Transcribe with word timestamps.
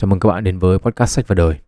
Chào 0.00 0.08
mừng 0.08 0.20
các 0.20 0.28
bạn 0.28 0.44
đến 0.44 0.58
với 0.58 0.78
podcast 0.78 1.10
sách 1.10 1.28
và 1.28 1.34
đời. 1.34 1.58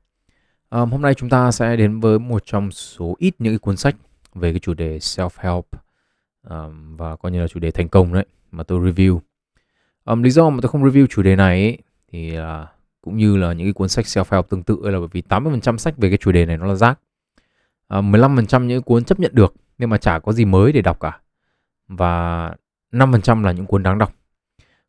À, 0.69 0.81
hôm 0.81 1.03
nay 1.03 1.15
chúng 1.15 1.29
ta 1.29 1.51
sẽ 1.51 1.77
đến 1.77 2.01
với 2.01 2.19
một 2.19 2.43
trong 2.47 2.71
số 2.71 3.17
ít 3.19 3.35
những 3.39 3.53
cái 3.53 3.59
cuốn 3.59 3.77
sách 3.77 3.97
về 4.35 4.53
cái 4.53 4.59
chủ 4.59 4.75
đề 4.75 4.99
self-help 4.99 5.63
um, 6.49 6.97
và 6.97 7.17
coi 7.17 7.33
như 7.33 7.41
là 7.41 7.49
chủ 7.49 7.61
đề 7.61 7.71
thành 7.71 7.89
công 7.89 8.13
đấy 8.13 8.27
mà 8.51 8.63
tôi 8.63 8.81
review. 8.81 9.19
Um, 10.05 10.23
lý 10.23 10.31
do 10.31 10.51
mà 10.51 10.59
tôi 10.63 10.69
không 10.69 10.85
review 10.85 11.07
chủ 11.07 11.23
đề 11.23 11.37
này 11.37 11.63
ấy, 11.63 11.79
thì 12.13 12.39
uh, 12.39 12.69
cũng 13.01 13.17
như 13.17 13.37
là 13.37 13.53
những 13.53 13.67
cái 13.67 13.73
cuốn 13.73 13.89
sách 13.89 14.05
self-help 14.05 14.43
tương 14.43 14.63
tự 14.63 14.79
là 14.83 14.99
bởi 14.99 15.09
vì 15.13 15.23
80% 15.29 15.77
sách 15.77 15.97
về 15.97 16.09
cái 16.09 16.19
chủ 16.19 16.33
đề 16.33 16.47
này 16.47 16.57
nó 16.57 16.67
là 16.67 16.75
rác. 16.75 16.99
Uh, 17.99 18.05
15% 18.05 18.65
những 18.65 18.83
cuốn 18.83 19.05
chấp 19.05 19.21
nhận 19.21 19.35
được 19.35 19.55
nhưng 19.79 19.91
mà 19.91 19.99
chả 19.99 20.19
có 20.19 20.33
gì 20.33 20.45
mới 20.45 20.73
để 20.73 20.83
đọc 20.83 21.01
cả. 21.01 21.21
Và 21.89 22.55
5% 22.93 23.45
là 23.45 23.53
những 23.53 23.67
cuốn 23.67 23.83
đáng 23.83 23.99
đọc. 23.99 24.13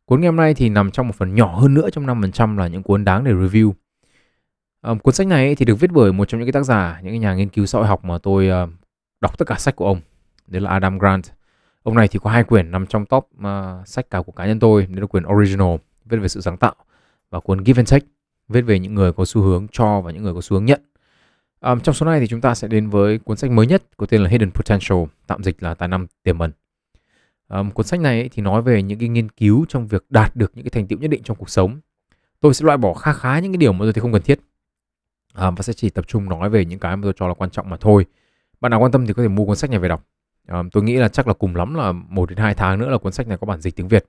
Cuốn 0.04 0.20
ngày 0.20 0.28
hôm 0.28 0.36
nay 0.36 0.54
thì 0.54 0.68
nằm 0.68 0.90
trong 0.90 1.08
một 1.08 1.14
phần 1.16 1.34
nhỏ 1.34 1.60
hơn 1.60 1.74
nữa 1.74 1.90
trong 1.90 2.06
5% 2.06 2.56
là 2.56 2.66
những 2.66 2.82
cuốn 2.82 3.04
đáng 3.04 3.24
để 3.24 3.32
review. 3.32 3.72
Um, 4.82 4.98
cuốn 4.98 5.14
sách 5.14 5.26
này 5.26 5.54
thì 5.54 5.64
được 5.64 5.74
viết 5.74 5.90
bởi 5.92 6.12
một 6.12 6.28
trong 6.28 6.40
những 6.40 6.46
cái 6.46 6.52
tác 6.52 6.62
giả, 6.62 7.00
những 7.02 7.12
cái 7.12 7.18
nhà 7.18 7.34
nghiên 7.34 7.48
cứu 7.48 7.66
xã 7.66 7.78
hội 7.78 7.86
học 7.86 8.04
mà 8.04 8.18
tôi 8.18 8.48
uh, 8.64 8.70
đọc 9.20 9.38
tất 9.38 9.48
cả 9.48 9.54
sách 9.58 9.76
của 9.76 9.86
ông. 9.86 10.00
Đấy 10.46 10.60
là 10.60 10.70
Adam 10.70 10.98
Grant. 10.98 11.24
Ông 11.82 11.94
này 11.94 12.08
thì 12.08 12.18
có 12.22 12.30
hai 12.30 12.44
quyển 12.44 12.70
nằm 12.70 12.86
trong 12.86 13.06
top 13.06 13.28
uh, 13.38 13.88
sách 13.88 14.10
cả 14.10 14.22
của 14.22 14.32
cá 14.32 14.46
nhân 14.46 14.60
tôi. 14.60 14.86
Đấy 14.86 15.00
là 15.00 15.06
quyển 15.06 15.24
Original, 15.26 15.74
viết 16.04 16.16
về 16.16 16.28
sự 16.28 16.40
sáng 16.40 16.56
tạo. 16.56 16.74
Và 17.30 17.40
cuốn 17.40 17.64
Give 17.64 17.80
and 17.80 17.92
Take, 17.92 18.06
viết 18.48 18.60
về 18.60 18.78
những 18.78 18.94
người 18.94 19.12
có 19.12 19.24
xu 19.24 19.42
hướng 19.42 19.66
cho 19.72 20.00
và 20.00 20.10
những 20.10 20.22
người 20.22 20.34
có 20.34 20.40
xu 20.40 20.54
hướng 20.54 20.64
nhận. 20.64 20.80
Um, 21.60 21.80
trong 21.80 21.94
số 21.94 22.06
này 22.06 22.20
thì 22.20 22.26
chúng 22.26 22.40
ta 22.40 22.54
sẽ 22.54 22.68
đến 22.68 22.88
với 22.88 23.18
cuốn 23.18 23.36
sách 23.36 23.50
mới 23.50 23.66
nhất 23.66 23.82
có 23.96 24.06
tên 24.06 24.22
là 24.22 24.28
Hidden 24.28 24.50
Potential, 24.50 24.98
tạm 25.26 25.42
dịch 25.42 25.62
là 25.62 25.74
tài 25.74 25.88
năng 25.88 26.06
tiềm 26.22 26.38
ẩn. 26.38 26.52
Um, 27.52 27.70
cuốn 27.70 27.86
sách 27.86 28.00
này 28.00 28.28
thì 28.32 28.42
nói 28.42 28.62
về 28.62 28.82
những 28.82 28.98
cái 28.98 29.08
nghiên 29.08 29.28
cứu 29.28 29.66
trong 29.68 29.86
việc 29.86 30.04
đạt 30.10 30.36
được 30.36 30.52
những 30.54 30.64
cái 30.64 30.70
thành 30.70 30.86
tựu 30.86 30.98
nhất 30.98 31.08
định 31.08 31.22
trong 31.22 31.36
cuộc 31.36 31.50
sống. 31.50 31.80
Tôi 32.40 32.54
sẽ 32.54 32.64
loại 32.64 32.78
bỏ 32.78 32.94
khá 32.94 33.12
khá 33.12 33.38
những 33.38 33.52
cái 33.52 33.56
điều 33.56 33.72
mà 33.72 33.78
tôi 33.84 33.92
thấy 33.92 34.00
không 34.00 34.12
cần 34.12 34.22
thiết 34.22 34.40
um, 35.34 35.54
và 35.54 35.62
sẽ 35.62 35.72
chỉ 35.72 35.90
tập 35.90 36.08
trung 36.08 36.28
nói 36.28 36.50
về 36.50 36.64
những 36.64 36.78
cái 36.78 36.96
mà 36.96 37.00
tôi 37.02 37.12
cho 37.16 37.28
là 37.28 37.34
quan 37.34 37.50
trọng 37.50 37.70
mà 37.70 37.76
thôi. 37.76 38.06
Bạn 38.60 38.70
nào 38.70 38.80
quan 38.80 38.92
tâm 38.92 39.06
thì 39.06 39.12
có 39.12 39.22
thể 39.22 39.28
mua 39.28 39.46
cuốn 39.46 39.56
sách 39.56 39.70
này 39.70 39.78
về 39.78 39.88
đọc. 39.88 40.06
Um, 40.48 40.68
tôi 40.68 40.82
nghĩ 40.82 40.96
là 40.96 41.08
chắc 41.08 41.28
là 41.28 41.34
cùng 41.34 41.56
lắm 41.56 41.74
là 41.74 41.92
một 41.92 42.28
đến 42.28 42.38
hai 42.38 42.54
tháng 42.54 42.78
nữa 42.78 42.88
là 42.88 42.98
cuốn 42.98 43.12
sách 43.12 43.28
này 43.28 43.38
có 43.38 43.46
bản 43.46 43.60
dịch 43.60 43.76
tiếng 43.76 43.88
Việt. 43.88 44.04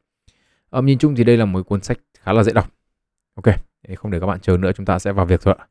Um, 0.72 0.86
nhìn 0.86 0.98
chung 0.98 1.16
thì 1.16 1.24
đây 1.24 1.38
là 1.38 1.46
một 1.46 1.68
cuốn 1.68 1.82
sách 1.82 1.98
khá 2.20 2.34
là 2.34 2.44
dễ 2.44 2.54
đọc. 2.54 2.72
Ok, 3.36 3.56
không 3.96 4.12
để 4.12 4.20
các 4.20 4.26
bạn 4.26 4.40
chờ 4.40 4.58
nữa 4.58 4.72
chúng 4.76 4.86
ta 4.86 5.00
sẽ 5.00 5.12
vào 5.12 5.26
việc 5.26 5.42
thôi 5.42 5.56
ạ. 5.58 5.68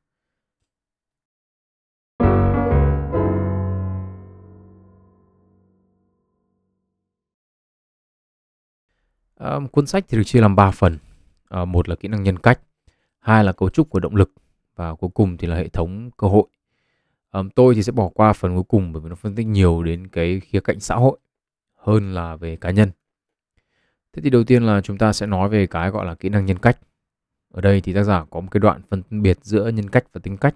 Um, 9.42 9.66
cuốn 9.66 9.86
sách 9.86 10.04
thì 10.08 10.18
được 10.18 10.24
chia 10.24 10.40
làm 10.40 10.56
3 10.56 10.70
phần. 10.70 10.98
Uh, 11.62 11.68
một 11.68 11.88
là 11.88 11.94
kỹ 11.94 12.08
năng 12.08 12.22
nhân 12.22 12.38
cách, 12.38 12.60
hai 13.18 13.44
là 13.44 13.52
cấu 13.52 13.70
trúc 13.70 13.90
của 13.90 14.00
động 14.00 14.16
lực 14.16 14.32
và 14.76 14.94
cuối 14.94 15.10
cùng 15.14 15.36
thì 15.36 15.46
là 15.46 15.56
hệ 15.56 15.68
thống 15.68 16.10
cơ 16.16 16.28
hội. 16.28 16.46
Um, 17.32 17.48
tôi 17.48 17.74
thì 17.74 17.82
sẽ 17.82 17.92
bỏ 17.92 18.08
qua 18.08 18.32
phần 18.32 18.54
cuối 18.54 18.64
cùng 18.68 18.92
bởi 18.92 19.02
vì 19.02 19.08
nó 19.08 19.14
phân 19.14 19.34
tích 19.34 19.46
nhiều 19.46 19.82
đến 19.82 20.08
cái 20.08 20.40
khía 20.40 20.60
cạnh 20.60 20.80
xã 20.80 20.94
hội 20.94 21.18
hơn 21.76 22.14
là 22.14 22.36
về 22.36 22.56
cá 22.56 22.70
nhân. 22.70 22.90
Thế 24.12 24.22
thì 24.22 24.30
đầu 24.30 24.44
tiên 24.44 24.62
là 24.62 24.80
chúng 24.80 24.98
ta 24.98 25.12
sẽ 25.12 25.26
nói 25.26 25.48
về 25.48 25.66
cái 25.66 25.90
gọi 25.90 26.06
là 26.06 26.14
kỹ 26.14 26.28
năng 26.28 26.46
nhân 26.46 26.58
cách. 26.58 26.78
Ở 27.52 27.60
đây 27.60 27.80
thì 27.80 27.92
tác 27.92 28.02
giả 28.02 28.24
có 28.30 28.40
một 28.40 28.48
cái 28.50 28.60
đoạn 28.60 28.80
phân 28.90 29.02
biệt 29.22 29.38
giữa 29.42 29.68
nhân 29.68 29.90
cách 29.90 30.04
và 30.12 30.20
tính 30.24 30.36
cách. 30.36 30.54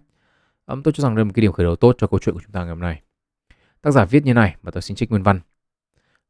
Um, 0.66 0.82
tôi 0.82 0.92
cho 0.92 1.02
rằng 1.02 1.14
đây 1.14 1.24
là 1.24 1.24
một 1.24 1.32
cái 1.34 1.40
điểm 1.40 1.52
khởi 1.52 1.64
đầu 1.64 1.76
tốt 1.76 1.94
cho 1.98 2.06
câu 2.06 2.20
chuyện 2.20 2.34
của 2.34 2.40
chúng 2.42 2.52
ta 2.52 2.60
ngày 2.60 2.68
hôm 2.68 2.80
nay. 2.80 3.02
Tác 3.82 3.90
giả 3.90 4.04
viết 4.04 4.24
như 4.24 4.34
này 4.34 4.56
và 4.62 4.70
tôi 4.70 4.82
xin 4.82 4.96
trích 4.96 5.10
nguyên 5.10 5.22
văn. 5.22 5.40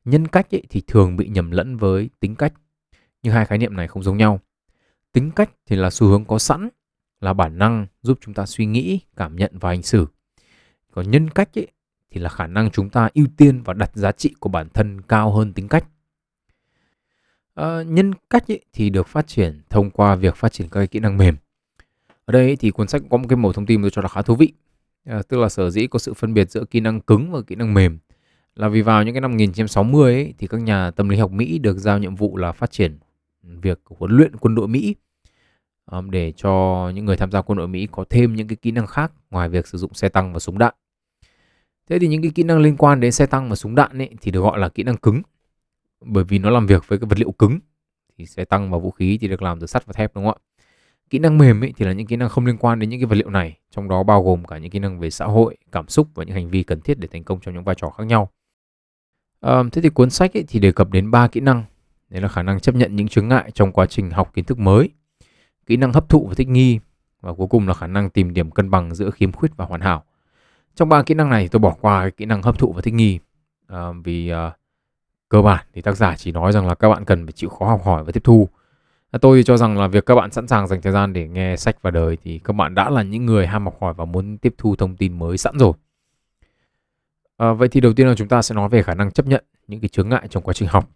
Nhân 0.06 0.26
cách 0.26 0.54
ấy 0.54 0.62
thì 0.70 0.82
thường 0.86 1.16
bị 1.16 1.28
nhầm 1.28 1.50
lẫn 1.50 1.76
với 1.76 2.10
tính 2.20 2.34
cách, 2.34 2.52
nhưng 3.22 3.32
hai 3.34 3.46
khái 3.46 3.58
niệm 3.58 3.76
này 3.76 3.88
không 3.88 4.02
giống 4.02 4.16
nhau. 4.16 4.40
Tính 5.12 5.30
cách 5.30 5.50
thì 5.66 5.76
là 5.76 5.90
xu 5.90 6.06
hướng 6.06 6.24
có 6.24 6.38
sẵn, 6.38 6.68
là 7.20 7.32
bản 7.32 7.58
năng 7.58 7.86
giúp 8.02 8.18
chúng 8.20 8.34
ta 8.34 8.46
suy 8.46 8.66
nghĩ, 8.66 9.00
cảm 9.16 9.36
nhận 9.36 9.58
và 9.58 9.68
hành 9.68 9.82
xử. 9.82 10.06
Còn 10.92 11.10
nhân 11.10 11.30
cách 11.30 11.58
ấy 11.58 11.66
thì 12.10 12.20
là 12.20 12.28
khả 12.28 12.46
năng 12.46 12.70
chúng 12.70 12.90
ta 12.90 13.08
ưu 13.14 13.26
tiên 13.36 13.62
và 13.62 13.74
đặt 13.74 13.90
giá 13.94 14.12
trị 14.12 14.34
của 14.40 14.48
bản 14.48 14.68
thân 14.74 15.00
cao 15.00 15.32
hơn 15.32 15.52
tính 15.52 15.68
cách. 15.68 15.86
À, 17.54 17.82
nhân 17.82 18.12
cách 18.30 18.50
ấy 18.50 18.64
thì 18.72 18.90
được 18.90 19.08
phát 19.08 19.26
triển 19.26 19.60
thông 19.70 19.90
qua 19.90 20.14
việc 20.14 20.36
phát 20.36 20.52
triển 20.52 20.68
các 20.68 20.90
kỹ 20.90 21.00
năng 21.00 21.16
mềm. 21.16 21.36
Ở 22.24 22.32
đây 22.32 22.56
thì 22.56 22.70
cuốn 22.70 22.88
sách 22.88 23.02
có 23.10 23.16
một 23.16 23.26
cái 23.28 23.36
mẫu 23.36 23.52
thông 23.52 23.66
tin 23.66 23.82
tôi 23.82 23.90
cho 23.90 24.02
là 24.02 24.08
khá 24.08 24.22
thú 24.22 24.36
vị. 24.36 24.52
À, 25.04 25.22
tức 25.28 25.36
là 25.36 25.48
sở 25.48 25.70
dĩ 25.70 25.86
có 25.86 25.98
sự 25.98 26.14
phân 26.14 26.34
biệt 26.34 26.50
giữa 26.50 26.64
kỹ 26.64 26.80
năng 26.80 27.00
cứng 27.00 27.32
và 27.32 27.40
kỹ 27.46 27.54
năng 27.54 27.74
mềm 27.74 27.98
là 28.56 28.68
vì 28.68 28.82
vào 28.82 29.02
những 29.02 29.14
cái 29.14 29.20
năm 29.20 29.30
1960 29.30 30.14
ấy, 30.14 30.34
thì 30.38 30.46
các 30.46 30.60
nhà 30.60 30.90
tâm 30.90 31.08
lý 31.08 31.16
học 31.16 31.30
Mỹ 31.30 31.58
được 31.58 31.78
giao 31.78 31.98
nhiệm 31.98 32.14
vụ 32.14 32.36
là 32.36 32.52
phát 32.52 32.70
triển 32.70 32.98
việc 33.42 33.80
huấn 33.84 34.10
luyện 34.10 34.36
quân 34.36 34.54
đội 34.54 34.68
Mỹ 34.68 34.94
um, 35.90 36.10
để 36.10 36.32
cho 36.32 36.90
những 36.94 37.04
người 37.04 37.16
tham 37.16 37.30
gia 37.30 37.42
quân 37.42 37.58
đội 37.58 37.68
Mỹ 37.68 37.88
có 37.90 38.04
thêm 38.10 38.36
những 38.36 38.48
cái 38.48 38.56
kỹ 38.56 38.70
năng 38.70 38.86
khác 38.86 39.12
ngoài 39.30 39.48
việc 39.48 39.66
sử 39.66 39.78
dụng 39.78 39.94
xe 39.94 40.08
tăng 40.08 40.32
và 40.32 40.38
súng 40.38 40.58
đạn. 40.58 40.74
Thế 41.88 41.98
thì 41.98 42.06
những 42.06 42.22
cái 42.22 42.30
kỹ 42.34 42.42
năng 42.42 42.58
liên 42.58 42.76
quan 42.76 43.00
đến 43.00 43.12
xe 43.12 43.26
tăng 43.26 43.48
và 43.48 43.56
súng 43.56 43.74
đạn 43.74 43.98
ấy 43.98 44.10
thì 44.20 44.30
được 44.30 44.40
gọi 44.40 44.58
là 44.58 44.68
kỹ 44.68 44.82
năng 44.82 44.96
cứng 44.96 45.22
bởi 46.00 46.24
vì 46.24 46.38
nó 46.38 46.50
làm 46.50 46.66
việc 46.66 46.88
với 46.88 46.98
cái 46.98 47.06
vật 47.08 47.18
liệu 47.18 47.32
cứng 47.32 47.58
thì 48.18 48.26
xe 48.26 48.44
tăng 48.44 48.70
và 48.70 48.78
vũ 48.78 48.90
khí 48.90 49.18
thì 49.20 49.28
được 49.28 49.42
làm 49.42 49.60
từ 49.60 49.66
sắt 49.66 49.86
và 49.86 49.92
thép 49.92 50.14
đúng 50.14 50.24
không 50.24 50.38
ạ? 50.42 50.44
Kỹ 51.10 51.18
năng 51.18 51.38
mềm 51.38 51.64
ấy 51.64 51.72
thì 51.76 51.86
là 51.86 51.92
những 51.92 52.06
kỹ 52.06 52.16
năng 52.16 52.28
không 52.28 52.46
liên 52.46 52.56
quan 52.56 52.78
đến 52.78 52.90
những 52.90 53.00
cái 53.00 53.06
vật 53.06 53.16
liệu 53.16 53.30
này, 53.30 53.58
trong 53.70 53.88
đó 53.88 54.02
bao 54.02 54.22
gồm 54.22 54.44
cả 54.44 54.58
những 54.58 54.70
kỹ 54.70 54.78
năng 54.78 55.00
về 55.00 55.10
xã 55.10 55.24
hội, 55.24 55.56
cảm 55.72 55.88
xúc 55.88 56.08
và 56.14 56.24
những 56.24 56.34
hành 56.34 56.50
vi 56.50 56.62
cần 56.62 56.80
thiết 56.80 56.98
để 56.98 57.08
thành 57.12 57.24
công 57.24 57.40
trong 57.40 57.54
những 57.54 57.64
vai 57.64 57.74
trò 57.74 57.90
khác 57.90 58.04
nhau. 58.04 58.30
Um, 59.46 59.70
thế 59.70 59.82
thì 59.82 59.88
cuốn 59.88 60.10
sách 60.10 60.36
ấy 60.36 60.44
thì 60.48 60.60
đề 60.60 60.72
cập 60.72 60.90
đến 60.90 61.10
ba 61.10 61.28
kỹ 61.28 61.40
năng. 61.40 61.64
Đấy 62.10 62.20
là 62.20 62.28
khả 62.28 62.42
năng 62.42 62.60
chấp 62.60 62.74
nhận 62.74 62.96
những 62.96 63.08
chướng 63.08 63.28
ngại 63.28 63.50
trong 63.54 63.72
quá 63.72 63.86
trình 63.86 64.10
học 64.10 64.30
kiến 64.34 64.44
thức 64.44 64.58
mới, 64.58 64.90
kỹ 65.66 65.76
năng 65.76 65.92
hấp 65.92 66.08
thụ 66.08 66.26
và 66.28 66.34
thích 66.34 66.48
nghi 66.48 66.80
và 67.20 67.32
cuối 67.32 67.46
cùng 67.46 67.68
là 67.68 67.74
khả 67.74 67.86
năng 67.86 68.10
tìm 68.10 68.34
điểm 68.34 68.50
cân 68.50 68.70
bằng 68.70 68.94
giữa 68.94 69.10
khiếm 69.10 69.32
khuyết 69.32 69.56
và 69.56 69.64
hoàn 69.64 69.80
hảo. 69.80 70.04
Trong 70.74 70.88
ba 70.88 71.02
kỹ 71.02 71.14
năng 71.14 71.30
này 71.30 71.48
tôi 71.48 71.60
bỏ 71.60 71.74
qua 71.80 72.00
cái 72.00 72.10
kỹ 72.10 72.24
năng 72.24 72.42
hấp 72.42 72.58
thụ 72.58 72.72
và 72.72 72.82
thích 72.82 72.94
nghi 72.94 73.18
uh, 73.72 73.78
vì 74.04 74.32
uh, 74.32 74.52
cơ 75.28 75.42
bản 75.42 75.66
thì 75.74 75.82
tác 75.82 75.96
giả 75.96 76.16
chỉ 76.16 76.32
nói 76.32 76.52
rằng 76.52 76.66
là 76.66 76.74
các 76.74 76.88
bạn 76.88 77.04
cần 77.04 77.26
phải 77.26 77.32
chịu 77.32 77.50
khó 77.50 77.66
học 77.66 77.80
hỏi 77.84 78.04
và 78.04 78.12
tiếp 78.12 78.24
thu. 78.24 78.48
À, 79.10 79.18
tôi 79.22 79.42
cho 79.42 79.56
rằng 79.56 79.78
là 79.78 79.86
việc 79.86 80.06
các 80.06 80.14
bạn 80.14 80.30
sẵn 80.30 80.46
sàng 80.48 80.66
dành 80.66 80.82
thời 80.82 80.92
gian 80.92 81.12
để 81.12 81.28
nghe 81.28 81.56
sách 81.56 81.82
và 81.82 81.90
đời 81.90 82.18
thì 82.24 82.38
các 82.38 82.52
bạn 82.52 82.74
đã 82.74 82.90
là 82.90 83.02
những 83.02 83.26
người 83.26 83.46
ham 83.46 83.64
học 83.64 83.76
hỏi 83.80 83.94
và 83.94 84.04
muốn 84.04 84.38
tiếp 84.38 84.54
thu 84.58 84.76
thông 84.76 84.96
tin 84.96 85.18
mới 85.18 85.38
sẵn 85.38 85.58
rồi. 85.58 85.72
À, 87.36 87.52
vậy 87.52 87.68
thì 87.68 87.80
đầu 87.80 87.92
tiên 87.92 88.06
là 88.06 88.14
chúng 88.14 88.28
ta 88.28 88.42
sẽ 88.42 88.54
nói 88.54 88.68
về 88.68 88.82
khả 88.82 88.94
năng 88.94 89.10
chấp 89.10 89.26
nhận 89.26 89.44
những 89.68 89.80
cái 89.80 89.88
chướng 89.88 90.08
ngại 90.08 90.28
trong 90.30 90.42
quá 90.42 90.54
trình 90.54 90.68
học. 90.68 90.90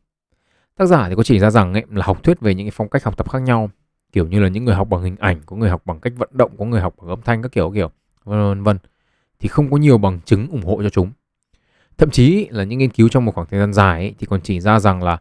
Tác 0.77 0.87
giả 0.87 1.09
thì 1.09 1.15
có 1.15 1.23
chỉ 1.23 1.39
ra 1.39 1.51
rằng 1.51 1.73
ấy, 1.73 1.85
là 1.91 2.07
học 2.07 2.23
thuyết 2.23 2.41
về 2.41 2.55
những 2.55 2.67
cái 2.67 2.73
phong 2.75 2.89
cách 2.89 3.05
học 3.05 3.17
tập 3.17 3.31
khác 3.31 3.43
nhau, 3.43 3.71
kiểu 4.13 4.27
như 4.27 4.41
là 4.41 4.49
những 4.49 4.65
người 4.65 4.75
học 4.75 4.89
bằng 4.89 5.03
hình 5.03 5.17
ảnh, 5.17 5.41
có 5.47 5.57
người 5.57 5.71
học 5.71 5.83
bằng 5.85 6.01
cách 6.01 6.13
vận 6.17 6.29
động, 6.33 6.57
có 6.59 6.65
người 6.65 6.81
học 6.81 6.95
bằng 6.99 7.09
âm 7.09 7.23
thanh 7.23 7.43
các 7.43 7.53
kiểu 7.53 7.71
kiểu, 7.75 7.91
vân 8.25 8.63
vân, 8.63 8.79
thì 9.41 9.49
không 9.49 9.71
có 9.71 9.77
nhiều 9.77 9.99
bằng 9.99 10.21
chứng 10.25 10.49
ủng 10.49 10.63
hộ 10.63 10.83
cho 10.83 10.89
chúng. 10.89 11.11
Thậm 11.99 12.11
chí 12.11 12.47
là 12.51 12.65
những 12.65 12.79
nghiên 12.79 12.91
cứu 12.91 13.09
trong 13.09 13.25
một 13.25 13.35
khoảng 13.35 13.47
thời 13.51 13.61
gian 13.61 13.73
dài 13.73 14.01
ấy, 14.01 14.15
thì 14.19 14.27
còn 14.27 14.41
chỉ 14.41 14.61
ra 14.61 14.81
rằng 14.81 15.03
là 15.03 15.19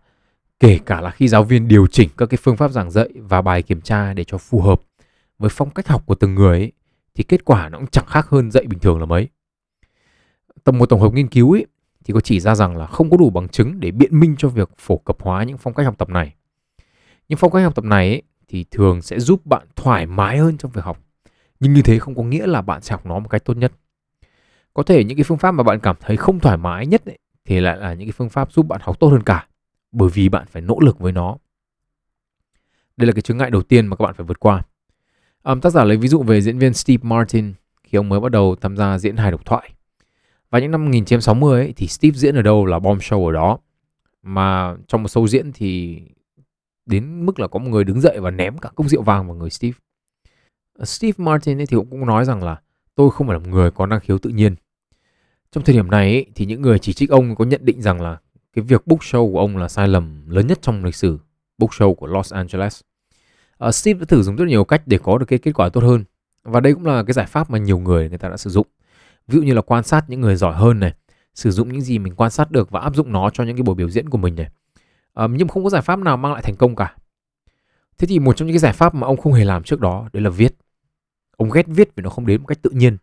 kể 0.59 0.79
cả 0.85 1.01
là 1.01 1.11
khi 1.11 1.27
giáo 1.27 1.43
viên 1.43 1.67
điều 1.67 1.87
chỉnh 1.87 2.09
các 2.17 2.29
cái 2.29 2.37
phương 2.41 2.57
pháp 2.57 2.71
giảng 2.71 2.91
dạy 2.91 3.09
và 3.15 3.41
bài 3.41 3.61
kiểm 3.61 3.81
tra 3.81 4.13
để 4.13 4.23
cho 4.23 4.37
phù 4.37 4.61
hợp 4.61 4.81
với 5.39 5.49
phong 5.49 5.69
cách 5.69 5.87
học 5.87 6.03
của 6.05 6.15
từng 6.15 6.35
người 6.35 6.59
ấy, 6.59 6.71
thì 7.15 7.23
kết 7.23 7.45
quả 7.45 7.69
nó 7.69 7.77
cũng 7.77 7.87
chẳng 7.87 8.05
khác 8.07 8.27
hơn 8.29 8.51
dạy 8.51 8.63
bình 8.67 8.79
thường 8.79 8.99
là 8.99 9.05
mấy 9.05 9.27
tầm 10.63 10.77
một 10.77 10.85
tổng 10.85 11.01
hợp 11.01 11.13
nghiên 11.13 11.27
cứu 11.27 11.51
ấy, 11.51 11.65
thì 12.03 12.13
có 12.13 12.19
chỉ 12.19 12.39
ra 12.39 12.55
rằng 12.55 12.77
là 12.77 12.85
không 12.85 13.09
có 13.09 13.17
đủ 13.17 13.29
bằng 13.29 13.49
chứng 13.49 13.79
để 13.79 13.91
biện 13.91 14.19
minh 14.19 14.35
cho 14.37 14.49
việc 14.49 14.69
phổ 14.77 14.97
cập 14.97 15.21
hóa 15.21 15.43
những 15.43 15.57
phong 15.57 15.73
cách 15.73 15.85
học 15.85 15.97
tập 15.97 16.09
này. 16.09 16.35
Những 17.29 17.37
phong 17.37 17.51
cách 17.51 17.63
học 17.63 17.75
tập 17.75 17.85
này 17.85 18.09
ấy, 18.09 18.21
thì 18.47 18.65
thường 18.71 19.01
sẽ 19.01 19.19
giúp 19.19 19.45
bạn 19.45 19.67
thoải 19.75 20.05
mái 20.05 20.37
hơn 20.37 20.57
trong 20.57 20.71
việc 20.71 20.83
học. 20.83 20.99
Nhưng 21.59 21.73
như 21.73 21.81
thế 21.81 21.99
không 21.99 22.15
có 22.15 22.23
nghĩa 22.23 22.47
là 22.47 22.61
bạn 22.61 22.81
sẽ 22.81 22.91
học 22.91 23.05
nó 23.05 23.19
một 23.19 23.29
cách 23.29 23.45
tốt 23.45 23.57
nhất. 23.57 23.73
Có 24.73 24.83
thể 24.83 25.03
những 25.03 25.17
cái 25.17 25.23
phương 25.23 25.37
pháp 25.37 25.51
mà 25.51 25.63
bạn 25.63 25.79
cảm 25.79 25.95
thấy 25.99 26.17
không 26.17 26.39
thoải 26.39 26.57
mái 26.57 26.85
nhất 26.85 27.05
ấy, 27.05 27.17
thì 27.45 27.59
lại 27.59 27.77
là 27.77 27.93
những 27.93 28.07
cái 28.07 28.13
phương 28.17 28.29
pháp 28.29 28.51
giúp 28.51 28.67
bạn 28.67 28.81
học 28.83 28.99
tốt 28.99 29.07
hơn 29.07 29.23
cả. 29.23 29.47
Bởi 29.91 30.09
vì 30.13 30.29
bạn 30.29 30.45
phải 30.47 30.61
nỗ 30.61 30.79
lực 30.79 30.99
với 30.99 31.11
nó. 31.11 31.37
Đây 32.97 33.07
là 33.07 33.13
cái 33.13 33.21
chướng 33.21 33.37
ngại 33.37 33.49
đầu 33.49 33.61
tiên 33.61 33.87
mà 33.87 33.95
các 33.95 34.05
bạn 34.05 34.13
phải 34.13 34.25
vượt 34.25 34.39
qua. 34.39 34.61
Um, 35.43 35.59
tác 35.59 35.69
giả 35.69 35.83
lấy 35.83 35.97
ví 35.97 36.07
dụ 36.07 36.23
về 36.23 36.41
diễn 36.41 36.59
viên 36.59 36.73
Steve 36.73 37.01
Martin 37.03 37.53
khi 37.83 37.97
ông 37.97 38.09
mới 38.09 38.19
bắt 38.19 38.31
đầu 38.31 38.55
tham 38.61 38.77
gia 38.77 38.97
diễn 38.97 39.17
hài 39.17 39.31
độc 39.31 39.45
thoại. 39.45 39.69
Và 40.49 40.59
những 40.59 40.71
năm 40.71 40.85
1960 40.85 41.61
ấy, 41.61 41.73
thì 41.75 41.87
Steve 41.87 42.17
diễn 42.17 42.35
ở 42.35 42.41
đâu 42.41 42.65
là 42.65 42.79
bomb 42.79 43.01
show 43.01 43.25
ở 43.25 43.31
đó. 43.31 43.57
Mà 44.23 44.75
trong 44.87 45.03
một 45.03 45.09
show 45.09 45.27
diễn 45.27 45.51
thì 45.53 46.01
đến 46.85 47.25
mức 47.25 47.39
là 47.39 47.47
có 47.47 47.59
một 47.59 47.69
người 47.69 47.83
đứng 47.83 48.01
dậy 48.01 48.19
và 48.19 48.31
ném 48.31 48.57
cả 48.57 48.69
cốc 48.75 48.87
rượu 48.87 49.01
vàng 49.01 49.27
vào 49.27 49.35
người 49.35 49.49
Steve. 49.49 49.77
Ờ, 50.79 50.85
Steve 50.85 51.13
Martin 51.17 51.59
ấy 51.59 51.65
thì 51.65 51.77
cũng 51.77 52.05
nói 52.05 52.25
rằng 52.25 52.43
là 52.43 52.61
tôi 52.95 53.11
không 53.11 53.27
phải 53.27 53.33
là 53.33 53.39
một 53.39 53.49
người 53.49 53.71
có 53.71 53.85
năng 53.85 53.99
khiếu 53.99 54.17
tự 54.17 54.29
nhiên. 54.29 54.55
Trong 55.51 55.63
thời 55.63 55.75
điểm 55.75 55.91
này 55.91 56.13
ấy, 56.13 56.25
thì 56.35 56.45
những 56.45 56.61
người 56.61 56.79
chỉ 56.79 56.93
trích 56.93 57.09
ông 57.09 57.35
có 57.35 57.45
nhận 57.45 57.65
định 57.65 57.81
rằng 57.81 58.01
là 58.01 58.17
cái 58.53 58.63
việc 58.63 58.87
book 58.87 58.99
show 58.99 59.31
của 59.31 59.39
ông 59.39 59.57
là 59.57 59.67
sai 59.67 59.87
lầm 59.87 60.29
lớn 60.29 60.47
nhất 60.47 60.59
trong 60.61 60.85
lịch 60.85 60.95
sử 60.95 61.19
book 61.57 61.71
show 61.71 61.93
của 61.93 62.07
Los 62.07 62.33
Angeles. 62.33 62.81
Uh, 63.65 63.75
Steve 63.75 63.99
đã 63.99 64.05
thử 64.05 64.21
dùng 64.21 64.35
rất 64.35 64.45
nhiều 64.45 64.63
cách 64.63 64.81
để 64.85 64.97
có 64.97 65.17
được 65.17 65.25
cái 65.25 65.39
kết 65.39 65.51
quả 65.51 65.69
tốt 65.69 65.83
hơn 65.83 66.03
và 66.43 66.59
đây 66.59 66.73
cũng 66.73 66.85
là 66.85 67.03
cái 67.03 67.13
giải 67.13 67.25
pháp 67.25 67.49
mà 67.49 67.57
nhiều 67.57 67.79
người 67.79 68.09
người 68.09 68.17
ta 68.17 68.29
đã 68.29 68.37
sử 68.37 68.49
dụng 68.49 68.67
ví 69.29 69.35
dụ 69.35 69.43
như 69.43 69.53
là 69.53 69.61
quan 69.61 69.83
sát 69.83 70.09
những 70.09 70.21
người 70.21 70.35
giỏi 70.35 70.55
hơn 70.55 70.79
này 70.79 70.93
sử 71.35 71.51
dụng 71.51 71.73
những 71.73 71.81
gì 71.81 71.99
mình 71.99 72.15
quan 72.15 72.31
sát 72.31 72.51
được 72.51 72.71
và 72.71 72.79
áp 72.79 72.95
dụng 72.95 73.11
nó 73.11 73.29
cho 73.29 73.43
những 73.43 73.55
cái 73.57 73.63
buổi 73.63 73.75
biểu 73.75 73.89
diễn 73.89 74.09
của 74.09 74.17
mình 74.17 74.35
này 74.35 74.49
à, 75.13 75.27
nhưng 75.31 75.47
không 75.47 75.63
có 75.63 75.69
giải 75.69 75.81
pháp 75.81 75.99
nào 75.99 76.17
mang 76.17 76.33
lại 76.33 76.41
thành 76.41 76.55
công 76.55 76.75
cả 76.75 76.95
Thế 77.99 78.07
thì 78.07 78.19
một 78.19 78.37
trong 78.37 78.47
những 78.47 78.53
cái 78.53 78.59
giải 78.59 78.73
pháp 78.73 78.95
mà 78.95 79.07
ông 79.07 79.17
không 79.17 79.33
hề 79.33 79.45
làm 79.45 79.63
trước 79.63 79.79
đó 79.79 80.09
đấy 80.13 80.23
là 80.23 80.29
viết. 80.29 80.55
Ông 81.37 81.49
ghét 81.49 81.67
viết 81.67 81.95
vì 81.95 82.03
nó 82.03 82.09
không 82.09 82.25
đến 82.25 82.41
một 82.41 82.47
cách 82.47 82.61
tự 82.61 82.69
nhiên. 82.69 82.97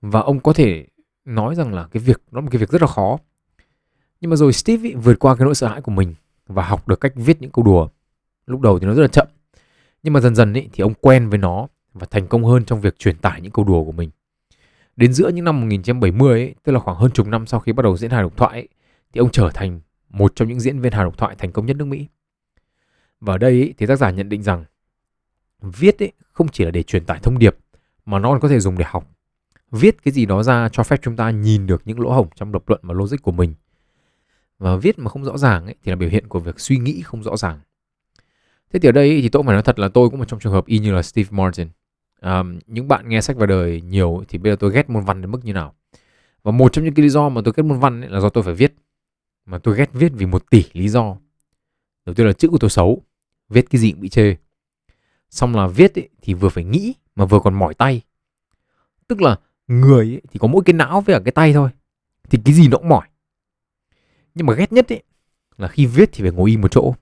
Và 0.00 0.20
ông 0.20 0.40
có 0.40 0.52
thể 0.52 0.86
nói 1.24 1.54
rằng 1.54 1.74
là 1.74 1.86
cái 1.90 2.02
việc 2.02 2.22
nó 2.30 2.40
là 2.40 2.44
một 2.44 2.48
cái 2.52 2.58
việc 2.58 2.70
rất 2.70 2.82
là 2.82 2.88
khó. 2.88 3.18
Nhưng 4.20 4.30
mà 4.30 4.36
rồi 4.36 4.52
Steve 4.52 4.88
ý, 4.88 4.94
vượt 4.94 5.18
qua 5.18 5.36
cái 5.36 5.44
nỗi 5.44 5.54
sợ 5.54 5.68
hãi 5.68 5.80
của 5.80 5.92
mình 5.92 6.14
và 6.46 6.62
học 6.62 6.88
được 6.88 7.00
cách 7.00 7.12
viết 7.16 7.42
những 7.42 7.50
câu 7.50 7.64
đùa. 7.64 7.88
Lúc 8.46 8.60
đầu 8.60 8.78
thì 8.78 8.86
nó 8.86 8.94
rất 8.94 9.02
là 9.02 9.08
chậm. 9.08 9.26
Nhưng 10.02 10.12
mà 10.12 10.20
dần 10.20 10.34
dần 10.34 10.52
ý, 10.52 10.68
thì 10.72 10.82
ông 10.82 10.94
quen 10.94 11.28
với 11.28 11.38
nó 11.38 11.66
và 11.94 12.06
thành 12.10 12.26
công 12.26 12.44
hơn 12.44 12.64
trong 12.64 12.80
việc 12.80 12.98
truyền 12.98 13.16
tải 13.16 13.40
những 13.40 13.52
câu 13.52 13.64
đùa 13.64 13.84
của 13.84 13.92
mình. 13.92 14.10
Đến 14.98 15.12
giữa 15.12 15.28
những 15.28 15.44
năm 15.44 15.60
1970 15.60 16.40
ấy, 16.40 16.54
tức 16.62 16.72
là 16.72 16.78
khoảng 16.78 16.96
hơn 16.96 17.10
chục 17.10 17.26
năm 17.26 17.46
sau 17.46 17.60
khi 17.60 17.72
bắt 17.72 17.82
đầu 17.82 17.96
diễn 17.96 18.10
hài 18.10 18.22
độc 18.22 18.36
thoại 18.36 18.52
ấy, 18.52 18.68
thì 19.12 19.18
ông 19.18 19.30
trở 19.30 19.50
thành 19.54 19.80
một 20.08 20.32
trong 20.34 20.48
những 20.48 20.60
diễn 20.60 20.80
viên 20.80 20.92
hài 20.92 21.04
độc 21.04 21.18
thoại 21.18 21.36
thành 21.38 21.52
công 21.52 21.66
nhất 21.66 21.76
nước 21.76 21.84
Mỹ. 21.84 22.06
Và 23.20 23.34
ở 23.34 23.38
đây 23.38 23.52
ấy, 23.52 23.74
thì 23.78 23.86
tác 23.86 23.96
giả 23.96 24.10
nhận 24.10 24.28
định 24.28 24.42
rằng 24.42 24.64
viết 25.62 26.02
ấy, 26.02 26.12
không 26.32 26.48
chỉ 26.48 26.64
là 26.64 26.70
để 26.70 26.82
truyền 26.82 27.04
tải 27.04 27.18
thông 27.22 27.38
điệp 27.38 27.56
mà 28.06 28.18
nó 28.18 28.30
còn 28.30 28.40
có 28.40 28.48
thể 28.48 28.60
dùng 28.60 28.78
để 28.78 28.84
học. 28.88 29.10
Viết 29.70 30.02
cái 30.02 30.12
gì 30.12 30.26
đó 30.26 30.42
ra 30.42 30.68
cho 30.72 30.82
phép 30.82 31.00
chúng 31.02 31.16
ta 31.16 31.30
nhìn 31.30 31.66
được 31.66 31.82
những 31.84 32.00
lỗ 32.00 32.10
hổng 32.10 32.28
trong 32.34 32.52
lập 32.52 32.62
luận 32.66 32.80
và 32.82 32.94
logic 32.94 33.22
của 33.22 33.32
mình. 33.32 33.54
Và 34.58 34.76
viết 34.76 34.98
mà 34.98 35.10
không 35.10 35.24
rõ 35.24 35.38
ràng 35.38 35.64
ấy, 35.64 35.74
thì 35.84 35.90
là 35.90 35.96
biểu 35.96 36.08
hiện 36.08 36.28
của 36.28 36.40
việc 36.40 36.60
suy 36.60 36.76
nghĩ 36.76 37.02
không 37.02 37.22
rõ 37.22 37.36
ràng. 37.36 37.60
Thế 38.72 38.78
thì 38.78 38.88
ở 38.88 38.92
đây 38.92 39.20
thì 39.22 39.28
tôi 39.28 39.42
phải 39.46 39.52
nói 39.52 39.62
thật 39.62 39.78
là 39.78 39.88
tôi 39.88 40.10
cũng 40.10 40.18
một 40.18 40.28
trong 40.28 40.40
trường 40.40 40.52
hợp 40.52 40.66
y 40.66 40.78
như 40.78 40.92
là 40.92 41.02
Steve 41.02 41.28
Martin. 41.30 41.68
Um, 42.20 42.58
những 42.66 42.88
bạn 42.88 43.08
nghe 43.08 43.20
sách 43.20 43.36
vào 43.36 43.46
đời 43.46 43.80
nhiều 43.80 44.24
thì 44.28 44.38
bây 44.38 44.52
giờ 44.52 44.56
tôi 44.60 44.72
ghét 44.72 44.90
môn 44.90 45.04
văn 45.04 45.20
đến 45.20 45.30
mức 45.30 45.44
như 45.44 45.52
nào. 45.52 45.74
Và 46.42 46.52
một 46.52 46.72
trong 46.72 46.84
những 46.84 46.94
cái 46.94 47.02
lý 47.02 47.08
do 47.08 47.28
mà 47.28 47.40
tôi 47.44 47.54
ghét 47.56 47.62
môn 47.62 47.78
văn 47.78 48.00
ấy 48.00 48.10
là 48.10 48.20
do 48.20 48.28
tôi 48.28 48.44
phải 48.44 48.54
viết. 48.54 48.74
Mà 49.46 49.58
tôi 49.58 49.76
ghét 49.76 49.90
viết 49.92 50.12
vì 50.14 50.26
một 50.26 50.50
tỷ 50.50 50.64
lý 50.72 50.88
do. 50.88 51.16
Đầu 52.06 52.14
tiên 52.14 52.26
là 52.26 52.32
chữ 52.32 52.48
của 52.48 52.58
tôi 52.58 52.70
xấu. 52.70 53.02
Viết 53.48 53.70
cái 53.70 53.80
gì 53.80 53.92
cũng 53.92 54.00
bị 54.00 54.08
chê. 54.08 54.36
Xong 55.30 55.56
là 55.56 55.66
viết 55.66 55.98
ấy, 55.98 56.08
thì 56.22 56.34
vừa 56.34 56.48
phải 56.48 56.64
nghĩ 56.64 56.94
mà 57.16 57.24
vừa 57.24 57.40
còn 57.40 57.54
mỏi 57.54 57.74
tay. 57.74 58.02
Tức 59.08 59.22
là 59.22 59.36
người 59.66 60.06
ấy, 60.06 60.22
thì 60.30 60.38
có 60.38 60.48
mỗi 60.48 60.62
cái 60.64 60.74
não 60.74 61.00
với 61.00 61.16
cả 61.16 61.22
cái 61.24 61.32
tay 61.32 61.52
thôi. 61.52 61.70
Thì 62.30 62.38
cái 62.44 62.54
gì 62.54 62.68
nó 62.68 62.78
cũng 62.78 62.88
mỏi. 62.88 63.08
Nhưng 64.34 64.46
mà 64.46 64.54
ghét 64.54 64.72
nhất 64.72 64.92
ấy 64.92 65.02
là 65.56 65.68
khi 65.68 65.86
viết 65.86 66.08
thì 66.12 66.22
phải 66.22 66.32
ngồi 66.32 66.50
im 66.50 66.60
một 66.60 66.72
chỗ 66.72 66.94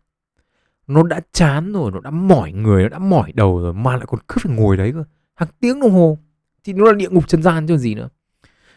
nó 0.87 1.03
đã 1.03 1.21
chán 1.33 1.73
rồi 1.73 1.91
nó 1.93 2.01
đã 2.01 2.11
mỏi 2.11 2.53
người 2.53 2.83
nó 2.83 2.89
đã 2.89 2.99
mỏi 2.99 3.33
đầu 3.33 3.61
rồi 3.61 3.75
mà 3.75 3.97
lại 3.97 4.07
còn 4.07 4.21
cứ 4.29 4.37
phải 4.43 4.57
ngồi 4.57 4.77
đấy 4.77 4.93
cơ 4.93 5.05
hàng 5.35 5.49
tiếng 5.61 5.81
đồng 5.81 5.91
hồ. 5.91 6.19
Thì 6.65 6.73
nó 6.73 6.85
là 6.85 6.93
địa 6.93 7.09
ngục 7.11 7.29
trần 7.29 7.43
gian 7.43 7.67
chứ 7.67 7.77
gì 7.77 7.95
nữa. 7.95 8.09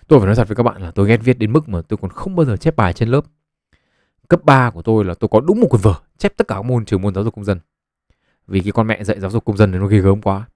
Tôi 0.08 0.20
phải 0.20 0.26
nói 0.26 0.36
thật 0.36 0.48
với 0.48 0.56
các 0.56 0.64
bạn 0.64 0.82
là 0.82 0.92
tôi 0.92 1.08
ghét 1.08 1.18
viết 1.18 1.38
đến 1.38 1.54
mức 1.54 1.70
mà 1.70 1.82
tôi 1.82 1.98
còn 2.02 2.12
không 2.12 2.36
bao 2.36 2.46
giờ 2.46 2.58
chép 2.58 2.76
bài 2.76 2.94
trên 2.94 3.10
lớp. 3.10 3.22
Cấp 4.28 4.44
3 4.44 4.70
của 4.70 4.82
tôi 4.82 5.06
là 5.06 5.14
tôi 5.14 5.28
có 5.32 5.40
đúng 5.40 5.62
một 5.62 5.68
cuốn 5.70 5.82
vở 5.82 5.94
chép 6.18 6.38
tất 6.38 6.48
cả 6.48 6.56
các 6.56 6.62
môn 6.62 6.86
trừ 6.86 6.98
môn 6.98 7.16
giáo 7.16 7.24
dục 7.24 7.36
công 7.36 7.46
dân. 7.46 7.60
Vì 8.48 8.60
cái 8.60 8.72
con 8.72 8.88
mẹ 8.88 9.04
dạy 9.04 9.20
giáo 9.20 9.32
dục 9.32 9.46
công 9.46 9.58
dân 9.58 9.72
nó 9.72 9.88
ghê 9.88 10.00
gớm 10.00 10.22
quá. 10.22 10.48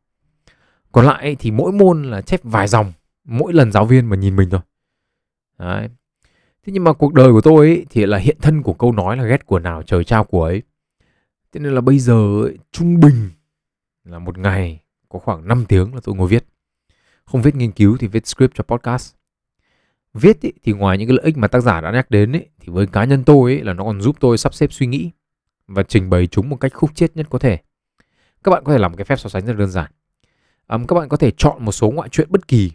Còn 0.92 1.06
lại 1.06 1.36
thì 1.40 1.52
mỗi 1.52 1.72
môn 1.72 2.04
là 2.04 2.22
chép 2.22 2.40
vài 2.44 2.68
dòng 2.68 2.94
mỗi 3.24 3.54
lần 3.54 3.72
giáo 3.72 3.86
viên 3.86 4.06
mà 4.06 4.16
nhìn 4.16 4.36
mình 4.36 4.50
thôi. 4.50 4.62
Đấy. 5.60 5.90
Thế 6.66 6.74
nhưng 6.74 6.84
mà 6.84 6.94
cuộc 6.94 7.14
đời 7.14 7.32
của 7.32 7.42
tôi 7.42 7.68
ấy, 7.68 7.86
thì 7.90 8.06
là 8.06 8.18
hiện 8.18 8.38
thân 8.42 8.62
của 8.62 8.74
câu 8.74 8.92
nói 8.92 9.18
là 9.18 9.24
ghét 9.24 9.46
của 9.46 9.60
nào 9.60 9.84
trời 9.84 10.04
trao 10.04 10.24
của 10.24 10.44
ấy. 10.44 10.62
Thế 11.54 11.60
nên 11.60 11.74
là 11.74 11.82
bây 11.82 12.00
giờ 12.00 12.42
ấy, 12.44 12.58
trung 12.72 13.00
bình 13.00 13.30
là 14.04 14.20
một 14.20 14.38
ngày 14.38 14.84
có 15.10 15.20
khoảng 15.20 15.48
5 15.48 15.66
tiếng 15.68 15.96
là 15.96 16.02
tôi 16.04 16.16
ngồi 16.16 16.28
viết. 16.28 16.46
Không 17.26 17.42
viết 17.42 17.56
nghiên 17.56 17.72
cứu 17.72 17.98
thì 17.98 18.08
viết 18.08 18.28
script 18.28 18.56
cho 18.56 18.64
podcast. 18.64 19.14
Viết 20.14 20.42
ý, 20.42 20.52
thì 20.64 20.72
ngoài 20.72 20.98
những 20.98 21.08
cái 21.08 21.18
lợi 21.18 21.26
ích 21.26 21.38
mà 21.38 21.48
tác 21.48 21.60
giả 21.60 21.82
đã 21.82 21.92
nhắc 21.92 22.12
đến 22.12 22.32
ấy, 22.32 22.50
thì 22.60 22.74
với 22.74 22.88
cá 22.88 23.04
nhân 23.04 23.24
tôi 23.24 23.52
ấy, 23.52 23.64
là 23.64 23.74
nó 23.74 23.84
còn 23.84 24.02
giúp 24.02 24.16
tôi 24.20 24.38
sắp 24.38 24.54
xếp 24.54 24.74
suy 24.74 24.88
nghĩ 24.88 25.12
và 25.68 25.84
trình 25.84 26.10
bày 26.10 26.28
chúng 26.28 26.50
một 26.50 26.56
cách 26.56 26.74
khúc 26.74 26.96
chiết 26.96 27.16
nhất 27.16 27.28
có 27.30 27.40
thể. 27.40 27.58
Các 28.44 28.52
bạn 28.52 28.64
có 28.64 28.74
thể 28.74 28.80
làm 28.80 28.92
một 28.92 28.98
cái 28.98 29.06
phép 29.06 29.20
so 29.20 29.30
sánh 29.30 29.46
rất 29.46 29.54
đơn 29.54 29.72
giản. 29.72 29.92
Um, 30.68 30.86
các 30.86 30.96
bạn 30.96 31.10
có 31.10 31.18
thể 31.18 31.32
chọn 31.38 31.66
một 31.66 31.72
số 31.72 31.92
ngoại 31.92 32.10
truyện 32.10 32.28
bất 32.32 32.48
kỳ 32.48 32.72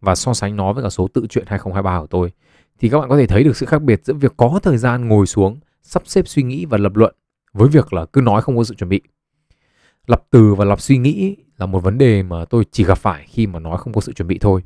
và 0.00 0.14
so 0.14 0.34
sánh 0.34 0.56
nó 0.56 0.72
với 0.72 0.84
cả 0.84 0.90
số 0.90 1.08
tự 1.08 1.26
truyện 1.26 1.44
2023 1.48 2.00
của 2.00 2.06
tôi 2.06 2.32
thì 2.78 2.88
các 2.88 2.98
bạn 2.98 3.08
có 3.08 3.16
thể 3.16 3.26
thấy 3.26 3.44
được 3.44 3.56
sự 3.56 3.66
khác 3.66 3.82
biệt 3.82 4.04
giữa 4.04 4.14
việc 4.14 4.32
có 4.36 4.60
thời 4.62 4.78
gian 4.78 5.08
ngồi 5.08 5.26
xuống 5.26 5.60
sắp 5.82 6.02
xếp 6.06 6.28
suy 6.28 6.42
nghĩ 6.42 6.64
và 6.64 6.78
lập 6.78 6.96
luận 6.96 7.14
với 7.52 7.68
việc 7.68 7.92
là 7.92 8.06
cứ 8.06 8.20
nói 8.20 8.42
không 8.42 8.56
có 8.56 8.64
sự 8.64 8.74
chuẩn 8.74 8.90
bị. 8.90 9.00
Lập 10.06 10.24
từ 10.30 10.54
và 10.54 10.64
lập 10.64 10.80
suy 10.80 10.98
nghĩ 10.98 11.36
là 11.56 11.66
một 11.66 11.80
vấn 11.80 11.98
đề 11.98 12.22
mà 12.22 12.44
tôi 12.44 12.64
chỉ 12.70 12.84
gặp 12.84 12.98
phải 12.98 13.26
khi 13.28 13.46
mà 13.46 13.58
nói 13.58 13.78
không 13.78 13.92
có 13.92 14.00
sự 14.00 14.12
chuẩn 14.12 14.28
bị 14.28 14.38
thôi. 14.38 14.62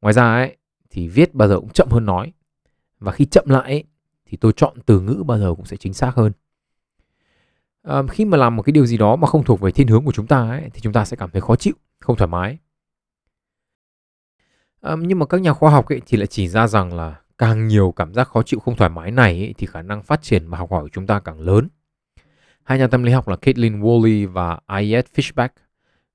Ngoài 0.00 0.14
ra 0.14 0.34
ấy 0.34 0.56
thì 0.90 1.08
viết 1.08 1.34
bao 1.34 1.48
giờ 1.48 1.60
cũng 1.60 1.70
chậm 1.70 1.88
hơn 1.90 2.06
nói. 2.06 2.32
Và 2.98 3.12
khi 3.12 3.24
chậm 3.24 3.44
lại 3.48 3.62
ấy, 3.62 3.84
thì 4.26 4.36
tôi 4.36 4.52
chọn 4.56 4.76
từ 4.86 5.00
ngữ 5.00 5.22
bao 5.26 5.38
giờ 5.38 5.54
cũng 5.54 5.64
sẽ 5.64 5.76
chính 5.76 5.94
xác 5.94 6.14
hơn. 6.14 6.32
À, 7.82 8.02
khi 8.10 8.24
mà 8.24 8.36
làm 8.36 8.56
một 8.56 8.62
cái 8.62 8.72
điều 8.72 8.86
gì 8.86 8.96
đó 8.96 9.16
mà 9.16 9.26
không 9.28 9.44
thuộc 9.44 9.60
về 9.60 9.72
thiên 9.72 9.88
hướng 9.88 10.04
của 10.04 10.12
chúng 10.12 10.26
ta 10.26 10.48
ấy, 10.48 10.70
thì 10.74 10.80
chúng 10.80 10.92
ta 10.92 11.04
sẽ 11.04 11.16
cảm 11.16 11.30
thấy 11.30 11.40
khó 11.40 11.56
chịu 11.56 11.74
không 12.00 12.16
thoải 12.16 12.28
mái. 12.28 12.58
À, 14.80 14.96
nhưng 14.98 15.18
mà 15.18 15.26
các 15.26 15.40
nhà 15.40 15.52
khoa 15.52 15.70
học 15.70 15.88
ấy 15.88 16.00
thì 16.06 16.18
lại 16.18 16.26
chỉ 16.26 16.48
ra 16.48 16.66
rằng 16.66 16.94
là 16.94 17.20
càng 17.38 17.68
nhiều 17.68 17.92
cảm 17.96 18.14
giác 18.14 18.28
khó 18.28 18.42
chịu 18.42 18.60
không 18.60 18.76
thoải 18.76 18.90
mái 18.90 19.10
này 19.10 19.38
ấy, 19.38 19.54
thì 19.58 19.66
khả 19.66 19.82
năng 19.82 20.02
phát 20.02 20.22
triển 20.22 20.48
và 20.48 20.58
học 20.58 20.70
hỏi 20.70 20.82
của 20.82 20.90
chúng 20.92 21.06
ta 21.06 21.20
càng 21.20 21.40
lớn. 21.40 21.68
Hai 22.64 22.78
nhà 22.78 22.86
tâm 22.86 23.02
lý 23.02 23.12
học 23.12 23.28
là 23.28 23.36
Caitlin 23.36 23.80
Woolley 23.80 24.28
và 24.28 24.60
Ayet 24.66 25.06
Fishback 25.14 25.48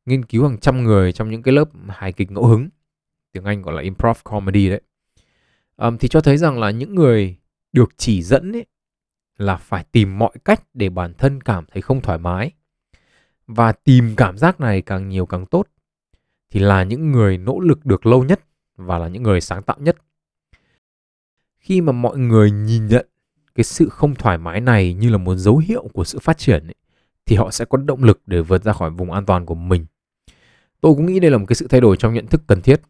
nghiên 0.06 0.26
cứu 0.26 0.48
hàng 0.48 0.58
trăm 0.58 0.84
người 0.84 1.12
trong 1.12 1.32
những 1.32 1.44
cái 1.44 1.54
lớp 1.54 1.70
hài 1.88 2.14
kịch 2.14 2.32
ngẫu 2.32 2.46
hứng, 2.46 2.70
tiếng 3.32 3.44
Anh 3.44 3.62
gọi 3.62 3.76
là 3.76 3.82
improv 3.82 4.18
comedy 4.24 4.70
đấy. 4.70 4.82
Um, 5.78 5.98
thì 5.98 6.08
cho 6.08 6.22
thấy 6.22 6.38
rằng 6.38 6.60
là 6.60 6.72
những 6.72 6.96
người 6.96 7.38
được 7.74 7.90
chỉ 7.98 8.24
dẫn 8.24 8.52
ấy, 8.52 8.66
là 9.38 9.56
phải 9.56 9.84
tìm 9.92 10.20
mọi 10.20 10.32
cách 10.46 10.64
để 10.74 10.90
bản 10.90 11.14
thân 11.14 11.42
cảm 11.42 11.66
thấy 11.66 11.82
không 11.82 12.02
thoải 12.02 12.18
mái. 12.18 12.52
Và 13.48 13.72
tìm 13.72 14.14
cảm 14.18 14.38
giác 14.38 14.60
này 14.60 14.82
càng 14.82 15.10
nhiều 15.10 15.26
càng 15.26 15.46
tốt 15.46 15.68
thì 16.50 16.60
là 16.60 16.84
những 16.84 17.12
người 17.12 17.38
nỗ 17.38 17.60
lực 17.60 17.86
được 17.86 18.06
lâu 18.06 18.24
nhất 18.24 18.40
và 18.76 18.98
là 18.98 19.08
những 19.08 19.24
người 19.24 19.42
sáng 19.42 19.64
tạo 19.64 19.78
nhất. 19.80 19.98
Khi 21.58 21.82
mà 21.82 21.92
mọi 21.92 22.18
người 22.18 22.52
nhìn 22.52 22.88
nhận 22.88 23.08
cái 23.58 23.64
sự 23.64 23.90
không 23.90 24.16
thoải 24.16 24.38
mái 24.38 24.62
này 24.62 24.94
như 24.94 25.10
là 25.10 25.18
một 25.18 25.36
dấu 25.36 25.58
hiệu 25.58 25.88
của 25.94 26.04
sự 26.04 26.20
phát 26.20 26.38
triển 26.38 26.68
ấy, 26.68 26.76
thì 27.26 27.36
họ 27.36 27.52
sẽ 27.52 27.66
có 27.66 27.78
động 27.78 28.04
lực 28.04 28.22
để 28.26 28.42
vượt 28.42 28.64
ra 28.64 28.74
khỏi 28.74 28.90
vùng 28.90 29.12
an 29.12 29.26
toàn 29.26 29.46
của 29.46 29.56
mình. 29.56 29.86
Tôi 30.82 30.94
cũng 30.96 31.06
nghĩ 31.06 31.20
đây 31.20 31.32
là 31.32 31.38
một 31.38 31.46
cái 31.48 31.56
sự 31.56 31.68
thay 31.68 31.82
đổi 31.82 31.98
trong 31.98 32.14
nhận 32.14 32.28
thức 32.28 32.42
cần 32.48 32.62
thiết. 32.62 32.82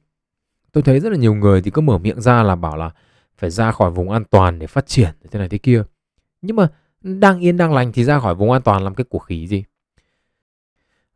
Tôi 0.71 0.83
thấy 0.83 0.99
rất 0.99 1.09
là 1.09 1.17
nhiều 1.17 1.33
người 1.33 1.61
thì 1.61 1.71
cứ 1.71 1.81
mở 1.81 1.97
miệng 1.97 2.21
ra 2.21 2.43
là 2.43 2.55
bảo 2.55 2.77
là 2.77 2.91
phải 3.37 3.49
ra 3.49 3.71
khỏi 3.71 3.91
vùng 3.91 4.11
an 4.11 4.23
toàn 4.23 4.59
để 4.59 4.67
phát 4.67 4.87
triển 4.87 5.09
thế 5.31 5.39
này 5.39 5.49
thế 5.49 5.57
kia. 5.57 5.83
Nhưng 6.41 6.55
mà 6.55 6.67
đang 7.01 7.39
yên 7.39 7.57
đang 7.57 7.73
lành 7.73 7.91
thì 7.91 8.03
ra 8.03 8.19
khỏi 8.19 8.35
vùng 8.35 8.51
an 8.51 8.61
toàn 8.61 8.83
làm 8.83 8.95
cái 8.95 9.05
của 9.09 9.19
khí 9.19 9.47
gì? 9.47 9.63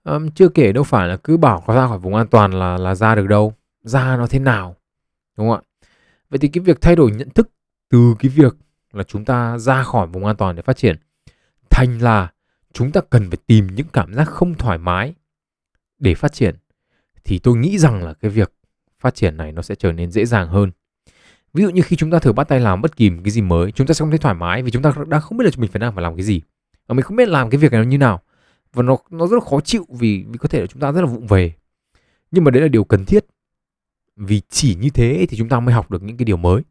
à, 0.03 0.19
chưa 0.35 0.49
kể 0.49 0.71
đâu 0.71 0.83
phải 0.83 1.07
là 1.07 1.17
cứ 1.17 1.37
bảo 1.37 1.63
có 1.67 1.73
ra 1.75 1.87
khỏi 1.87 1.99
vùng 1.99 2.15
an 2.15 2.27
toàn 2.27 2.53
là 2.53 2.77
là 2.77 2.95
ra 2.95 3.15
được 3.15 3.27
đâu, 3.27 3.53
ra 3.83 4.17
nó 4.17 4.27
thế 4.27 4.39
nào, 4.39 4.75
đúng 5.37 5.49
không 5.49 5.57
ạ? 5.57 5.87
Vậy 6.29 6.39
thì 6.39 6.47
cái 6.47 6.63
việc 6.63 6.81
thay 6.81 6.95
đổi 6.95 7.11
nhận 7.11 7.29
thức 7.29 7.49
từ 7.89 8.15
cái 8.19 8.29
việc 8.29 8.55
là 8.93 9.03
chúng 9.03 9.25
ta 9.25 9.57
ra 9.57 9.83
khỏi 9.83 10.07
vùng 10.07 10.25
an 10.25 10.35
toàn 10.35 10.55
để 10.55 10.61
phát 10.61 10.77
triển. 10.77 10.95
Thành 11.69 12.01
là 12.01 12.31
chúng 12.73 12.91
ta 12.91 13.01
cần 13.09 13.29
phải 13.29 13.37
tìm 13.47 13.67
những 13.67 13.87
cảm 13.93 14.13
giác 14.13 14.27
không 14.27 14.53
thoải 14.53 14.77
mái 14.77 15.13
để 15.99 16.15
phát 16.15 16.33
triển. 16.33 16.55
Thì 17.23 17.39
tôi 17.39 17.57
nghĩ 17.57 17.77
rằng 17.77 18.03
là 18.03 18.13
cái 18.13 18.31
việc 18.31 18.53
phát 18.99 19.15
triển 19.15 19.37
này 19.37 19.51
nó 19.51 19.61
sẽ 19.61 19.75
trở 19.75 19.91
nên 19.91 20.11
dễ 20.11 20.25
dàng 20.25 20.47
hơn. 20.47 20.71
Ví 21.53 21.63
dụ 21.63 21.69
như 21.69 21.81
khi 21.81 21.95
chúng 21.95 22.11
ta 22.11 22.19
thử 22.19 22.33
bắt 22.33 22.47
tay 22.47 22.59
làm 22.59 22.81
bất 22.81 22.95
kỳ 22.95 23.09
một 23.09 23.21
cái 23.23 23.31
gì 23.31 23.41
mới, 23.41 23.71
chúng 23.71 23.87
ta 23.87 23.93
sẽ 23.93 23.99
không 23.99 24.09
thấy 24.09 24.17
thoải 24.17 24.35
mái 24.35 24.63
vì 24.63 24.71
chúng 24.71 24.81
ta 24.81 24.93
đang 25.07 25.21
không 25.21 25.37
biết 25.37 25.45
là 25.45 25.51
mình 25.57 25.71
phải 25.71 25.79
đang 25.79 25.95
phải 25.95 26.03
làm 26.03 26.15
cái 26.15 26.23
gì. 26.23 26.41
Và 26.87 26.93
mình 26.93 27.03
không 27.03 27.17
biết 27.17 27.27
làm 27.27 27.49
cái 27.49 27.59
việc 27.59 27.71
này 27.71 27.85
như 27.85 27.97
nào. 27.97 28.21
Và 28.73 28.83
nó 28.83 28.97
nó 29.09 29.27
rất 29.27 29.35
là 29.35 29.49
khó 29.49 29.61
chịu 29.61 29.85
vì 29.89 30.25
vì 30.27 30.37
có 30.37 30.47
thể 30.47 30.61
là 30.61 30.67
chúng 30.67 30.81
ta 30.81 30.91
rất 30.91 31.01
là 31.01 31.07
vụng 31.07 31.27
về. 31.27 31.53
Nhưng 32.31 32.43
mà 32.43 32.51
đấy 32.51 32.61
là 32.61 32.67
điều 32.67 32.83
cần 32.83 33.05
thiết. 33.05 33.25
Vì 34.15 34.41
chỉ 34.49 34.75
như 34.75 34.89
thế 34.89 35.25
thì 35.29 35.37
chúng 35.37 35.49
ta 35.49 35.59
mới 35.59 35.73
học 35.73 35.91
được 35.91 36.03
những 36.03 36.17
cái 36.17 36.25
điều 36.25 36.37
mới 36.37 36.61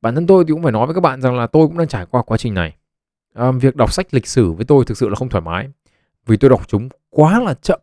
bản 0.00 0.14
thân 0.14 0.26
tôi 0.26 0.44
thì 0.44 0.52
cũng 0.52 0.62
phải 0.62 0.72
nói 0.72 0.86
với 0.86 0.94
các 0.94 1.00
bạn 1.00 1.20
rằng 1.20 1.36
là 1.36 1.46
tôi 1.46 1.66
cũng 1.66 1.78
đang 1.78 1.88
trải 1.88 2.06
qua 2.06 2.22
quá 2.22 2.38
trình 2.38 2.54
này. 2.54 2.76
À, 3.34 3.50
việc 3.50 3.76
đọc 3.76 3.92
sách 3.92 4.14
lịch 4.14 4.26
sử 4.26 4.52
với 4.52 4.64
tôi 4.64 4.84
thực 4.84 4.98
sự 4.98 5.08
là 5.08 5.14
không 5.14 5.28
thoải 5.28 5.42
mái 5.42 5.68
vì 6.26 6.36
tôi 6.36 6.50
đọc 6.50 6.68
chúng 6.68 6.88
quá 7.10 7.40
là 7.40 7.54
chậm. 7.54 7.80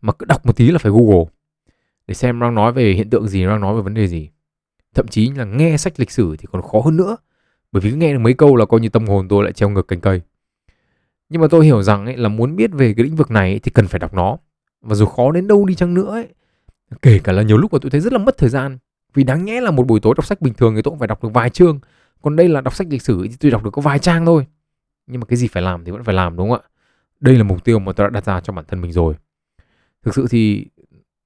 Mà 0.00 0.12
cứ 0.12 0.26
đọc 0.26 0.46
một 0.46 0.56
tí 0.56 0.70
là 0.70 0.78
phải 0.78 0.92
google 0.92 1.24
để 2.06 2.14
xem 2.14 2.40
đang 2.40 2.54
nói 2.54 2.72
về 2.72 2.92
hiện 2.92 3.10
tượng 3.10 3.28
gì 3.28 3.44
đang 3.44 3.60
nói 3.60 3.74
về 3.74 3.82
vấn 3.82 3.94
đề 3.94 4.06
gì. 4.06 4.30
Thậm 4.94 5.08
chí 5.08 5.30
là 5.30 5.44
nghe 5.44 5.76
sách 5.76 6.00
lịch 6.00 6.10
sử 6.10 6.36
thì 6.38 6.46
còn 6.52 6.62
khó 6.62 6.80
hơn 6.84 6.96
nữa 6.96 7.16
bởi 7.72 7.80
vì 7.80 7.90
cứ 7.90 7.96
nghe 7.96 8.12
được 8.12 8.18
mấy 8.18 8.34
câu 8.34 8.56
là 8.56 8.66
coi 8.66 8.80
như 8.80 8.88
tâm 8.88 9.06
hồn 9.06 9.28
tôi 9.28 9.44
lại 9.44 9.52
treo 9.52 9.68
ngược 9.68 9.88
cành 9.88 10.00
cây. 10.00 10.20
Nhưng 11.28 11.42
mà 11.42 11.48
tôi 11.50 11.64
hiểu 11.64 11.82
rằng 11.82 12.06
ấy, 12.06 12.16
là 12.16 12.28
muốn 12.28 12.56
biết 12.56 12.70
về 12.72 12.94
cái 12.96 13.04
lĩnh 13.04 13.16
vực 13.16 13.30
này 13.30 13.50
ấy, 13.50 13.58
thì 13.58 13.70
cần 13.70 13.86
phải 13.86 13.98
đọc 13.98 14.14
nó. 14.14 14.36
Và 14.80 14.94
dù 14.94 15.06
khó 15.06 15.30
đến 15.30 15.48
đâu 15.48 15.64
đi 15.64 15.74
chăng 15.74 15.94
nữa 15.94 16.10
ấy, 16.10 16.28
kể 17.02 17.20
cả 17.24 17.32
là 17.32 17.42
nhiều 17.42 17.56
lúc 17.56 17.72
mà 17.72 17.78
tôi 17.82 17.90
thấy 17.90 18.00
rất 18.00 18.12
là 18.12 18.18
mất 18.18 18.38
thời 18.38 18.48
gian 18.48 18.78
vì 19.14 19.24
đáng 19.24 19.44
nhẽ 19.44 19.60
là 19.60 19.70
một 19.70 19.86
buổi 19.86 20.00
tối 20.00 20.14
đọc 20.16 20.26
sách 20.26 20.40
bình 20.40 20.54
thường 20.54 20.74
thì 20.76 20.82
tôi 20.82 20.90
cũng 20.90 20.98
phải 20.98 21.08
đọc 21.08 21.22
được 21.22 21.30
vài 21.32 21.50
chương. 21.50 21.80
Còn 22.22 22.36
đây 22.36 22.48
là 22.48 22.60
đọc 22.60 22.74
sách 22.74 22.86
lịch 22.90 23.02
sử 23.02 23.26
thì 23.28 23.36
tôi 23.40 23.50
đọc 23.50 23.64
được 23.64 23.70
có 23.70 23.82
vài 23.82 23.98
trang 23.98 24.26
thôi. 24.26 24.46
Nhưng 25.06 25.20
mà 25.20 25.26
cái 25.26 25.36
gì 25.36 25.48
phải 25.48 25.62
làm 25.62 25.84
thì 25.84 25.92
vẫn 25.92 26.04
phải 26.04 26.14
làm 26.14 26.36
đúng 26.36 26.50
không 26.50 26.60
ạ? 26.60 26.68
Đây 27.20 27.36
là 27.36 27.42
mục 27.42 27.64
tiêu 27.64 27.78
mà 27.78 27.92
tôi 27.92 28.06
đã 28.06 28.10
đặt 28.10 28.24
ra 28.24 28.40
cho 28.40 28.52
bản 28.52 28.64
thân 28.68 28.80
mình 28.80 28.92
rồi. 28.92 29.14
Thực 30.02 30.14
sự 30.14 30.26
thì 30.30 30.66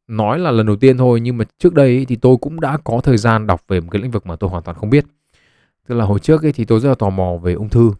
nói 0.08 0.38
là 0.38 0.50
lần 0.50 0.66
đầu 0.66 0.76
tiên 0.76 0.98
thôi 0.98 1.20
nhưng 1.20 1.36
mà 1.36 1.44
trước 1.58 1.74
đây 1.74 2.04
thì 2.08 2.16
tôi 2.16 2.36
cũng 2.36 2.60
đã 2.60 2.78
có 2.84 3.00
thời 3.00 3.16
gian 3.16 3.46
đọc 3.46 3.62
về 3.68 3.80
một 3.80 3.88
cái 3.90 4.02
lĩnh 4.02 4.10
vực 4.10 4.26
mà 4.26 4.36
tôi 4.36 4.50
hoàn 4.50 4.62
toàn 4.62 4.76
không 4.76 4.90
biết. 4.90 5.04
Tức 5.86 5.94
là 5.94 6.04
hồi 6.04 6.18
trước 6.18 6.42
ấy 6.42 6.52
thì 6.52 6.64
tôi 6.64 6.80
rất 6.80 6.88
là 6.88 6.94
tò 6.94 7.10
mò 7.10 7.36
về 7.42 7.52
ung 7.52 7.68
thư 7.68 7.92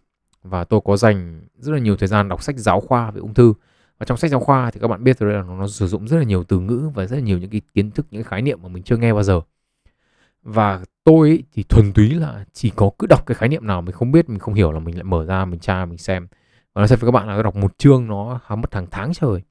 và 0.43 0.63
tôi 0.63 0.81
có 0.85 0.97
dành 0.97 1.41
rất 1.57 1.73
là 1.73 1.79
nhiều 1.79 1.95
thời 1.97 2.07
gian 2.07 2.29
đọc 2.29 2.43
sách 2.43 2.57
giáo 2.57 2.81
khoa 2.81 3.11
về 3.11 3.19
ung 3.19 3.33
thư. 3.33 3.53
Và 3.99 4.05
trong 4.05 4.17
sách 4.17 4.31
giáo 4.31 4.39
khoa 4.39 4.71
thì 4.71 4.79
các 4.79 4.87
bạn 4.87 5.03
biết 5.03 5.19
rồi 5.19 5.33
là 5.33 5.43
nó, 5.43 5.55
nó 5.55 5.67
sử 5.67 5.87
dụng 5.87 6.07
rất 6.07 6.17
là 6.17 6.23
nhiều 6.23 6.43
từ 6.43 6.59
ngữ 6.59 6.89
và 6.95 7.05
rất 7.05 7.15
là 7.15 7.21
nhiều 7.21 7.37
những 7.37 7.49
cái 7.49 7.61
kiến 7.73 7.91
thức 7.91 8.05
những 8.11 8.23
cái 8.23 8.31
khái 8.31 8.41
niệm 8.41 8.59
mà 8.61 8.69
mình 8.69 8.83
chưa 8.83 8.97
nghe 8.97 9.13
bao 9.13 9.23
giờ 9.23 9.41
và 10.43 10.83
tôi 11.03 11.29
ấy, 11.29 11.43
thì 11.51 11.63
thuần 11.63 11.93
túy 11.93 12.09
là 12.09 12.45
chỉ 12.53 12.71
có 12.75 12.91
cứ 12.99 13.07
đọc 13.07 13.25
cái 13.25 13.35
khái 13.35 13.49
niệm 13.49 13.67
nào 13.67 13.81
mình 13.81 13.95
không 13.95 14.11
biết 14.11 14.29
mình 14.29 14.39
không 14.39 14.53
hiểu 14.53 14.71
là 14.71 14.79
mình 14.79 14.95
lại 14.95 15.03
mở 15.03 15.25
ra 15.25 15.45
mình 15.45 15.59
tra 15.59 15.85
mình 15.85 15.97
xem. 15.97 16.27
Và 16.73 16.81
nó 16.81 16.87
sẽ 16.87 16.95
với 16.95 17.07
các 17.07 17.11
bạn 17.11 17.27
là 17.27 17.43
đọc 17.43 17.55
một 17.55 17.77
chương 17.77 18.07
nó 18.07 18.39
mất 18.49 18.73
hàng 18.73 18.87
tháng 18.91 19.13
trời. 19.13 19.41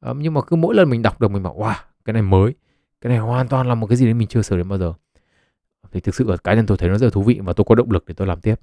À, 0.00 0.12
nhưng 0.16 0.34
mà 0.34 0.40
cứ 0.42 0.56
mỗi 0.56 0.74
lần 0.74 0.90
mình 0.90 1.02
đọc 1.02 1.20
được 1.20 1.30
mình 1.30 1.42
bảo 1.42 1.58
wow 1.58 1.74
cái 2.04 2.12
này 2.12 2.22
mới 2.22 2.54
cái 3.00 3.08
này 3.08 3.18
hoàn 3.18 3.48
toàn 3.48 3.68
là 3.68 3.74
một 3.74 3.86
cái 3.86 3.96
gì 3.96 4.04
đấy 4.04 4.14
mình 4.14 4.28
chưa 4.28 4.42
sửa 4.42 4.56
đến 4.56 4.68
bao 4.68 4.78
giờ. 4.78 4.92
Thì 5.92 6.00
thực 6.00 6.14
sự 6.14 6.30
là 6.30 6.36
cá 6.36 6.54
nhân 6.54 6.66
tôi 6.66 6.76
thấy 6.76 6.88
nó 6.88 6.98
rất 6.98 7.06
là 7.06 7.10
thú 7.10 7.22
vị 7.22 7.40
và 7.42 7.52
tôi 7.52 7.64
có 7.68 7.74
động 7.74 7.90
lực 7.90 8.04
để 8.06 8.14
tôi 8.14 8.26
làm 8.26 8.40
tiếp. 8.40 8.54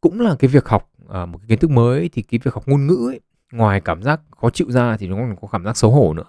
Cũng 0.00 0.20
là 0.20 0.36
cái 0.38 0.48
việc 0.48 0.68
học 0.68 0.90
à, 1.08 1.26
một 1.26 1.38
cái 1.38 1.48
kiến 1.48 1.58
thức 1.58 1.70
mới 1.70 2.08
thì 2.08 2.22
cái 2.22 2.40
việc 2.44 2.54
học 2.54 2.68
ngôn 2.68 2.86
ngữ 2.86 3.08
ấy, 3.10 3.20
ngoài 3.52 3.80
cảm 3.80 4.02
giác 4.02 4.20
khó 4.40 4.50
chịu 4.50 4.70
ra 4.70 4.96
thì 4.96 5.06
nó 5.06 5.16
còn 5.16 5.36
có 5.40 5.48
cảm 5.52 5.64
giác 5.64 5.76
xấu 5.76 5.90
hổ 5.90 6.14
nữa. 6.14 6.24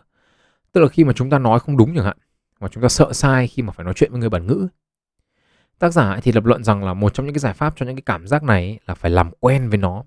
Tức 0.71 0.81
là 0.81 0.87
khi 0.87 1.03
mà 1.03 1.13
chúng 1.13 1.29
ta 1.29 1.39
nói 1.39 1.59
không 1.59 1.77
đúng 1.77 1.95
chẳng 1.95 2.05
hạn 2.05 2.17
mà 2.59 2.67
chúng 2.67 2.83
ta 2.83 2.89
sợ 2.89 3.13
sai 3.13 3.47
khi 3.47 3.63
mà 3.63 3.71
phải 3.71 3.83
nói 3.83 3.93
chuyện 3.93 4.11
với 4.11 4.19
người 4.19 4.29
bản 4.29 4.47
ngữ. 4.47 4.67
Tác 5.79 5.89
giả 5.89 6.19
thì 6.23 6.31
lập 6.31 6.45
luận 6.45 6.63
rằng 6.63 6.83
là 6.83 6.93
một 6.93 7.13
trong 7.13 7.25
những 7.25 7.35
cái 7.35 7.39
giải 7.39 7.53
pháp 7.53 7.73
cho 7.77 7.85
những 7.85 7.95
cái 7.95 8.03
cảm 8.05 8.27
giác 8.27 8.43
này 8.43 8.79
là 8.85 8.93
phải 8.93 9.11
làm 9.11 9.31
quen 9.39 9.69
với 9.69 9.77
nó. 9.77 10.03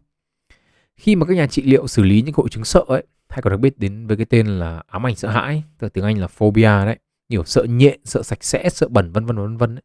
Khi 0.97 1.17
mà 1.17 1.27
các 1.27 1.35
nhà 1.35 1.47
trị 1.47 1.63
liệu 1.63 1.87
xử 1.87 2.03
lý 2.03 2.23
những 2.23 2.35
hội 2.35 2.49
chứng 2.49 2.65
sợ 2.65 2.85
ấy 2.89 3.07
hay 3.29 3.43
còn 3.43 3.51
được 3.51 3.57
biết 3.57 3.79
đến 3.79 4.07
với 4.07 4.17
cái 4.17 4.27
tên 4.27 4.47
là 4.47 4.83
ám 4.87 5.07
ảnh 5.07 5.17
sợ 5.17 5.29
hãi 5.29 5.63
từ 5.79 5.89
tiếng 5.89 6.05
Anh 6.05 6.19
là 6.19 6.27
phobia 6.27 6.85
đấy 6.85 6.99
nhiều 7.29 7.45
sợ 7.45 7.65
nhện 7.69 8.01
sợ 8.05 8.23
sạch 8.23 8.45
sẽ 8.45 8.69
sợ 8.69 8.89
bẩn 8.89 9.13
vân 9.13 9.27
vân 9.27 9.37
vân 9.37 9.57
vân 9.57 9.79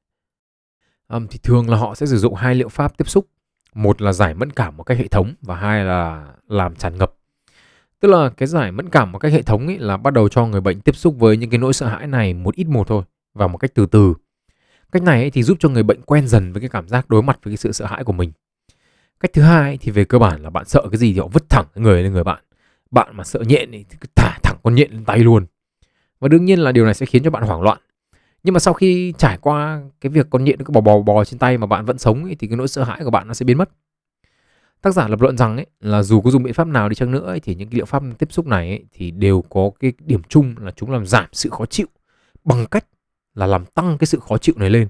um, 1.07 1.27
thì 1.27 1.39
thường 1.43 1.69
là 1.69 1.77
họ 1.77 1.95
sẽ 1.95 2.05
sử 2.05 2.17
dụng 2.17 2.35
hai 2.35 2.55
liệu 2.55 2.69
pháp 2.69 2.97
tiếp 2.97 3.09
xúc. 3.09 3.27
Một 3.73 4.01
là 4.01 4.13
giải 4.13 4.33
mẫn 4.33 4.51
cảm 4.51 4.77
một 4.77 4.83
cách 4.83 4.97
hệ 4.97 5.07
thống 5.07 5.33
và 5.41 5.55
hai 5.55 5.85
là 5.85 6.33
làm 6.47 6.75
tràn 6.75 6.97
ngập 6.97 7.13
tức 8.01 8.07
là 8.07 8.29
cái 8.29 8.47
giải 8.47 8.71
mẫn 8.71 8.89
cảm 8.89 9.11
một 9.11 9.19
cách 9.19 9.31
hệ 9.31 9.41
thống 9.41 9.67
ấy 9.67 9.79
là 9.79 9.97
bắt 9.97 10.13
đầu 10.13 10.29
cho 10.29 10.45
người 10.45 10.61
bệnh 10.61 10.81
tiếp 10.81 10.95
xúc 10.95 11.15
với 11.19 11.37
những 11.37 11.49
cái 11.49 11.57
nỗi 11.57 11.73
sợ 11.73 11.87
hãi 11.87 12.07
này 12.07 12.33
một 12.33 12.55
ít 12.55 12.67
một 12.67 12.87
thôi 12.87 13.03
và 13.33 13.47
một 13.47 13.57
cách 13.57 13.71
từ 13.73 13.85
từ. 13.85 14.13
Cách 14.91 15.03
này 15.03 15.21
ấy 15.21 15.31
thì 15.31 15.43
giúp 15.43 15.57
cho 15.59 15.69
người 15.69 15.83
bệnh 15.83 16.01
quen 16.01 16.27
dần 16.27 16.53
với 16.53 16.61
cái 16.61 16.69
cảm 16.69 16.87
giác 16.87 17.09
đối 17.09 17.23
mặt 17.23 17.39
với 17.43 17.51
cái 17.51 17.57
sự 17.57 17.71
sợ 17.71 17.85
hãi 17.85 18.03
của 18.03 18.13
mình. 18.13 18.31
Cách 19.19 19.33
thứ 19.33 19.41
hai 19.41 19.61
ấy 19.61 19.77
thì 19.81 19.91
về 19.91 20.05
cơ 20.05 20.19
bản 20.19 20.41
là 20.41 20.49
bạn 20.49 20.65
sợ 20.65 20.83
cái 20.91 20.97
gì 20.97 21.13
thì 21.13 21.19
họ 21.19 21.27
vứt 21.27 21.49
thẳng 21.49 21.65
người 21.75 22.03
lên 22.03 22.13
người 22.13 22.23
bạn. 22.23 22.43
Bạn 22.91 23.09
mà 23.17 23.23
sợ 23.23 23.39
nhện 23.39 23.71
thì 23.71 23.85
cứ 24.01 24.07
thả 24.15 24.37
thẳng 24.43 24.57
con 24.63 24.75
nhện 24.75 24.91
lên 24.91 25.05
tay 25.05 25.19
luôn. 25.19 25.45
Và 26.19 26.27
đương 26.27 26.45
nhiên 26.45 26.59
là 26.59 26.71
điều 26.71 26.85
này 26.85 26.93
sẽ 26.93 27.05
khiến 27.05 27.23
cho 27.23 27.29
bạn 27.29 27.43
hoảng 27.43 27.61
loạn. 27.61 27.77
Nhưng 28.43 28.53
mà 28.53 28.59
sau 28.59 28.73
khi 28.73 29.13
trải 29.17 29.37
qua 29.37 29.81
cái 30.01 30.09
việc 30.09 30.27
con 30.29 30.43
nhện 30.43 30.59
nó 30.59 30.65
cứ 30.65 30.71
bò 30.71 30.81
bò 30.81 30.99
bò 30.99 31.25
trên 31.25 31.39
tay 31.39 31.57
mà 31.57 31.67
bạn 31.67 31.85
vẫn 31.85 31.97
sống 31.97 32.23
ấy, 32.23 32.35
thì 32.35 32.47
cái 32.47 32.57
nỗi 32.57 32.67
sợ 32.67 32.83
hãi 32.83 33.01
của 33.03 33.11
bạn 33.11 33.27
nó 33.27 33.33
sẽ 33.33 33.43
biến 33.43 33.57
mất 33.57 33.69
tác 34.81 34.91
giả 34.91 35.07
lập 35.07 35.21
luận 35.21 35.37
rằng 35.37 35.55
ấy, 35.55 35.65
là 35.79 36.03
dù 36.03 36.21
có 36.21 36.31
dùng 36.31 36.43
biện 36.43 36.53
pháp 36.53 36.67
nào 36.67 36.89
đi 36.89 36.95
chăng 36.95 37.11
nữa 37.11 37.25
ấy, 37.25 37.39
thì 37.39 37.55
những 37.55 37.69
cái 37.69 37.75
liệu 37.75 37.85
pháp 37.85 38.03
tiếp 38.19 38.31
xúc 38.31 38.47
này 38.47 38.69
ấy, 38.69 38.85
thì 38.93 39.11
đều 39.11 39.43
có 39.49 39.71
cái 39.79 39.93
điểm 39.99 40.21
chung 40.29 40.55
là 40.59 40.71
chúng 40.71 40.91
làm 40.91 41.05
giảm 41.05 41.25
sự 41.31 41.49
khó 41.49 41.65
chịu 41.65 41.87
bằng 42.43 42.65
cách 42.65 42.85
là 43.35 43.45
làm 43.45 43.65
tăng 43.65 43.97
cái 43.97 44.07
sự 44.07 44.19
khó 44.19 44.37
chịu 44.37 44.55
này 44.57 44.69
lên. 44.69 44.87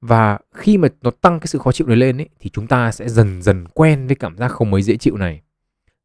Và 0.00 0.38
khi 0.54 0.78
mà 0.78 0.88
nó 1.02 1.10
tăng 1.10 1.40
cái 1.40 1.46
sự 1.46 1.58
khó 1.58 1.72
chịu 1.72 1.86
này 1.86 1.96
lên 1.96 2.20
ấy, 2.20 2.28
thì 2.40 2.50
chúng 2.50 2.66
ta 2.66 2.92
sẽ 2.92 3.08
dần 3.08 3.42
dần 3.42 3.66
quen 3.74 4.06
với 4.06 4.16
cảm 4.16 4.36
giác 4.36 4.48
không 4.48 4.70
mấy 4.70 4.82
dễ 4.82 4.96
chịu 4.96 5.16
này. 5.16 5.42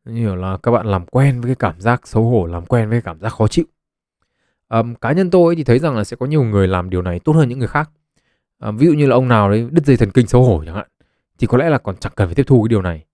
Như 0.05 0.35
là 0.35 0.57
các 0.63 0.71
bạn 0.71 0.85
làm 0.85 1.05
quen 1.05 1.41
với 1.41 1.49
cái 1.49 1.55
cảm 1.55 1.81
giác 1.81 2.07
xấu 2.07 2.23
hổ 2.23 2.45
làm 2.45 2.65
quen 2.65 2.89
với 2.89 3.01
cái 3.01 3.01
cảm 3.01 3.19
giác 3.19 3.29
khó 3.29 3.47
chịu. 3.47 3.65
Um, 4.69 4.95
cá 4.95 5.11
nhân 5.11 5.29
tôi 5.29 5.55
thì 5.55 5.63
thấy 5.63 5.79
rằng 5.79 5.95
là 5.95 6.03
sẽ 6.03 6.17
có 6.19 6.25
nhiều 6.25 6.43
người 6.43 6.67
làm 6.67 6.89
điều 6.89 7.01
này 7.01 7.19
tốt 7.19 7.33
hơn 7.33 7.49
những 7.49 7.59
người 7.59 7.67
khác. 7.67 7.89
Um, 8.59 8.77
ví 8.77 8.87
dụ 8.87 8.93
như 8.93 9.05
là 9.05 9.15
ông 9.15 9.27
nào 9.27 9.49
đấy 9.49 9.67
đứt 9.71 9.85
dây 9.85 9.97
thần 9.97 10.11
kinh 10.11 10.27
xấu 10.27 10.43
hổ 10.43 10.63
chẳng 10.65 10.75
hạn 10.75 10.87
thì 11.37 11.47
có 11.47 11.57
lẽ 11.57 11.69
là 11.69 11.77
còn 11.77 11.97
chẳng 11.97 12.13
cần 12.15 12.27
phải 12.27 12.35
tiếp 12.35 12.43
thu 12.47 12.63
cái 12.63 12.69
điều 12.69 12.81
này. 12.81 13.05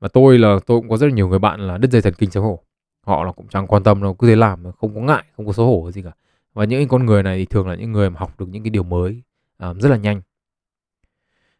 Và 0.00 0.08
tôi 0.08 0.38
là 0.38 0.58
tôi 0.66 0.80
cũng 0.80 0.88
có 0.88 0.96
rất 0.96 1.06
là 1.06 1.12
nhiều 1.12 1.28
người 1.28 1.38
bạn 1.38 1.60
là 1.60 1.78
đứt 1.78 1.90
dây 1.90 2.02
thần 2.02 2.14
kinh 2.14 2.30
xấu 2.30 2.42
hổ. 2.42 2.64
Họ 3.06 3.24
là 3.24 3.32
cũng 3.32 3.48
chẳng 3.48 3.66
quan 3.66 3.82
tâm 3.82 4.02
đâu 4.02 4.14
cứ 4.14 4.26
thế 4.26 4.36
làm 4.36 4.72
không 4.72 4.94
có 4.94 5.00
ngại 5.00 5.24
không 5.36 5.46
có 5.46 5.52
xấu 5.52 5.66
hổ 5.66 5.90
gì 5.90 6.02
cả. 6.02 6.10
Và 6.54 6.64
những 6.64 6.88
con 6.88 7.06
người 7.06 7.22
này 7.22 7.38
thì 7.38 7.44
thường 7.44 7.68
là 7.68 7.74
những 7.74 7.92
người 7.92 8.10
mà 8.10 8.20
học 8.20 8.40
được 8.40 8.48
những 8.48 8.62
cái 8.62 8.70
điều 8.70 8.82
mới 8.82 9.22
um, 9.58 9.78
rất 9.78 9.88
là 9.88 9.96
nhanh. 9.96 10.22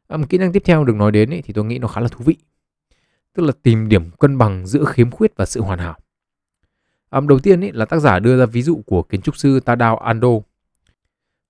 Um, 0.09 0.25
kỹ 0.25 0.39
năng 0.39 0.53
tiếp 0.53 0.63
theo 0.65 0.85
được 0.85 0.97
nói 0.97 1.13
đến 1.13 1.31
ấy, 1.31 1.43
thì 1.43 1.53
tôi 1.53 1.65
nghĩ 1.65 1.79
nó 1.79 1.89
khá 1.89 2.01
là 2.01 2.09
thú 2.09 2.25
vị. 2.25 2.37
Tức 3.35 3.43
là 3.43 3.53
tìm 3.63 3.89
điểm 3.89 4.11
cân 4.11 4.39
bằng 4.39 4.67
giữa 4.67 4.85
khiếm 4.85 5.11
khuyết 5.11 5.37
và 5.37 5.47
sự 5.47 5.61
hoàn 5.61 5.79
hảo. 5.79 5.99
Um, 7.11 7.29
đầu 7.29 7.39
tiên 7.39 7.61
ấy, 7.65 7.73
là 7.73 7.85
tác 7.85 7.99
giả 7.99 8.19
đưa 8.19 8.39
ra 8.39 8.47
ví 8.47 8.63
dụ 8.63 8.83
của 8.87 9.03
kiến 9.03 9.21
trúc 9.21 9.37
sư 9.37 9.61
Tadao 9.61 9.97
Ando. 9.97 10.29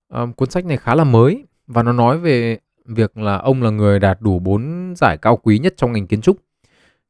Um, 0.09 0.33
cuốn 0.33 0.51
sách 0.51 0.65
này 0.65 0.77
khá 0.77 0.95
là 0.95 1.05
mới 1.05 1.45
và 1.67 1.83
nó 1.83 1.93
nói 1.93 2.19
về 2.19 2.59
việc 2.95 3.17
là 3.17 3.37
ông 3.37 3.63
là 3.63 3.71
người 3.71 3.99
đạt 3.99 4.21
đủ 4.21 4.39
4 4.39 4.95
giải 4.97 5.17
cao 5.17 5.37
quý 5.37 5.59
nhất 5.59 5.75
trong 5.77 5.93
ngành 5.93 6.07
kiến 6.07 6.21
trúc. 6.21 6.37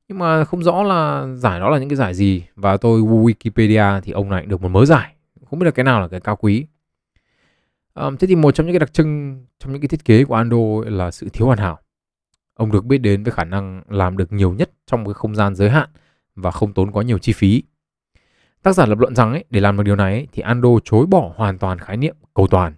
Nhưng 0.08 0.18
mà 0.18 0.44
không 0.44 0.62
rõ 0.62 0.82
là 0.82 1.26
giải 1.36 1.60
đó 1.60 1.70
là 1.70 1.78
những 1.78 1.88
cái 1.88 1.96
giải 1.96 2.14
gì 2.14 2.44
và 2.56 2.76
tôi 2.76 3.00
Wikipedia 3.00 4.00
thì 4.00 4.12
ông 4.12 4.30
này 4.30 4.46
được 4.46 4.62
một 4.62 4.68
mớ 4.68 4.84
giải. 4.84 5.14
Không 5.50 5.58
biết 5.58 5.64
là 5.64 5.70
cái 5.70 5.84
nào 5.84 6.00
là 6.00 6.08
cái 6.08 6.20
cao 6.20 6.36
quý. 6.36 6.66
Um, 7.94 8.16
thế 8.16 8.26
thì 8.26 8.36
một 8.36 8.54
trong 8.54 8.66
những 8.66 8.74
cái 8.74 8.78
đặc 8.78 8.92
trưng 8.92 9.40
trong 9.58 9.72
những 9.72 9.82
cái 9.82 9.88
thiết 9.88 10.04
kế 10.04 10.24
của 10.24 10.34
Ando 10.34 10.56
là 10.84 11.10
sự 11.10 11.28
thiếu 11.32 11.46
hoàn 11.46 11.58
hảo. 11.58 11.78
Ông 12.54 12.72
được 12.72 12.84
biết 12.84 12.98
đến 12.98 13.22
với 13.22 13.32
khả 13.32 13.44
năng 13.44 13.82
làm 13.88 14.16
được 14.16 14.32
nhiều 14.32 14.52
nhất 14.52 14.70
trong 14.86 15.04
cái 15.04 15.14
không 15.14 15.34
gian 15.34 15.54
giới 15.54 15.70
hạn 15.70 15.88
và 16.34 16.50
không 16.50 16.72
tốn 16.72 16.90
quá 16.90 17.02
nhiều 17.02 17.18
chi 17.18 17.32
phí. 17.32 17.62
Tác 18.62 18.72
giả 18.72 18.86
lập 18.86 18.98
luận 18.98 19.14
rằng 19.14 19.32
ấy, 19.32 19.44
để 19.50 19.60
làm 19.60 19.76
được 19.76 19.82
điều 19.82 19.96
này 19.96 20.12
ấy, 20.12 20.28
thì 20.32 20.42
Ando 20.42 20.68
chối 20.84 21.06
bỏ 21.06 21.32
hoàn 21.36 21.58
toàn 21.58 21.78
khái 21.78 21.96
niệm 21.96 22.16
cầu 22.34 22.46
toàn 22.46 22.74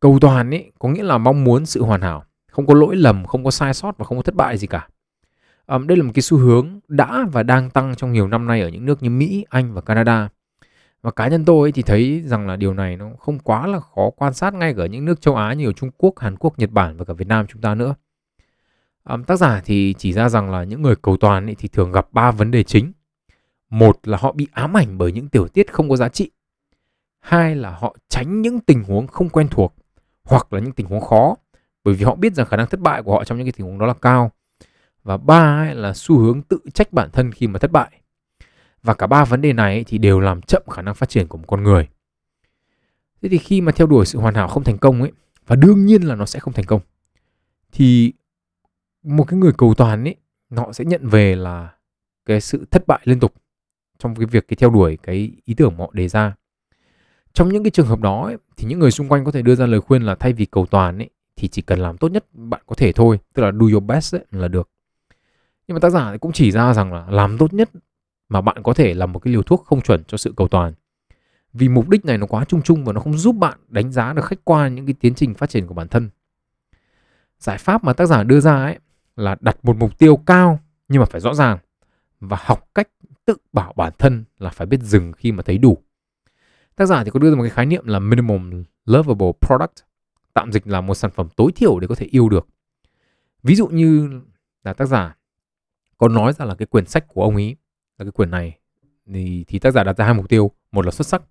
cầu 0.00 0.18
toàn 0.20 0.50
ấy 0.50 0.72
có 0.78 0.88
nghĩa 0.88 1.02
là 1.02 1.18
mong 1.18 1.44
muốn 1.44 1.66
sự 1.66 1.82
hoàn 1.82 2.00
hảo. 2.00 2.24
Không 2.50 2.66
có 2.66 2.74
lỗi 2.74 2.96
lầm 2.96 3.24
không 3.24 3.44
có 3.44 3.50
sai 3.50 3.74
sót 3.74 3.98
và 3.98 4.04
không 4.04 4.18
có 4.18 4.22
thất 4.22 4.34
bại 4.34 4.58
gì 4.58 4.66
cả. 4.66 4.88
Um, 5.66 5.86
đây 5.86 5.96
là 5.96 6.04
một 6.04 6.10
cái 6.14 6.22
xu 6.22 6.38
hướng 6.38 6.80
đã 6.88 7.26
và 7.32 7.42
đang 7.42 7.70
tăng 7.70 7.94
trong 7.94 8.12
nhiều 8.12 8.28
năm 8.28 8.46
nay 8.46 8.60
ở 8.60 8.68
những 8.68 8.86
nước 8.86 9.02
như 9.02 9.10
mỹ 9.10 9.44
anh 9.48 9.74
và 9.74 9.80
canada. 9.80 10.28
Và 11.02 11.10
cá 11.10 11.28
nhân 11.28 11.44
tôi 11.44 11.72
thì 11.72 11.82
thấy 11.82 12.22
rằng 12.26 12.46
là 12.46 12.56
điều 12.56 12.74
này 12.74 12.96
nó 12.96 13.10
không 13.18 13.38
quá 13.38 13.66
là 13.66 13.80
khó 13.80 14.10
quan 14.16 14.34
sát 14.34 14.54
ngay 14.54 14.74
ở 14.76 14.86
những 14.86 15.04
nước 15.04 15.20
châu 15.20 15.36
á 15.36 15.52
như 15.52 15.66
ở 15.66 15.72
trung 15.72 15.90
quốc 15.98 16.18
hàn 16.18 16.36
quốc 16.36 16.58
nhật 16.58 16.70
bản 16.70 16.96
và 16.96 17.04
cả 17.04 17.12
việt 17.12 17.28
nam 17.28 17.46
chúng 17.46 17.62
ta 17.62 17.74
nữa. 17.74 17.94
Um, 19.04 19.24
tác 19.24 19.36
giả 19.36 19.62
thì 19.64 19.94
chỉ 19.98 20.12
ra 20.12 20.28
rằng 20.28 20.50
là 20.50 20.64
những 20.64 20.82
người 20.82 20.96
cầu 21.02 21.16
toàn 21.16 21.46
ấy 21.46 21.54
thì 21.58 21.68
thường 21.68 21.92
gặp 21.92 22.08
ba 22.12 22.30
vấn 22.30 22.50
đề 22.50 22.62
chính. 22.62 22.92
Một 23.70 24.08
là 24.08 24.18
họ 24.20 24.32
bị 24.32 24.48
ám 24.52 24.76
ảnh 24.76 24.98
bởi 24.98 25.12
những 25.12 25.28
tiểu 25.28 25.48
tiết 25.48 25.72
không 25.72 25.88
có 25.88 25.96
giá 25.96 26.08
trị. 26.08 26.30
Hai 27.20 27.56
là 27.56 27.70
họ 27.70 27.96
tránh 28.08 28.42
những 28.42 28.60
tình 28.60 28.84
huống 28.84 29.06
không 29.06 29.28
quen 29.28 29.48
thuộc 29.50 29.74
hoặc 30.28 30.52
là 30.52 30.60
những 30.60 30.72
tình 30.72 30.86
huống 30.86 31.00
khó, 31.00 31.36
bởi 31.84 31.94
vì 31.94 32.04
họ 32.04 32.14
biết 32.14 32.34
rằng 32.34 32.46
khả 32.46 32.56
năng 32.56 32.66
thất 32.66 32.80
bại 32.80 33.02
của 33.02 33.12
họ 33.12 33.24
trong 33.24 33.38
những 33.38 33.46
cái 33.46 33.52
tình 33.52 33.66
huống 33.66 33.78
đó 33.78 33.86
là 33.86 33.94
cao. 33.94 34.32
Và 35.04 35.16
ba 35.16 35.64
ấy 35.66 35.74
là 35.74 35.92
xu 35.94 36.18
hướng 36.18 36.42
tự 36.42 36.58
trách 36.74 36.92
bản 36.92 37.10
thân 37.12 37.32
khi 37.32 37.46
mà 37.46 37.58
thất 37.58 37.72
bại. 37.72 38.00
Và 38.82 38.94
cả 38.94 39.06
ba 39.06 39.24
vấn 39.24 39.40
đề 39.40 39.52
này 39.52 39.84
thì 39.84 39.98
đều 39.98 40.20
làm 40.20 40.42
chậm 40.42 40.62
khả 40.70 40.82
năng 40.82 40.94
phát 40.94 41.08
triển 41.08 41.28
của 41.28 41.38
một 41.38 41.44
con 41.46 41.62
người. 41.62 41.88
Thế 43.22 43.28
thì 43.28 43.38
khi 43.38 43.60
mà 43.60 43.72
theo 43.72 43.86
đuổi 43.86 44.06
sự 44.06 44.18
hoàn 44.18 44.34
hảo 44.34 44.48
không 44.48 44.64
thành 44.64 44.78
công 44.78 45.02
ấy, 45.02 45.12
và 45.46 45.56
đương 45.56 45.86
nhiên 45.86 46.02
là 46.02 46.14
nó 46.14 46.26
sẽ 46.26 46.40
không 46.40 46.54
thành 46.54 46.64
công, 46.64 46.80
thì 47.72 48.12
một 49.02 49.24
cái 49.24 49.38
người 49.38 49.52
cầu 49.58 49.74
toàn 49.74 50.04
ấy 50.04 50.16
họ 50.56 50.72
sẽ 50.72 50.84
nhận 50.84 51.08
về 51.08 51.36
là 51.36 51.74
cái 52.26 52.40
sự 52.40 52.66
thất 52.70 52.86
bại 52.86 53.00
liên 53.04 53.20
tục 53.20 53.34
trong 53.98 54.14
cái 54.14 54.26
việc 54.26 54.48
cái 54.48 54.56
theo 54.56 54.70
đuổi 54.70 54.98
cái 55.02 55.32
ý 55.44 55.54
tưởng 55.54 55.76
mà 55.76 55.84
họ 55.84 55.90
đề 55.92 56.08
ra 56.08 56.34
trong 57.32 57.48
những 57.48 57.62
cái 57.62 57.70
trường 57.70 57.86
hợp 57.86 58.00
đó 58.00 58.24
ấy, 58.24 58.36
thì 58.56 58.64
những 58.64 58.78
người 58.78 58.90
xung 58.90 59.08
quanh 59.08 59.24
có 59.24 59.30
thể 59.30 59.42
đưa 59.42 59.54
ra 59.54 59.66
lời 59.66 59.80
khuyên 59.80 60.02
là 60.02 60.14
thay 60.14 60.32
vì 60.32 60.46
cầu 60.46 60.66
toàn 60.66 60.98
ấy 60.98 61.10
thì 61.36 61.48
chỉ 61.48 61.62
cần 61.62 61.78
làm 61.78 61.98
tốt 61.98 62.12
nhất 62.12 62.24
bạn 62.32 62.60
có 62.66 62.74
thể 62.74 62.92
thôi 62.92 63.18
tức 63.34 63.42
là 63.42 63.52
do 63.52 63.66
your 63.72 63.84
best 63.84 64.14
ấy, 64.14 64.24
là 64.30 64.48
được. 64.48 64.70
Nhưng 65.68 65.74
mà 65.74 65.80
tác 65.80 65.90
giả 65.90 66.16
cũng 66.16 66.32
chỉ 66.32 66.50
ra 66.50 66.74
rằng 66.74 66.92
là 66.92 67.06
làm 67.10 67.38
tốt 67.38 67.54
nhất 67.54 67.70
mà 68.28 68.40
bạn 68.40 68.62
có 68.62 68.74
thể 68.74 68.94
là 68.94 69.06
một 69.06 69.18
cái 69.18 69.32
liều 69.32 69.42
thuốc 69.42 69.64
không 69.66 69.80
chuẩn 69.80 70.04
cho 70.04 70.18
sự 70.18 70.32
cầu 70.36 70.48
toàn. 70.48 70.72
Vì 71.52 71.68
mục 71.68 71.88
đích 71.88 72.04
này 72.04 72.18
nó 72.18 72.26
quá 72.26 72.44
chung 72.44 72.62
chung 72.62 72.84
và 72.84 72.92
nó 72.92 73.00
không 73.00 73.18
giúp 73.18 73.36
bạn 73.36 73.58
đánh 73.68 73.92
giá 73.92 74.12
được 74.12 74.24
khách 74.24 74.44
quan 74.44 74.74
những 74.74 74.86
cái 74.86 74.94
tiến 75.00 75.14
trình 75.14 75.34
phát 75.34 75.50
triển 75.50 75.66
của 75.66 75.74
bản 75.74 75.88
thân. 75.88 76.10
Giải 77.38 77.58
pháp 77.58 77.84
mà 77.84 77.92
tác 77.92 78.06
giả 78.06 78.22
đưa 78.22 78.40
ra 78.40 78.64
ấy 78.64 78.78
là 79.16 79.36
đặt 79.40 79.56
một 79.62 79.76
mục 79.76 79.98
tiêu 79.98 80.16
cao 80.16 80.60
nhưng 80.88 81.00
mà 81.00 81.06
phải 81.06 81.20
rõ 81.20 81.34
ràng 81.34 81.58
và 82.20 82.36
học 82.40 82.68
cách 82.74 82.88
tự 83.24 83.36
bảo 83.52 83.72
bản 83.76 83.92
thân 83.98 84.24
là 84.38 84.50
phải 84.50 84.66
biết 84.66 84.80
dừng 84.82 85.12
khi 85.12 85.32
mà 85.32 85.42
thấy 85.42 85.58
đủ. 85.58 85.78
Tác 86.78 86.86
giả 86.86 87.04
thì 87.04 87.10
có 87.10 87.18
đưa 87.20 87.30
ra 87.30 87.36
một 87.36 87.42
cái 87.42 87.50
khái 87.50 87.66
niệm 87.66 87.86
là 87.86 87.98
minimum 87.98 88.64
lovable 88.84 89.32
product, 89.46 89.74
tạm 90.34 90.52
dịch 90.52 90.66
là 90.66 90.80
một 90.80 90.94
sản 90.94 91.10
phẩm 91.10 91.28
tối 91.36 91.52
thiểu 91.56 91.78
để 91.78 91.86
có 91.86 91.94
thể 91.94 92.06
yêu 92.06 92.28
được. 92.28 92.48
Ví 93.42 93.54
dụ 93.54 93.66
như 93.66 94.20
là 94.64 94.72
tác 94.72 94.86
giả 94.86 95.16
có 95.98 96.08
nói 96.08 96.32
ra 96.32 96.44
là 96.44 96.54
cái 96.54 96.66
quyển 96.66 96.86
sách 96.86 97.08
của 97.08 97.22
ông 97.22 97.34
ấy 97.34 97.56
là 97.98 98.04
cái 98.04 98.12
quyển 98.12 98.30
này 98.30 98.58
thì, 99.14 99.44
thì 99.48 99.58
tác 99.58 99.70
giả 99.70 99.84
đặt 99.84 99.96
ra 99.96 100.04
hai 100.04 100.14
mục 100.14 100.28
tiêu, 100.28 100.50
một 100.72 100.84
là 100.84 100.90
xuất 100.90 101.06
sắc, 101.06 101.22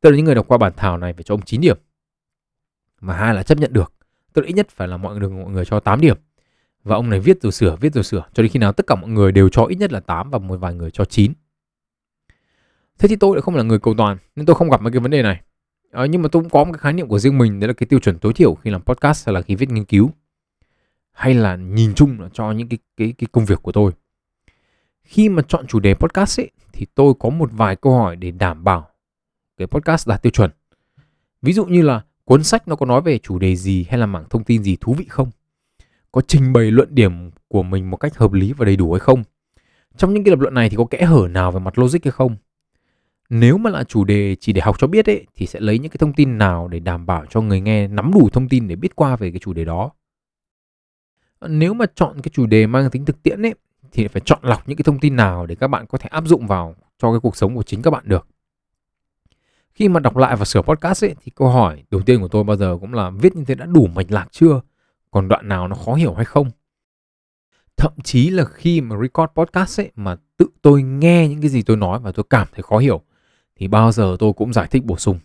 tức 0.00 0.10
là 0.10 0.16
những 0.16 0.24
người 0.24 0.34
đọc 0.34 0.48
qua 0.48 0.58
bản 0.58 0.72
thảo 0.76 0.98
này 0.98 1.12
phải 1.12 1.22
cho 1.22 1.34
ông 1.34 1.42
9 1.42 1.60
điểm. 1.60 1.78
Mà 3.00 3.14
hai 3.14 3.34
là 3.34 3.42
chấp 3.42 3.58
nhận 3.58 3.72
được, 3.72 3.92
tức 4.32 4.42
là 4.42 4.48
ít 4.48 4.52
nhất 4.52 4.68
phải 4.70 4.88
là 4.88 4.96
mọi 4.96 5.16
người 5.16 5.28
mọi 5.30 5.50
người 5.50 5.64
cho 5.64 5.80
8 5.80 6.00
điểm. 6.00 6.16
Và 6.84 6.96
ông 6.96 7.10
này 7.10 7.20
viết 7.20 7.42
rồi 7.42 7.52
sửa, 7.52 7.76
viết 7.76 7.94
rồi 7.94 8.04
sửa 8.04 8.24
cho 8.34 8.42
đến 8.42 8.52
khi 8.52 8.58
nào 8.58 8.72
tất 8.72 8.86
cả 8.86 8.94
mọi 8.94 9.10
người 9.10 9.32
đều 9.32 9.48
cho 9.48 9.64
ít 9.64 9.76
nhất 9.76 9.92
là 9.92 10.00
8 10.00 10.30
và 10.30 10.38
một 10.38 10.56
vài 10.56 10.74
người 10.74 10.90
cho 10.90 11.04
9 11.04 11.32
thế 13.00 13.08
thì 13.08 13.16
tôi 13.16 13.36
lại 13.36 13.42
không 13.42 13.54
là 13.54 13.62
người 13.62 13.78
cầu 13.78 13.94
toàn 13.98 14.16
nên 14.36 14.46
tôi 14.46 14.56
không 14.56 14.70
gặp 14.70 14.82
mấy 14.82 14.92
cái 14.92 15.00
vấn 15.00 15.10
đề 15.10 15.22
này 15.22 15.40
à, 15.92 16.06
nhưng 16.06 16.22
mà 16.22 16.28
tôi 16.32 16.42
cũng 16.42 16.50
có 16.50 16.64
một 16.64 16.72
cái 16.72 16.78
khái 16.78 16.92
niệm 16.92 17.08
của 17.08 17.18
riêng 17.18 17.38
mình 17.38 17.60
đấy 17.60 17.68
là 17.68 17.74
cái 17.74 17.86
tiêu 17.86 17.98
chuẩn 17.98 18.18
tối 18.18 18.32
thiểu 18.32 18.54
khi 18.54 18.70
làm 18.70 18.82
podcast 18.82 19.26
hay 19.26 19.34
là 19.34 19.42
khi 19.42 19.54
viết 19.54 19.70
nghiên 19.70 19.84
cứu 19.84 20.10
hay 21.20 21.34
là 21.34 21.56
nhìn 21.56 21.94
chung 21.94 22.20
là 22.20 22.28
cho 22.32 22.52
những 22.52 22.68
cái 22.68 22.78
cái 22.96 23.14
cái 23.18 23.28
công 23.32 23.44
việc 23.44 23.62
của 23.62 23.72
tôi. 23.72 23.92
Khi 25.02 25.28
mà 25.28 25.42
chọn 25.48 25.66
chủ 25.66 25.80
đề 25.80 25.94
podcast 25.94 26.40
ấy 26.40 26.50
thì 26.72 26.86
tôi 26.94 27.14
có 27.18 27.28
một 27.28 27.50
vài 27.52 27.76
câu 27.76 27.98
hỏi 27.98 28.16
để 28.16 28.30
đảm 28.30 28.64
bảo 28.64 28.88
cái 29.56 29.66
podcast 29.66 30.08
đạt 30.08 30.22
tiêu 30.22 30.30
chuẩn. 30.30 30.50
Ví 31.42 31.52
dụ 31.52 31.64
như 31.64 31.82
là 31.82 32.02
cuốn 32.24 32.44
sách 32.44 32.68
nó 32.68 32.76
có 32.76 32.86
nói 32.86 33.00
về 33.00 33.18
chủ 33.18 33.38
đề 33.38 33.56
gì 33.56 33.86
hay 33.88 33.98
là 33.98 34.06
mảng 34.06 34.24
thông 34.30 34.44
tin 34.44 34.62
gì 34.62 34.76
thú 34.80 34.94
vị 34.94 35.04
không? 35.08 35.30
Có 36.12 36.20
trình 36.20 36.52
bày 36.52 36.70
luận 36.70 36.94
điểm 36.94 37.30
của 37.48 37.62
mình 37.62 37.90
một 37.90 37.96
cách 37.96 38.16
hợp 38.16 38.32
lý 38.32 38.52
và 38.52 38.64
đầy 38.64 38.76
đủ 38.76 38.92
hay 38.92 39.00
không? 39.00 39.22
Trong 39.96 40.14
những 40.14 40.24
cái 40.24 40.30
lập 40.30 40.40
luận 40.40 40.54
này 40.54 40.70
thì 40.70 40.76
có 40.76 40.84
kẽ 40.84 41.04
hở 41.04 41.28
nào 41.30 41.52
về 41.52 41.60
mặt 41.60 41.78
logic 41.78 42.04
hay 42.04 42.12
không? 42.12 42.36
Nếu 43.30 43.58
mà 43.58 43.70
là 43.70 43.84
chủ 43.84 44.04
đề 44.04 44.36
chỉ 44.40 44.52
để 44.52 44.60
học 44.60 44.76
cho 44.78 44.86
biết 44.86 45.06
ấy, 45.06 45.26
thì 45.34 45.46
sẽ 45.46 45.60
lấy 45.60 45.78
những 45.78 45.90
cái 45.90 45.98
thông 45.98 46.12
tin 46.12 46.38
nào 46.38 46.68
để 46.68 46.78
đảm 46.78 47.06
bảo 47.06 47.26
cho 47.26 47.40
người 47.40 47.60
nghe 47.60 47.88
nắm 47.88 48.10
đủ 48.14 48.28
thông 48.32 48.48
tin 48.48 48.68
để 48.68 48.76
biết 48.76 48.96
qua 48.96 49.16
về 49.16 49.30
cái 49.30 49.38
chủ 49.38 49.52
đề 49.52 49.64
đó. 49.64 49.90
Nếu 51.40 51.74
mà 51.74 51.86
chọn 51.94 52.20
cái 52.22 52.30
chủ 52.34 52.46
đề 52.46 52.66
mang 52.66 52.90
tính 52.90 53.04
thực 53.04 53.22
tiễn 53.22 53.42
ấy, 53.42 53.54
thì 53.92 54.08
phải 54.08 54.22
chọn 54.24 54.38
lọc 54.42 54.68
những 54.68 54.76
cái 54.76 54.82
thông 54.82 55.00
tin 55.00 55.16
nào 55.16 55.46
để 55.46 55.54
các 55.54 55.68
bạn 55.68 55.86
có 55.86 55.98
thể 55.98 56.08
áp 56.12 56.24
dụng 56.26 56.46
vào 56.46 56.74
cho 56.98 57.12
cái 57.12 57.20
cuộc 57.20 57.36
sống 57.36 57.56
của 57.56 57.62
chính 57.62 57.82
các 57.82 57.90
bạn 57.90 58.02
được. 58.06 58.26
Khi 59.72 59.88
mà 59.88 60.00
đọc 60.00 60.16
lại 60.16 60.36
và 60.36 60.44
sửa 60.44 60.62
podcast 60.62 61.04
ấy, 61.04 61.14
thì 61.24 61.32
câu 61.34 61.48
hỏi 61.48 61.84
đầu 61.90 62.00
tiên 62.00 62.20
của 62.20 62.28
tôi 62.28 62.44
bao 62.44 62.56
giờ 62.56 62.78
cũng 62.80 62.94
là 62.94 63.10
viết 63.10 63.36
như 63.36 63.44
thế 63.44 63.54
đã 63.54 63.66
đủ 63.66 63.86
mạch 63.94 64.10
lạc 64.10 64.28
chưa? 64.30 64.60
Còn 65.10 65.28
đoạn 65.28 65.48
nào 65.48 65.68
nó 65.68 65.76
khó 65.76 65.94
hiểu 65.94 66.14
hay 66.14 66.24
không? 66.24 66.50
Thậm 67.76 67.92
chí 68.04 68.30
là 68.30 68.44
khi 68.44 68.80
mà 68.80 68.96
record 69.02 69.32
podcast 69.34 69.80
ấy 69.80 69.90
mà 69.96 70.16
tự 70.36 70.46
tôi 70.62 70.82
nghe 70.82 71.28
những 71.28 71.40
cái 71.40 71.50
gì 71.50 71.62
tôi 71.62 71.76
nói 71.76 72.00
và 72.00 72.12
tôi 72.12 72.24
cảm 72.30 72.48
thấy 72.52 72.62
khó 72.62 72.78
hiểu 72.78 73.02
thì 73.60 73.68
bao 73.68 73.92
giờ 73.92 74.16
tôi 74.18 74.32
cũng 74.32 74.52
giải 74.52 74.68
thích 74.70 74.84
bổ 74.84 74.96
sung. 74.96 75.18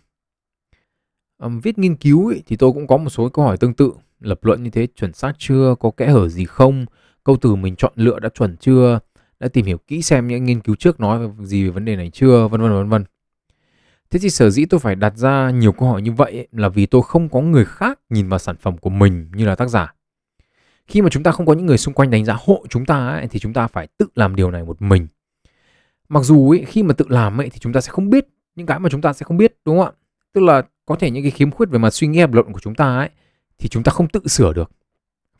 À, 1.38 1.48
viết 1.62 1.78
nghiên 1.78 1.96
cứu 1.96 2.28
ấy, 2.28 2.42
thì 2.46 2.56
tôi 2.56 2.72
cũng 2.72 2.86
có 2.86 2.96
một 2.96 3.10
số 3.10 3.28
câu 3.28 3.44
hỏi 3.44 3.56
tương 3.56 3.74
tự. 3.74 3.92
Lập 4.20 4.44
luận 4.44 4.62
như 4.62 4.70
thế 4.70 4.86
chuẩn 4.96 5.12
xác 5.12 5.32
chưa 5.38 5.74
có 5.80 5.90
kẽ 5.90 6.06
hở 6.06 6.28
gì 6.28 6.44
không 6.44 6.86
câu 7.24 7.36
từ 7.40 7.54
mình 7.54 7.76
chọn 7.76 7.92
lựa 7.96 8.18
đã 8.18 8.28
chuẩn 8.28 8.56
chưa 8.56 8.98
đã 9.40 9.48
tìm 9.48 9.66
hiểu 9.66 9.78
kỹ 9.86 10.02
xem 10.02 10.28
những 10.28 10.44
nghiên 10.44 10.60
cứu 10.60 10.74
trước 10.74 11.00
nói 11.00 11.30
gì 11.42 11.64
về 11.64 11.70
vấn 11.70 11.84
đề 11.84 11.96
này 11.96 12.10
chưa 12.10 12.48
vân 12.48 12.60
vân 12.60 12.72
vân 12.72 12.88
vân. 12.88 13.04
Thế 14.10 14.18
thì 14.22 14.30
sở 14.30 14.50
dĩ 14.50 14.64
tôi 14.64 14.80
phải 14.80 14.94
đặt 14.94 15.16
ra 15.16 15.50
nhiều 15.50 15.72
câu 15.72 15.88
hỏi 15.88 16.02
như 16.02 16.12
vậy 16.12 16.32
ấy, 16.32 16.48
là 16.52 16.68
vì 16.68 16.86
tôi 16.86 17.02
không 17.02 17.28
có 17.28 17.40
người 17.40 17.64
khác 17.64 18.00
nhìn 18.10 18.28
vào 18.28 18.38
sản 18.38 18.56
phẩm 18.60 18.78
của 18.78 18.90
mình 18.90 19.30
như 19.34 19.46
là 19.46 19.54
tác 19.54 19.68
giả. 19.68 19.94
Khi 20.86 21.02
mà 21.02 21.08
chúng 21.10 21.22
ta 21.22 21.30
không 21.30 21.46
có 21.46 21.52
những 21.52 21.66
người 21.66 21.78
xung 21.78 21.94
quanh 21.94 22.10
đánh 22.10 22.24
giá 22.24 22.36
hộ 22.44 22.64
chúng 22.68 22.86
ta 22.86 23.08
ấy, 23.08 23.28
thì 23.28 23.38
chúng 23.38 23.52
ta 23.52 23.66
phải 23.66 23.86
tự 23.98 24.06
làm 24.14 24.36
điều 24.36 24.50
này 24.50 24.64
một 24.64 24.82
mình 24.82 25.06
mặc 26.08 26.24
dù 26.24 26.50
ấy, 26.50 26.64
khi 26.64 26.82
mà 26.82 26.94
tự 26.94 27.04
làm 27.08 27.40
ấy, 27.40 27.50
thì 27.50 27.58
chúng 27.58 27.72
ta 27.72 27.80
sẽ 27.80 27.92
không 27.92 28.10
biết 28.10 28.26
những 28.54 28.66
cái 28.66 28.78
mà 28.78 28.88
chúng 28.88 29.00
ta 29.00 29.12
sẽ 29.12 29.24
không 29.24 29.36
biết 29.36 29.56
đúng 29.64 29.78
không 29.78 29.86
ạ? 29.86 29.92
Tức 30.32 30.40
là 30.40 30.62
có 30.86 30.96
thể 30.96 31.10
những 31.10 31.24
cái 31.24 31.30
khiếm 31.30 31.50
khuyết 31.50 31.70
về 31.70 31.78
mặt 31.78 31.90
suy 31.90 32.06
nghĩ 32.06 32.20
lập 32.20 32.32
luận 32.32 32.52
của 32.52 32.60
chúng 32.60 32.74
ta 32.74 32.96
ấy 32.96 33.10
thì 33.58 33.68
chúng 33.68 33.82
ta 33.82 33.92
không 33.92 34.08
tự 34.08 34.20
sửa 34.26 34.52
được. 34.52 34.70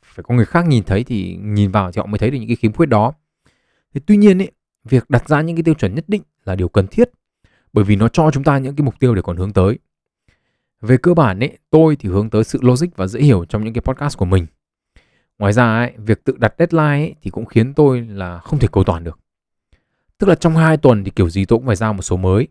Phải 0.02 0.22
có 0.22 0.34
người 0.34 0.44
khác 0.44 0.66
nhìn 0.68 0.82
thấy 0.84 1.04
thì 1.04 1.36
nhìn 1.36 1.70
vào 1.70 1.92
thì 1.92 1.98
họ 1.98 2.06
mới 2.06 2.18
thấy 2.18 2.30
được 2.30 2.38
những 2.38 2.48
cái 2.48 2.56
khiếm 2.56 2.72
khuyết 2.72 2.86
đó. 2.86 3.12
Thế 3.94 4.00
tuy 4.06 4.16
nhiên 4.16 4.42
ấy 4.42 4.50
việc 4.84 5.10
đặt 5.10 5.28
ra 5.28 5.40
những 5.40 5.56
cái 5.56 5.62
tiêu 5.62 5.74
chuẩn 5.74 5.94
nhất 5.94 6.04
định 6.08 6.22
là 6.44 6.54
điều 6.54 6.68
cần 6.68 6.86
thiết 6.86 7.10
bởi 7.72 7.84
vì 7.84 7.96
nó 7.96 8.08
cho 8.08 8.30
chúng 8.30 8.44
ta 8.44 8.58
những 8.58 8.76
cái 8.76 8.84
mục 8.84 8.94
tiêu 9.00 9.14
để 9.14 9.22
còn 9.22 9.36
hướng 9.36 9.52
tới. 9.52 9.78
Về 10.80 10.96
cơ 10.96 11.14
bản 11.14 11.40
ấy 11.40 11.58
tôi 11.70 11.96
thì 11.96 12.08
hướng 12.08 12.30
tới 12.30 12.44
sự 12.44 12.58
logic 12.62 12.86
và 12.96 13.06
dễ 13.06 13.20
hiểu 13.20 13.44
trong 13.44 13.64
những 13.64 13.74
cái 13.74 13.80
podcast 13.80 14.18
của 14.18 14.24
mình. 14.24 14.46
Ngoài 15.38 15.52
ra 15.52 15.76
ấy, 15.76 15.92
việc 15.96 16.24
tự 16.24 16.36
đặt 16.38 16.54
deadline 16.58 17.06
ấy, 17.06 17.14
thì 17.22 17.30
cũng 17.30 17.46
khiến 17.46 17.74
tôi 17.74 18.00
là 18.00 18.38
không 18.38 18.58
thể 18.58 18.68
cầu 18.72 18.84
toàn 18.84 19.04
được 19.04 19.18
tức 20.18 20.26
là 20.26 20.34
trong 20.34 20.56
hai 20.56 20.76
tuần 20.76 21.04
thì 21.04 21.10
kiểu 21.10 21.30
gì 21.30 21.44
tôi 21.44 21.58
cũng 21.58 21.66
phải 21.66 21.76
ra 21.76 21.92
một 21.92 22.02
số 22.02 22.16
mới. 22.16 22.48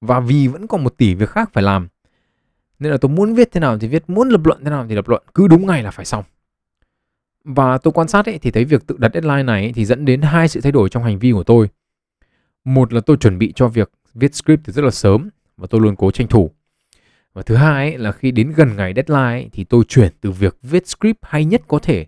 Và 0.00 0.20
vì 0.20 0.48
vẫn 0.48 0.66
còn 0.66 0.84
một 0.84 0.96
tỷ 0.96 1.14
việc 1.14 1.30
khác 1.30 1.50
phải 1.52 1.62
làm 1.62 1.88
nên 2.80 2.92
là 2.92 2.98
tôi 2.98 3.08
muốn 3.08 3.34
viết 3.34 3.52
thế 3.52 3.60
nào 3.60 3.78
thì 3.78 3.88
viết 3.88 4.10
muốn 4.10 4.28
lập 4.28 4.40
luận 4.44 4.64
thế 4.64 4.70
nào 4.70 4.86
thì 4.88 4.94
lập 4.94 5.08
luận 5.08 5.22
cứ 5.34 5.48
đúng 5.48 5.66
ngày 5.66 5.82
là 5.82 5.90
phải 5.90 6.04
xong. 6.04 6.24
Và 7.44 7.78
tôi 7.78 7.92
quan 7.92 8.08
sát 8.08 8.26
ấy, 8.26 8.38
thì 8.38 8.50
thấy 8.50 8.64
việc 8.64 8.86
tự 8.86 8.96
đặt 8.98 9.10
deadline 9.14 9.42
này 9.42 9.62
ấy, 9.62 9.72
thì 9.72 9.84
dẫn 9.84 10.04
đến 10.04 10.22
hai 10.22 10.48
sự 10.48 10.60
thay 10.60 10.72
đổi 10.72 10.88
trong 10.88 11.02
hành 11.02 11.18
vi 11.18 11.32
của 11.32 11.44
tôi. 11.44 11.68
Một 12.64 12.92
là 12.92 13.00
tôi 13.00 13.16
chuẩn 13.16 13.38
bị 13.38 13.52
cho 13.56 13.68
việc 13.68 13.90
viết 14.14 14.34
script 14.34 14.64
từ 14.64 14.72
rất 14.72 14.84
là 14.84 14.90
sớm 14.90 15.28
và 15.56 15.66
tôi 15.70 15.80
luôn 15.80 15.96
cố 15.96 16.10
tranh 16.10 16.28
thủ. 16.28 16.50
Và 17.32 17.42
thứ 17.42 17.54
hai 17.54 17.90
ấy, 17.90 17.98
là 17.98 18.12
khi 18.12 18.30
đến 18.30 18.52
gần 18.56 18.76
ngày 18.76 18.92
deadline 18.96 19.42
ấy, 19.42 19.48
thì 19.52 19.64
tôi 19.64 19.84
chuyển 19.88 20.12
từ 20.20 20.30
việc 20.30 20.58
viết 20.62 20.88
script 20.88 21.18
hay 21.22 21.44
nhất 21.44 21.62
có 21.68 21.78
thể 21.78 22.06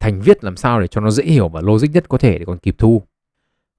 thành 0.00 0.20
viết 0.20 0.44
làm 0.44 0.56
sao 0.56 0.80
để 0.80 0.86
cho 0.86 1.00
nó 1.00 1.10
dễ 1.10 1.24
hiểu 1.24 1.48
và 1.48 1.60
logic 1.60 1.88
nhất 1.92 2.08
có 2.08 2.18
thể 2.18 2.38
để 2.38 2.44
còn 2.44 2.58
kịp 2.58 2.74
thu 2.78 3.02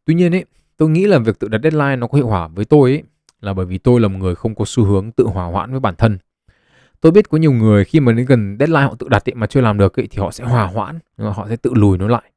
tuy 0.06 0.14
nhiên 0.14 0.36
ấy 0.36 0.46
tôi 0.78 0.90
nghĩ 0.90 1.08
là 1.08 1.20
việc 1.20 1.40
tự 1.40 1.48
đặt 1.48 1.62
deadline 1.64 1.96
nó 1.96 2.08
có 2.08 2.16
hiệu 2.16 2.28
quả 2.28 2.48
với 2.48 2.66
tôi 2.66 2.92
ấy 2.92 3.04
là 3.42 3.54
bởi 3.54 3.66
vì 3.66 3.78
tôi 3.78 4.00
là 4.00 4.08
một 4.08 4.20
người 4.20 4.36
không 4.36 4.56
có 4.56 4.66
xu 4.68 4.84
hướng 4.84 5.12
tự 5.12 5.26
hòa 5.28 5.46
hoãn 5.46 5.72
với 5.72 5.80
bản 5.80 5.96
thân. 5.98 6.18
Tôi 7.02 7.12
biết 7.12 7.30
có 7.30 7.38
nhiều 7.38 7.52
người 7.52 7.86
khi 7.86 8.00
mà 8.00 8.12
đến 8.12 8.26
gần 8.26 8.58
deadline 8.60 8.82
họ 8.82 8.96
tự 9.00 9.08
đặt 9.10 9.30
ấy 9.30 9.34
mà 9.36 9.48
chưa 9.48 9.62
làm 9.62 9.78
được 9.78 10.00
ấy, 10.00 10.08
thì 10.08 10.20
họ 10.20 10.32
sẽ 10.32 10.44
hòa 10.44 10.64
hoãn 10.64 11.00
họ 11.18 11.46
sẽ 11.50 11.56
tự 11.56 11.74
lùi 11.74 11.98
nó 11.98 12.08
lại. 12.08 12.32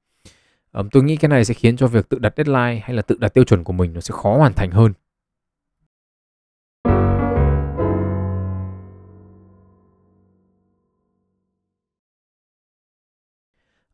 Tôi 0.93 1.03
nghĩ 1.03 1.17
cái 1.17 1.29
này 1.29 1.45
sẽ 1.45 1.55
khiến 1.55 1.77
cho 1.77 1.87
việc 1.87 2.09
tự 2.09 2.19
đặt 2.19 2.35
deadline 2.37 2.81
hay 2.85 2.97
là 2.97 3.03
tự 3.03 3.17
đặt 3.21 3.35
tiêu 3.35 3.45
chuẩn 3.45 3.65
của 3.65 3.73
mình 3.73 3.93
nó 3.93 4.01
sẽ 4.01 4.13
khó 4.13 4.37
hoàn 4.37 4.53
thành 4.53 4.71
hơn. 4.71 4.93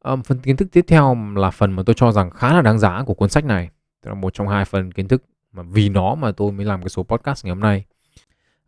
Um, 0.05 0.23
phần 0.23 0.39
kiến 0.39 0.57
thức 0.57 0.69
tiếp 0.73 0.85
theo 0.89 1.17
là 1.37 1.51
phần 1.51 1.73
mà 1.73 1.83
tôi 1.87 1.95
cho 1.95 2.13
rằng 2.13 2.31
khá 2.31 2.55
là 2.55 2.63
đáng 2.63 2.79
giá 2.79 3.03
của 3.07 3.15
cuốn 3.15 3.29
sách 3.29 3.45
này. 3.45 3.71
Tức 4.03 4.09
là 4.09 4.15
một 4.15 4.35
trong 4.35 4.49
hai 4.49 4.65
phần 4.65 4.93
kiến 4.93 5.09
thức 5.09 5.25
mà 5.53 5.63
vì 5.63 5.89
nó 5.89 6.15
mà 6.15 6.33
tôi 6.33 6.53
mới 6.53 6.67
làm 6.67 6.83
cái 6.83 6.89
số 6.89 7.03
podcast 7.03 7.45
ngày 7.45 7.51
hôm 7.51 7.61
nay. 7.61 7.85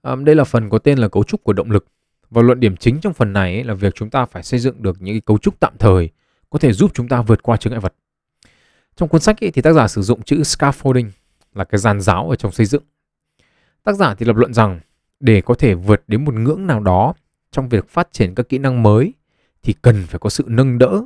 Um, 0.02 0.24
đây 0.24 0.34
là 0.34 0.44
phần 0.44 0.70
có 0.70 0.78
tên 0.78 0.98
là 0.98 1.08
cấu 1.08 1.24
trúc 1.24 1.44
của 1.44 1.52
động 1.52 1.70
lực. 1.70 1.86
Và 2.30 2.42
luận 2.42 2.60
điểm 2.60 2.76
chính 2.76 3.00
trong 3.00 3.14
phần 3.14 3.32
này 3.32 3.54
ấy 3.54 3.64
là 3.64 3.74
việc 3.74 3.94
chúng 3.94 4.10
ta 4.10 4.26
phải 4.26 4.42
xây 4.42 4.60
dựng 4.60 4.82
được 4.82 5.02
những 5.02 5.14
cái 5.14 5.20
cấu 5.20 5.38
trúc 5.38 5.60
tạm 5.60 5.72
thời 5.78 6.10
có 6.50 6.58
thể 6.58 6.72
giúp 6.72 6.90
chúng 6.94 7.08
ta 7.08 7.22
vượt 7.22 7.42
qua 7.42 7.56
chướng 7.56 7.70
ngại 7.70 7.80
vật. 7.80 7.94
Trong 8.96 9.08
cuốn 9.08 9.20
sách 9.20 9.44
ấy, 9.44 9.50
thì 9.50 9.62
tác 9.62 9.72
giả 9.72 9.88
sử 9.88 10.02
dụng 10.02 10.22
chữ 10.22 10.36
scaffolding 10.36 11.10
là 11.54 11.64
cái 11.64 11.78
giàn 11.78 12.00
giáo 12.00 12.30
ở 12.30 12.36
trong 12.36 12.52
xây 12.52 12.66
dựng. 12.66 12.82
Tác 13.84 13.92
giả 13.92 14.14
thì 14.14 14.26
lập 14.26 14.36
luận 14.36 14.54
rằng 14.54 14.80
để 15.20 15.40
có 15.40 15.54
thể 15.54 15.74
vượt 15.74 16.02
đến 16.06 16.24
một 16.24 16.34
ngưỡng 16.34 16.66
nào 16.66 16.80
đó 16.80 17.14
trong 17.50 17.68
việc 17.68 17.88
phát 17.88 18.08
triển 18.12 18.34
các 18.34 18.48
kỹ 18.48 18.58
năng 18.58 18.82
mới 18.82 19.12
thì 19.62 19.74
cần 19.82 20.04
phải 20.08 20.18
có 20.18 20.30
sự 20.30 20.44
nâng 20.46 20.78
đỡ 20.78 21.02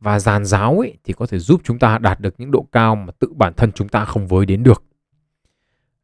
và 0.00 0.18
giàn 0.18 0.44
giáo 0.44 0.78
ấy 0.78 0.98
thì 1.04 1.12
có 1.12 1.26
thể 1.26 1.38
giúp 1.38 1.60
chúng 1.64 1.78
ta 1.78 1.98
đạt 1.98 2.20
được 2.20 2.34
những 2.38 2.50
độ 2.50 2.66
cao 2.72 2.96
mà 2.96 3.12
tự 3.18 3.32
bản 3.36 3.52
thân 3.56 3.72
chúng 3.72 3.88
ta 3.88 4.04
không 4.04 4.26
với 4.26 4.46
đến 4.46 4.62
được. 4.62 4.82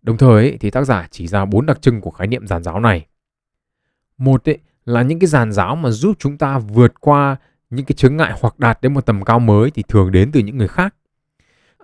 Đồng 0.03 0.17
thời 0.17 0.51
ấy, 0.51 0.59
thì 0.61 0.71
tác 0.71 0.85
giả 0.85 1.09
chỉ 1.11 1.27
ra 1.27 1.45
bốn 1.45 1.67
đặc 1.67 1.83
trưng 1.83 2.01
của 2.01 2.11
khái 2.11 2.27
niệm 2.27 2.47
giàn 2.47 2.63
giáo 2.63 2.81
này. 2.81 3.07
Một 4.19 4.49
ấy, 4.49 4.59
là 4.85 5.03
những 5.03 5.19
cái 5.19 5.27
giàn 5.27 5.53
giáo 5.53 5.77
mà 5.77 5.91
giúp 5.91 6.17
chúng 6.19 6.39
ta 6.39 6.59
vượt 6.59 7.01
qua 7.01 7.37
những 7.71 7.87
cái 7.87 7.95
chướng 7.95 8.17
ngại 8.17 8.39
hoặc 8.41 8.59
đạt 8.59 8.79
đến 8.83 8.95
một 8.95 9.07
tầm 9.07 9.25
cao 9.25 9.39
mới 9.39 9.71
thì 9.71 9.83
thường 9.89 10.13
đến 10.13 10.33
từ 10.33 10.41
những 10.41 10.59
người 10.59 10.69
khác. 10.69 10.95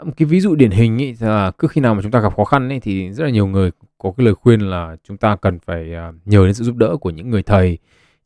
Một 0.05 0.13
cái 0.17 0.27
ví 0.27 0.41
dụ 0.41 0.55
điển 0.55 0.71
hình 0.71 1.03
ấy 1.03 1.17
là 1.21 1.51
cứ 1.51 1.69
khi 1.69 1.81
nào 1.81 1.95
mà 1.95 2.03
chúng 2.03 2.11
ta 2.11 2.21
gặp 2.21 2.37
khó 2.37 2.45
khăn 2.45 2.69
ấy 2.69 2.81
thì 2.81 3.13
rất 3.13 3.25
là 3.25 3.31
nhiều 3.31 3.47
người 3.47 3.71
có 3.99 4.13
cái 4.17 4.27
lời 4.27 4.35
khuyên 4.35 4.61
là 4.61 4.97
chúng 5.05 5.17
ta 5.17 5.37
cần 5.37 5.59
phải 5.59 5.95
à, 5.95 6.13
nhờ 6.25 6.45
đến 6.45 6.55
sự 6.55 6.65
giúp 6.65 6.77
đỡ 6.77 6.97
của 7.01 7.11
những 7.11 7.31
người 7.31 7.43
thầy, 7.43 7.79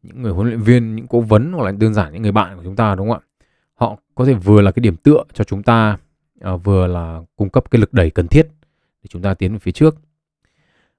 những 0.02 0.22
người 0.22 0.32
huấn 0.32 0.46
luyện 0.48 0.60
viên, 0.60 0.96
những 0.96 1.06
cố 1.06 1.20
vấn 1.20 1.52
hoặc 1.52 1.64
là 1.64 1.72
đơn 1.72 1.94
giản 1.94 2.12
những 2.12 2.22
người 2.22 2.32
bạn 2.32 2.56
của 2.56 2.64
chúng 2.64 2.76
ta 2.76 2.94
đúng 2.94 3.08
không 3.08 3.18
ạ? 3.18 3.35
Họ 3.76 3.96
có 4.14 4.24
thể 4.24 4.34
vừa 4.34 4.60
là 4.60 4.70
cái 4.70 4.80
điểm 4.80 4.96
tựa 4.96 5.24
cho 5.32 5.44
chúng 5.44 5.62
ta 5.62 5.96
à, 6.40 6.56
vừa 6.56 6.86
là 6.86 7.20
cung 7.36 7.50
cấp 7.50 7.70
cái 7.70 7.80
lực 7.80 7.92
đẩy 7.92 8.10
cần 8.10 8.28
thiết 8.28 8.48
để 9.02 9.08
chúng 9.08 9.22
ta 9.22 9.34
tiến 9.34 9.52
về 9.52 9.58
phía 9.58 9.72
trước. 9.72 9.96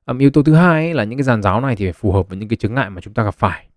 À, 0.05 0.13
yếu 0.19 0.29
tố 0.29 0.43
thứ 0.43 0.53
hai 0.53 0.85
ấy 0.85 0.93
là 0.93 1.03
những 1.03 1.19
cái 1.19 1.23
giàn 1.23 1.41
giáo 1.41 1.61
này 1.61 1.75
thì 1.75 1.85
phải 1.85 1.93
phù 1.93 2.11
hợp 2.11 2.29
với 2.29 2.37
những 2.37 2.49
cái 2.49 2.57
chứng 2.57 2.73
ngại 2.73 2.89
mà 2.89 3.01
chúng 3.01 3.13
ta 3.13 3.23
gặp 3.23 3.35
phải. 3.35 3.67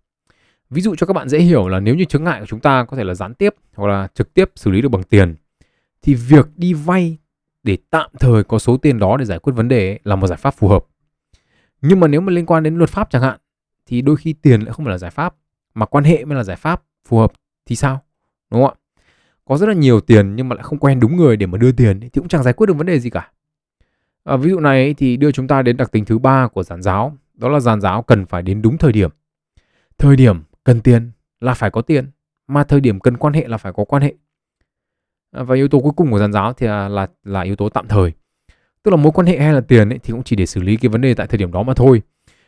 Ví 0.69 0.81
dụ 0.81 0.95
cho 0.95 1.07
các 1.07 1.13
bạn 1.13 1.29
dễ 1.29 1.39
hiểu 1.39 1.67
là 1.67 1.79
nếu 1.79 1.95
như 1.95 2.05
chứng 2.05 2.23
ngại 2.23 2.39
của 2.39 2.45
chúng 2.45 2.59
ta 2.59 2.85
có 2.85 2.97
thể 2.97 3.03
là 3.03 3.13
gián 3.13 3.33
tiếp 3.33 3.55
hoặc 3.75 3.87
là 3.87 4.07
trực 4.13 4.33
tiếp 4.33 4.51
xử 4.55 4.71
lý 4.71 4.81
được 4.81 4.89
bằng 4.89 5.03
tiền 5.03 5.35
thì 6.01 6.13
việc 6.13 6.47
đi 6.55 6.73
vay 6.73 7.17
để 7.63 7.77
tạm 7.89 8.09
thời 8.19 8.43
có 8.43 8.59
số 8.59 8.77
tiền 8.77 8.99
đó 8.99 9.17
để 9.17 9.25
giải 9.25 9.39
quyết 9.39 9.53
vấn 9.53 9.67
đề 9.67 9.89
ấy, 9.89 9.99
là 10.03 10.15
một 10.15 10.27
giải 10.27 10.37
pháp 10.37 10.51
phù 10.51 10.67
hợp. 10.67 10.85
Nhưng 11.81 11.99
mà 11.99 12.07
nếu 12.07 12.21
mà 12.21 12.31
liên 12.31 12.45
quan 12.45 12.63
đến 12.63 12.75
luật 12.75 12.89
pháp 12.89 13.09
chẳng 13.09 13.21
hạn 13.21 13.39
thì 13.85 14.01
đôi 14.01 14.15
khi 14.15 14.33
tiền 14.33 14.61
lại 14.61 14.73
không 14.73 14.85
phải 14.85 14.91
là 14.91 14.97
giải 14.97 15.11
pháp 15.11 15.35
mà 15.73 15.85
quan 15.85 16.03
hệ 16.03 16.25
mới 16.25 16.37
là 16.37 16.43
giải 16.43 16.55
pháp 16.55 16.83
phù 17.07 17.17
hợp 17.17 17.31
thì 17.65 17.75
sao? 17.75 17.99
Đúng 18.51 18.61
không 18.61 18.75
ạ? 18.77 18.80
Có 19.45 19.57
rất 19.57 19.67
là 19.67 19.73
nhiều 19.73 20.01
tiền 20.01 20.35
nhưng 20.35 20.49
mà 20.49 20.55
lại 20.55 20.63
không 20.63 20.79
quen 20.79 20.99
đúng 20.99 21.15
người 21.15 21.37
để 21.37 21.45
mà 21.45 21.57
đưa 21.57 21.71
tiền 21.71 21.99
thì 21.99 22.09
cũng 22.09 22.27
chẳng 22.27 22.43
giải 22.43 22.53
quyết 22.53 22.67
được 22.67 22.77
vấn 22.77 22.87
đề 22.87 22.99
gì 22.99 23.09
cả. 23.09 23.31
À, 24.23 24.37
ví 24.37 24.49
dụ 24.49 24.59
này 24.59 24.93
thì 24.93 25.17
đưa 25.17 25.31
chúng 25.31 25.47
ta 25.47 25.61
đến 25.61 25.77
đặc 25.77 25.91
tính 25.91 26.05
thứ 26.05 26.19
ba 26.19 26.47
của 26.47 26.63
giàn 26.63 26.81
giáo, 26.81 27.17
đó 27.33 27.49
là 27.49 27.59
giàn 27.59 27.81
giáo 27.81 28.01
cần 28.01 28.25
phải 28.25 28.41
đến 28.41 28.61
đúng 28.61 28.77
thời 28.77 28.91
điểm. 28.91 29.09
Thời 29.97 30.15
điểm 30.15 30.43
cần 30.63 30.81
tiền 30.81 31.11
là 31.39 31.53
phải 31.53 31.69
có 31.71 31.81
tiền, 31.81 32.11
mà 32.47 32.63
thời 32.63 32.79
điểm 32.79 32.99
cần 32.99 33.17
quan 33.17 33.33
hệ 33.33 33.47
là 33.47 33.57
phải 33.57 33.73
có 33.73 33.83
quan 33.83 34.03
hệ. 34.03 34.13
À, 35.31 35.43
và 35.43 35.55
yếu 35.55 35.67
tố 35.67 35.79
cuối 35.79 35.91
cùng 35.95 36.11
của 36.11 36.19
giàn 36.19 36.33
giáo 36.33 36.53
thì 36.53 36.67
là, 36.67 36.87
là 36.87 37.07
là 37.23 37.41
yếu 37.41 37.55
tố 37.55 37.69
tạm 37.69 37.87
thời. 37.87 38.11
Tức 38.83 38.91
là 38.91 38.97
mối 38.97 39.11
quan 39.11 39.27
hệ 39.27 39.39
hay 39.39 39.53
là 39.53 39.61
tiền 39.61 39.89
ấy, 39.89 39.99
thì 40.03 40.11
cũng 40.11 40.23
chỉ 40.23 40.35
để 40.35 40.45
xử 40.45 40.61
lý 40.61 40.77
cái 40.77 40.89
vấn 40.89 41.01
đề 41.01 41.13
tại 41.13 41.27
thời 41.27 41.37
điểm 41.37 41.51
đó 41.51 41.63
mà 41.63 41.73
thôi. 41.73 42.01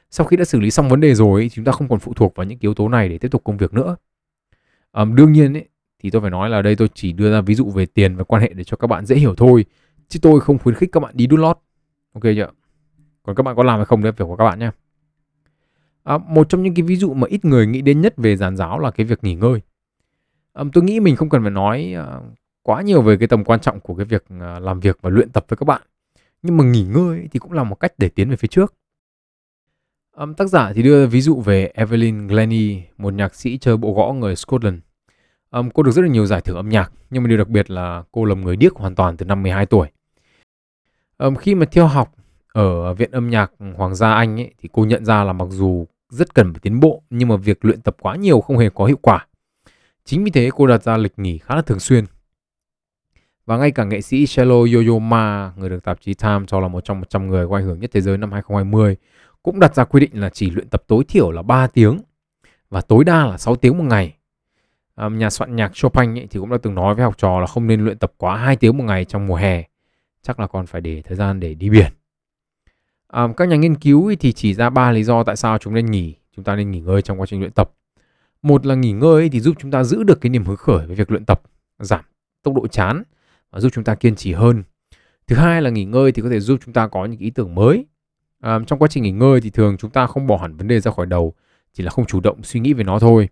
Sau 0.09 0.27
khi 0.27 0.37
đã 0.37 0.45
xử 0.45 0.59
lý 0.59 0.71
xong 0.71 0.89
vấn 0.89 0.99
đề 0.99 1.15
rồi, 1.15 1.49
chúng 1.53 1.65
ta 1.65 1.71
không 1.71 1.89
còn 1.89 1.99
phụ 1.99 2.13
thuộc 2.13 2.35
vào 2.35 2.45
những 2.45 2.57
yếu 2.61 2.73
tố 2.73 2.89
này 2.89 3.09
để 3.09 3.17
tiếp 3.17 3.31
tục 3.31 3.43
công 3.43 3.57
việc 3.57 3.73
nữa. 3.73 3.95
À, 4.91 5.05
đương 5.05 5.33
nhiên 5.33 5.53
ấy, 5.53 5.67
thì 6.03 6.09
tôi 6.09 6.21
phải 6.21 6.31
nói 6.31 6.49
là 6.49 6.61
đây 6.61 6.75
tôi 6.75 6.89
chỉ 6.93 7.13
đưa 7.13 7.31
ra 7.31 7.41
ví 7.41 7.55
dụ 7.55 7.69
về 7.69 7.85
tiền 7.85 8.15
và 8.15 8.23
quan 8.23 8.41
hệ 8.41 8.49
để 8.55 8.63
cho 8.63 8.77
các 8.77 8.87
bạn 8.87 9.05
dễ 9.05 9.15
hiểu 9.15 9.35
thôi 9.35 9.65
chứ 10.07 10.19
tôi 10.21 10.39
không 10.39 10.59
khuyến 10.59 10.75
khích 10.75 10.89
các 10.91 10.99
bạn 10.99 11.13
đi 11.17 11.27
đút 11.27 11.39
lót 11.39 11.57
ok 12.13 12.23
chưa 12.23 12.49
còn 13.23 13.35
các 13.35 13.43
bạn 13.43 13.55
có 13.55 13.63
làm 13.63 13.79
hay 13.79 13.85
không 13.85 14.03
đấy 14.03 14.11
việc 14.11 14.25
của 14.25 14.35
các 14.35 14.45
bạn 14.45 14.59
nhé 14.59 14.71
à, 16.03 16.17
một 16.17 16.49
trong 16.49 16.63
những 16.63 16.73
cái 16.73 16.83
ví 16.83 16.95
dụ 16.95 17.13
mà 17.13 17.27
ít 17.27 17.45
người 17.45 17.67
nghĩ 17.67 17.81
đến 17.81 18.01
nhất 18.01 18.13
về 18.17 18.37
giàn 18.37 18.57
giáo 18.57 18.79
là 18.79 18.91
cái 18.91 19.05
việc 19.05 19.23
nghỉ 19.23 19.35
ngơi 19.35 19.61
à, 20.53 20.63
tôi 20.73 20.83
nghĩ 20.83 20.99
mình 20.99 21.15
không 21.15 21.29
cần 21.29 21.41
phải 21.41 21.51
nói 21.51 21.95
uh, 21.99 22.23
quá 22.63 22.81
nhiều 22.81 23.01
về 23.01 23.17
cái 23.17 23.27
tầm 23.27 23.43
quan 23.43 23.59
trọng 23.59 23.79
của 23.79 23.95
cái 23.95 24.05
việc 24.05 24.23
uh, 24.35 24.63
làm 24.63 24.79
việc 24.79 24.97
và 25.01 25.09
luyện 25.09 25.29
tập 25.29 25.45
với 25.47 25.57
các 25.57 25.65
bạn. 25.65 25.81
Nhưng 26.41 26.57
mà 26.57 26.63
nghỉ 26.63 26.83
ngơi 26.83 27.27
thì 27.31 27.39
cũng 27.39 27.51
là 27.51 27.63
một 27.63 27.75
cách 27.75 27.93
để 27.97 28.09
tiến 28.09 28.29
về 28.29 28.35
phía 28.35 28.47
trước. 28.47 28.73
à, 30.15 30.25
tác 30.37 30.45
giả 30.45 30.73
thì 30.73 30.83
đưa 30.83 31.07
ví 31.07 31.21
dụ 31.21 31.41
về 31.41 31.71
Evelyn 31.73 32.27
Glennie, 32.27 32.81
một 32.97 33.13
nhạc 33.13 33.35
sĩ 33.35 33.57
chơi 33.57 33.77
bộ 33.77 33.93
gõ 33.93 34.13
người 34.13 34.35
Scotland. 34.35 34.79
Um, 35.57 35.69
cô 35.69 35.83
được 35.83 35.91
rất 35.91 36.01
là 36.01 36.07
nhiều 36.07 36.25
giải 36.25 36.41
thưởng 36.41 36.55
âm 36.55 36.69
nhạc, 36.69 36.91
nhưng 37.09 37.23
mà 37.23 37.29
điều 37.29 37.37
đặc 37.37 37.47
biệt 37.47 37.71
là 37.71 38.03
cô 38.11 38.25
là 38.25 38.35
người 38.35 38.55
điếc 38.55 38.75
hoàn 38.75 38.95
toàn 38.95 39.17
từ 39.17 39.25
năm 39.25 39.43
12 39.43 39.65
tuổi. 39.65 39.87
Um, 41.17 41.35
khi 41.35 41.55
mà 41.55 41.65
theo 41.71 41.87
học 41.87 42.15
ở 42.53 42.93
Viện 42.93 43.11
âm 43.11 43.29
nhạc 43.29 43.51
Hoàng 43.75 43.95
gia 43.95 44.13
Anh 44.13 44.39
ấy, 44.39 44.53
thì 44.61 44.69
cô 44.71 44.85
nhận 44.85 45.05
ra 45.05 45.23
là 45.23 45.33
mặc 45.33 45.47
dù 45.49 45.87
rất 46.09 46.33
cần 46.33 46.53
phải 46.53 46.59
tiến 46.59 46.79
bộ 46.79 47.03
nhưng 47.09 47.29
mà 47.29 47.35
việc 47.35 47.65
luyện 47.65 47.81
tập 47.81 47.97
quá 47.99 48.15
nhiều 48.15 48.41
không 48.41 48.57
hề 48.57 48.69
có 48.69 48.85
hiệu 48.85 48.97
quả. 49.01 49.27
Chính 50.05 50.23
vì 50.23 50.31
thế 50.31 50.49
cô 50.55 50.67
đặt 50.67 50.83
ra 50.83 50.97
lịch 50.97 51.19
nghỉ 51.19 51.37
khá 51.37 51.55
là 51.55 51.61
thường 51.61 51.79
xuyên. 51.79 52.05
Và 53.45 53.57
ngay 53.57 53.71
cả 53.71 53.83
nghệ 53.83 54.01
sĩ 54.01 54.25
Cello 54.35 54.55
Yoyoma, 54.55 55.53
người 55.57 55.69
được 55.69 55.83
tạp 55.83 56.01
chí 56.01 56.13
Time 56.13 56.45
cho 56.47 56.59
là 56.59 56.67
một 56.67 56.85
trong 56.85 56.99
100 56.99 57.27
người 57.27 57.47
có 57.47 57.55
ảnh 57.55 57.65
hưởng 57.65 57.79
nhất 57.79 57.89
thế 57.93 58.01
giới 58.01 58.17
năm 58.17 58.31
2020, 58.31 58.95
cũng 59.43 59.59
đặt 59.59 59.75
ra 59.75 59.83
quy 59.83 59.99
định 59.99 60.21
là 60.21 60.29
chỉ 60.29 60.49
luyện 60.49 60.67
tập 60.69 60.83
tối 60.87 61.03
thiểu 61.07 61.31
là 61.31 61.41
3 61.41 61.67
tiếng 61.67 61.97
và 62.69 62.81
tối 62.81 63.03
đa 63.03 63.25
là 63.25 63.37
6 63.37 63.55
tiếng 63.55 63.77
một 63.77 63.83
ngày. 63.83 64.15
Nhà 64.97 65.29
soạn 65.29 65.55
nhạc 65.55 65.71
Chopin 65.73 66.19
ấy 66.19 66.27
thì 66.29 66.39
cũng 66.39 66.49
đã 66.49 66.57
từng 66.61 66.75
nói 66.75 66.95
với 66.95 67.03
học 67.03 67.17
trò 67.17 67.39
là 67.39 67.47
không 67.47 67.67
nên 67.67 67.81
luyện 67.81 67.97
tập 67.97 68.13
quá 68.17 68.37
2 68.37 68.55
tiếng 68.55 68.77
một 68.77 68.83
ngày 68.83 69.05
trong 69.05 69.27
mùa 69.27 69.35
hè. 69.35 69.63
Chắc 70.21 70.39
là 70.39 70.47
còn 70.47 70.65
phải 70.65 70.81
để 70.81 71.01
thời 71.01 71.17
gian 71.17 71.39
để 71.39 71.53
đi 71.53 71.69
biển. 71.69 71.91
À, 73.07 73.27
các 73.37 73.47
nhà 73.47 73.55
nghiên 73.55 73.75
cứu 73.75 74.15
thì 74.19 74.31
chỉ 74.33 74.53
ra 74.53 74.69
ba 74.69 74.91
lý 74.91 75.03
do 75.03 75.23
tại 75.23 75.35
sao 75.35 75.57
chúng 75.57 75.73
nên 75.73 75.85
nghỉ, 75.85 76.15
chúng 76.35 76.45
ta 76.45 76.55
nên 76.55 76.71
nghỉ 76.71 76.79
ngơi 76.79 77.01
trong 77.01 77.19
quá 77.19 77.25
trình 77.25 77.39
luyện 77.39 77.51
tập. 77.51 77.71
Một 78.41 78.65
là 78.65 78.75
nghỉ 78.75 78.91
ngơi 78.91 79.29
thì 79.29 79.39
giúp 79.39 79.55
chúng 79.59 79.71
ta 79.71 79.83
giữ 79.83 80.03
được 80.03 80.21
cái 80.21 80.29
niềm 80.29 80.43
hứng 80.45 80.57
khởi 80.57 80.87
với 80.87 80.95
việc 80.95 81.11
luyện 81.11 81.25
tập, 81.25 81.41
giảm 81.79 82.01
tốc 82.43 82.53
độ 82.53 82.67
chán 82.67 83.03
và 83.51 83.59
giúp 83.59 83.69
chúng 83.73 83.83
ta 83.83 83.95
kiên 83.95 84.15
trì 84.15 84.33
hơn. 84.33 84.63
Thứ 85.27 85.35
hai 85.35 85.61
là 85.61 85.69
nghỉ 85.69 85.85
ngơi 85.85 86.11
thì 86.11 86.21
có 86.21 86.29
thể 86.29 86.39
giúp 86.39 86.59
chúng 86.65 86.73
ta 86.73 86.87
có 86.87 87.05
những 87.05 87.19
ý 87.19 87.29
tưởng 87.29 87.55
mới. 87.55 87.85
À, 88.39 88.59
trong 88.67 88.79
quá 88.79 88.87
trình 88.87 89.03
nghỉ 89.03 89.11
ngơi 89.11 89.41
thì 89.41 89.49
thường 89.49 89.77
chúng 89.77 89.91
ta 89.91 90.07
không 90.07 90.27
bỏ 90.27 90.37
hẳn 90.37 90.57
vấn 90.57 90.67
đề 90.67 90.79
ra 90.79 90.91
khỏi 90.91 91.05
đầu, 91.05 91.33
chỉ 91.73 91.83
là 91.83 91.91
không 91.91 92.05
chủ 92.05 92.19
động 92.19 92.43
suy 92.43 92.59
nghĩ 92.59 92.73
về 92.73 92.83
nó 92.83 92.99
thôi. 92.99 93.29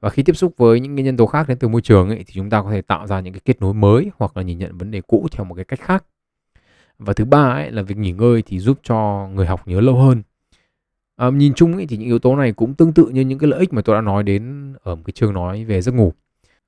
Và 0.00 0.10
khi 0.10 0.22
tiếp 0.22 0.36
xúc 0.36 0.54
với 0.56 0.80
những 0.80 0.96
cái 0.96 1.04
nhân 1.04 1.16
tố 1.16 1.26
khác 1.26 1.48
đến 1.48 1.58
từ 1.58 1.68
môi 1.68 1.80
trường 1.80 2.08
ấy, 2.08 2.24
thì 2.26 2.34
chúng 2.34 2.50
ta 2.50 2.62
có 2.62 2.70
thể 2.70 2.82
tạo 2.82 3.06
ra 3.06 3.20
những 3.20 3.32
cái 3.32 3.40
kết 3.44 3.60
nối 3.60 3.74
mới 3.74 4.10
hoặc 4.18 4.36
là 4.36 4.42
nhìn 4.42 4.58
nhận 4.58 4.78
vấn 4.78 4.90
đề 4.90 5.00
cũ 5.00 5.26
theo 5.32 5.44
một 5.44 5.54
cái 5.54 5.64
cách 5.64 5.80
khác. 5.80 6.04
Và 6.98 7.12
thứ 7.12 7.24
ba 7.24 7.52
ấy 7.52 7.70
là 7.70 7.82
việc 7.82 7.96
nghỉ 7.96 8.12
ngơi 8.12 8.42
thì 8.46 8.58
giúp 8.58 8.78
cho 8.82 9.28
người 9.34 9.46
học 9.46 9.68
nhớ 9.68 9.80
lâu 9.80 9.96
hơn. 9.96 10.22
À, 11.16 11.30
nhìn 11.30 11.54
chung 11.54 11.74
ấy, 11.74 11.86
thì 11.86 11.96
những 11.96 12.08
yếu 12.08 12.18
tố 12.18 12.36
này 12.36 12.52
cũng 12.52 12.74
tương 12.74 12.92
tự 12.92 13.08
như 13.08 13.20
những 13.20 13.38
cái 13.38 13.50
lợi 13.50 13.60
ích 13.60 13.72
mà 13.72 13.82
tôi 13.82 13.96
đã 13.96 14.00
nói 14.00 14.22
đến 14.22 14.72
ở 14.82 14.94
một 14.94 15.02
cái 15.06 15.12
chương 15.12 15.32
nói 15.32 15.64
về 15.64 15.82
giấc 15.82 15.92
ngủ. 15.94 16.12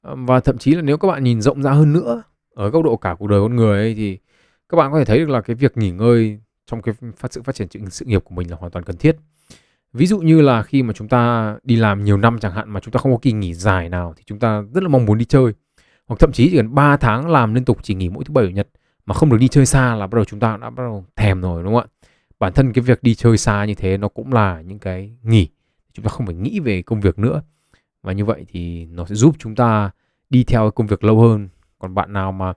À, 0.03 0.13
và 0.17 0.41
thậm 0.41 0.59
chí 0.59 0.75
là 0.75 0.83
nếu 0.83 0.97
các 0.99 1.09
bạn 1.09 1.25
nhìn 1.25 1.41
rộng 1.41 1.63
ra 1.63 1.73
hơn 1.73 1.93
nữa 1.93 2.23
ở 2.55 2.71
góc 2.71 2.85
độ 2.85 2.97
cả 2.97 3.17
cuộc 3.19 3.27
đời 3.27 3.41
con 3.41 3.57
người 3.57 3.79
ấy, 3.79 3.95
thì 3.95 4.19
các 4.69 4.77
bạn 4.77 4.93
có 4.93 4.99
thể 4.99 5.05
thấy 5.05 5.19
được 5.19 5.29
là 5.29 5.41
cái 5.41 5.57
việc 5.57 5.77
nghỉ 5.77 5.91
ngơi 5.91 6.41
trong 6.67 6.83
cái 6.83 6.95
phát 7.17 7.33
sự 7.33 7.43
phát 7.43 7.55
triển 7.55 7.91
sự 7.91 8.05
nghiệp 8.05 8.25
của 8.25 8.35
mình 8.35 8.51
là 8.51 8.57
hoàn 8.57 8.73
toàn 8.73 8.85
cần 8.85 8.97
thiết 8.97 9.17
ví 9.93 10.07
dụ 10.07 10.21
như 10.21 10.41
là 10.41 10.63
khi 10.63 10.83
mà 10.83 10.93
chúng 10.93 11.09
ta 11.09 11.55
đi 11.63 11.77
làm 11.77 12.05
nhiều 12.05 12.17
năm 12.17 12.39
chẳng 12.39 12.53
hạn 12.53 12.71
mà 12.71 12.81
chúng 12.81 12.93
ta 12.93 12.99
không 12.99 13.13
có 13.13 13.19
kỳ 13.23 13.33
nghỉ 13.33 13.55
dài 13.55 13.89
nào 13.89 14.15
thì 14.17 14.23
chúng 14.27 14.39
ta 14.39 14.63
rất 14.75 14.83
là 14.83 14.89
mong 14.89 15.05
muốn 15.05 15.19
đi 15.19 15.25
chơi. 15.25 15.53
Hoặc 16.07 16.17
thậm 16.21 16.33
chí 16.33 16.51
chỉ 16.51 16.57
cần 16.57 16.75
3 16.75 16.97
tháng 16.97 17.31
làm 17.31 17.55
liên 17.55 17.65
tục 17.65 17.79
chỉ 17.83 17.95
nghỉ 17.95 18.09
mỗi 18.09 18.25
thứ 18.25 18.33
bảy, 18.33 18.47
chủ 18.47 18.51
nhật 18.51 18.69
mà 19.07 19.15
không 19.15 19.31
được 19.31 19.37
đi 19.41 19.49
chơi 19.49 19.67
xa 19.67 19.95
là 19.95 20.07
bắt 20.07 20.17
đầu 20.17 20.25
chúng 20.25 20.41
ta 20.41 20.57
đã 20.57 20.71
bắt 20.71 20.83
đầu 20.83 21.05
thèm 21.17 21.41
rồi, 21.41 21.63
đúng 21.63 21.75
không 21.75 21.83
ạ? 21.83 22.09
Bản 22.39 22.53
thân 22.53 22.73
cái 22.73 22.83
việc 22.83 23.03
đi 23.03 23.15
chơi 23.15 23.39
xa 23.39 23.65
như 23.65 23.75
thế 23.75 23.97
nó 23.97 24.09
cũng 24.09 24.33
là 24.33 24.61
những 24.61 24.79
cái 24.79 25.17
nghỉ 25.23 25.49
chúng 25.93 26.05
ta 26.05 26.09
không 26.09 26.27
phải 26.27 26.35
nghĩ 26.35 26.61
về 26.61 26.83
công 26.83 27.01
việc 27.01 27.19
nữa. 27.19 27.43
Và 28.03 28.13
như 28.13 28.25
vậy 28.25 28.45
thì 28.49 28.87
nó 28.87 29.05
sẽ 29.05 29.15
giúp 29.15 29.37
chúng 29.39 29.55
ta 29.55 29.91
đi 30.31 30.45
theo 30.45 30.71
công 30.71 30.87
việc 30.87 31.05
lâu 31.05 31.21
hơn. 31.21 31.49
Còn 31.79 31.95
bạn 31.95 32.13
nào 32.13 32.33
mà 32.33 32.53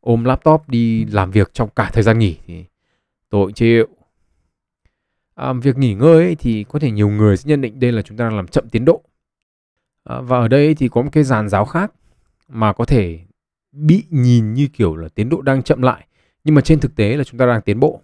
ôm 0.00 0.24
laptop 0.24 0.68
đi 0.68 1.04
làm 1.04 1.30
việc 1.30 1.50
trong 1.54 1.68
cả 1.76 1.90
thời 1.92 2.02
gian 2.02 2.18
nghỉ 2.18 2.36
thì 2.46 2.64
tội 3.30 3.52
chịu 3.52 3.86
à, 5.34 5.52
việc 5.52 5.78
nghỉ 5.78 5.94
ngơi 5.94 6.24
ấy, 6.24 6.34
thì 6.34 6.64
có 6.64 6.78
thể 6.78 6.90
nhiều 6.90 7.08
người 7.08 7.36
sẽ 7.36 7.48
nhận 7.48 7.60
định 7.60 7.80
đây 7.80 7.92
là 7.92 8.02
chúng 8.02 8.16
ta 8.16 8.24
đang 8.24 8.36
làm 8.36 8.46
chậm 8.46 8.68
tiến 8.68 8.84
độ. 8.84 9.02
À, 10.04 10.20
và 10.20 10.38
ở 10.38 10.48
đây 10.48 10.74
thì 10.74 10.88
có 10.88 11.02
một 11.02 11.10
cái 11.12 11.24
giàn 11.24 11.48
giáo 11.48 11.64
khác 11.64 11.92
mà 12.48 12.72
có 12.72 12.84
thể 12.84 13.20
bị 13.72 14.04
nhìn 14.10 14.54
như 14.54 14.68
kiểu 14.72 14.96
là 14.96 15.08
tiến 15.08 15.28
độ 15.28 15.40
đang 15.40 15.62
chậm 15.62 15.82
lại 15.82 16.06
nhưng 16.44 16.54
mà 16.54 16.60
trên 16.60 16.80
thực 16.80 16.96
tế 16.96 17.16
là 17.16 17.24
chúng 17.24 17.38
ta 17.38 17.46
đang 17.46 17.62
tiến 17.62 17.80
bộ. 17.80 18.00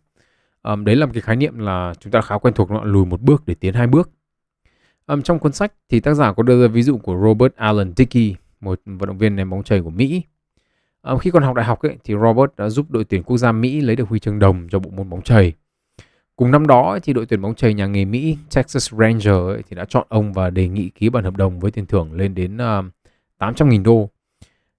À, 0.62 0.77
đấy 0.77 0.97
là 0.97 1.07
một 1.07 1.12
cái 1.14 1.23
khái 1.23 1.37
niệm 1.37 1.59
là 1.59 1.93
chúng 2.01 2.11
ta 2.12 2.21
khá 2.21 2.38
quen 2.38 2.55
thuộc 2.55 2.71
nó 2.71 2.85
lùi 2.85 3.07
một 3.07 3.21
bước 3.21 3.43
để 3.47 3.55
tiến 3.55 3.75
hai 3.75 3.87
bước. 3.87 4.11
À, 5.07 5.17
trong 5.25 5.38
cuốn 5.38 5.53
sách 5.53 5.73
thì 5.88 6.01
tác 6.01 6.14
giả 6.14 6.33
có 6.33 6.43
đưa 6.43 6.62
ra 6.62 6.69
ví 6.69 6.83
dụ 6.83 6.99
của 6.99 7.17
Robert 7.23 7.55
Allen 7.57 7.93
Dickey 7.97 8.35
một 8.61 8.81
vận 8.85 9.07
động 9.07 9.19
viên 9.19 9.37
ném 9.37 9.51
bóng 9.51 9.62
chày 9.62 9.81
của 9.81 9.91
Mỹ. 9.91 10.23
À, 11.03 11.14
khi 11.21 11.31
còn 11.31 11.43
học 11.43 11.55
đại 11.57 11.67
học 11.67 11.83
ấy, 11.83 11.97
thì 12.05 12.14
Robert 12.23 12.51
đã 12.57 12.69
giúp 12.69 12.91
đội 12.91 13.05
tuyển 13.05 13.23
quốc 13.23 13.38
gia 13.38 13.53
Mỹ 13.53 13.81
lấy 13.81 13.97
được 13.97 14.09
huy 14.09 14.19
chương 14.19 14.38
đồng 14.38 14.69
cho 14.71 14.79
bộ 14.79 14.91
môn 14.91 15.11
bóng 15.11 15.23
chày 15.23 15.53
cùng 16.38 16.51
năm 16.51 16.66
đó 16.66 16.90
ấy, 16.90 17.01
thì 17.01 17.12
đội 17.12 17.27
tuyển 17.27 17.42
bóng 17.42 17.55
chày 17.55 17.74
nhà 17.74 17.87
nghề 17.87 18.05
Mỹ 18.05 18.37
Texas 18.55 18.92
Ranger 18.92 19.35
ấy, 19.35 19.62
thì 19.68 19.77
đã 19.77 19.85
chọn 19.88 20.07
ông 20.09 20.33
và 20.33 20.51
đề 20.51 20.68
nghị 20.68 20.90
ký 20.90 21.09
bản 21.09 21.24
hợp 21.24 21.37
đồng 21.37 21.61
với 21.61 21.70
tiền 21.70 21.87
thưởng 21.87 22.12
lên 22.12 22.35
đến 22.35 22.59
ờ, 22.59 22.79
uh, 22.79 22.85
800.000 23.38 23.83
đô 23.83 24.11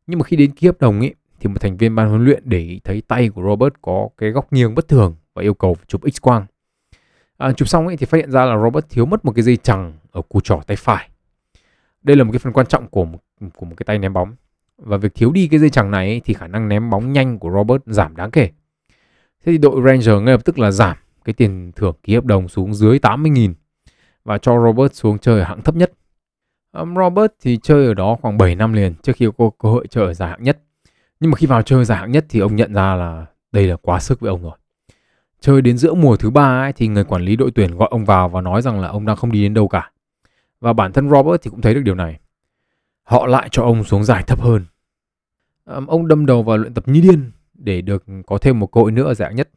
nhưng 0.07 0.19
mà 0.19 0.23
khi 0.23 0.37
đến 0.37 0.51
ký 0.51 0.67
hợp 0.67 0.75
đồng 0.79 0.99
ấy 0.99 1.13
thì 1.39 1.47
một 1.47 1.61
thành 1.61 1.77
viên 1.77 1.95
ban 1.95 2.09
huấn 2.09 2.25
luyện 2.25 2.41
để 2.45 2.59
ý 2.59 2.81
thấy 2.83 3.01
tay 3.07 3.29
của 3.29 3.41
Robert 3.43 3.73
có 3.81 4.09
cái 4.17 4.29
góc 4.29 4.53
nghiêng 4.53 4.75
bất 4.75 4.87
thường 4.87 5.15
và 5.33 5.41
yêu 5.41 5.53
cầu 5.53 5.77
chụp 5.87 6.01
X 6.13 6.21
quang. 6.21 6.45
À, 7.37 7.51
chụp 7.51 7.67
xong 7.67 7.87
ấy 7.87 7.97
thì 7.97 8.05
phát 8.05 8.17
hiện 8.17 8.31
ra 8.31 8.45
là 8.45 8.57
Robert 8.63 8.85
thiếu 8.89 9.05
mất 9.05 9.25
một 9.25 9.31
cái 9.35 9.43
dây 9.43 9.57
chằng 9.57 9.93
ở 10.11 10.21
cù 10.21 10.39
trỏ 10.39 10.61
tay 10.67 10.77
phải. 10.77 11.09
Đây 12.01 12.17
là 12.17 12.23
một 12.23 12.31
cái 12.31 12.39
phần 12.39 12.53
quan 12.53 12.65
trọng 12.65 12.87
của 12.87 13.05
một, 13.05 13.19
của 13.55 13.65
một 13.65 13.75
cái 13.77 13.83
tay 13.85 13.99
ném 13.99 14.13
bóng. 14.13 14.35
Và 14.77 14.97
việc 14.97 15.15
thiếu 15.15 15.31
đi 15.31 15.47
cái 15.47 15.59
dây 15.59 15.69
chằng 15.69 15.91
này 15.91 16.07
ấy, 16.07 16.21
thì 16.25 16.33
khả 16.33 16.47
năng 16.47 16.67
ném 16.67 16.89
bóng 16.89 17.13
nhanh 17.13 17.39
của 17.39 17.51
Robert 17.51 17.81
giảm 17.85 18.15
đáng 18.15 18.31
kể. 18.31 18.49
Thế 19.45 19.51
thì 19.51 19.57
đội 19.57 19.81
Ranger 19.85 20.23
ngay 20.23 20.33
lập 20.33 20.45
tức 20.45 20.59
là 20.59 20.71
giảm 20.71 20.97
cái 21.29 21.33
tiền 21.33 21.71
thưởng 21.75 21.95
ký 22.03 22.15
hợp 22.15 22.25
đồng 22.25 22.47
xuống 22.47 22.73
dưới 22.73 22.97
80.000 22.97 23.53
và 24.23 24.37
cho 24.37 24.63
Robert 24.65 24.93
xuống 24.93 25.19
chơi 25.19 25.39
ở 25.39 25.45
hạng 25.45 25.61
thấp 25.61 25.75
nhất 25.75 25.91
Um, 26.71 26.95
Robert 26.95 27.31
thì 27.41 27.57
chơi 27.57 27.85
ở 27.85 27.93
đó 27.93 28.17
khoảng 28.21 28.37
7 28.37 28.55
năm 28.55 28.73
liền 28.73 28.93
trước 29.03 29.15
khi 29.15 29.27
có 29.37 29.49
cơ 29.59 29.69
hội 29.69 29.87
chơi 29.89 30.05
ở 30.05 30.13
giải 30.13 30.29
hạng 30.29 30.43
nhất. 30.43 30.59
Nhưng 31.19 31.31
mà 31.31 31.35
khi 31.35 31.47
vào 31.47 31.61
chơi 31.61 31.85
giải 31.85 31.97
hạng 31.97 32.11
nhất 32.11 32.25
thì 32.29 32.39
ông 32.39 32.55
nhận 32.55 32.73
ra 32.73 32.95
là 32.95 33.25
đây 33.51 33.67
là 33.67 33.75
quá 33.75 33.99
sức 33.99 34.19
với 34.19 34.29
ông 34.29 34.43
rồi. 34.43 34.57
Chơi 35.39 35.61
đến 35.61 35.77
giữa 35.77 35.93
mùa 35.93 36.15
thứ 36.15 36.29
ba 36.29 36.61
ấy, 36.63 36.73
thì 36.73 36.87
người 36.87 37.03
quản 37.03 37.21
lý 37.21 37.35
đội 37.35 37.51
tuyển 37.55 37.77
gọi 37.77 37.87
ông 37.91 38.05
vào 38.05 38.29
và 38.29 38.41
nói 38.41 38.61
rằng 38.61 38.79
là 38.79 38.87
ông 38.87 39.05
đang 39.05 39.15
không 39.15 39.31
đi 39.31 39.43
đến 39.43 39.53
đâu 39.53 39.67
cả. 39.67 39.91
Và 40.59 40.73
bản 40.73 40.93
thân 40.93 41.09
Robert 41.09 41.41
thì 41.41 41.49
cũng 41.49 41.61
thấy 41.61 41.73
được 41.73 41.81
điều 41.83 41.95
này. 41.95 42.19
Họ 43.03 43.27
lại 43.27 43.49
cho 43.51 43.63
ông 43.63 43.83
xuống 43.83 44.03
giải 44.03 44.23
thấp 44.23 44.41
hơn. 44.41 44.65
Um, 45.65 45.87
ông 45.87 46.07
đâm 46.07 46.25
đầu 46.25 46.43
vào 46.43 46.57
luyện 46.57 46.73
tập 46.73 46.87
như 46.87 47.01
điên 47.01 47.31
để 47.53 47.81
được 47.81 48.03
có 48.27 48.37
thêm 48.37 48.59
một 48.59 48.67
cơ 48.67 48.81
hội 48.81 48.91
nữa 48.91 49.03
ở 49.03 49.13
giải 49.13 49.29
hạng 49.29 49.35
nhất. 49.35 49.49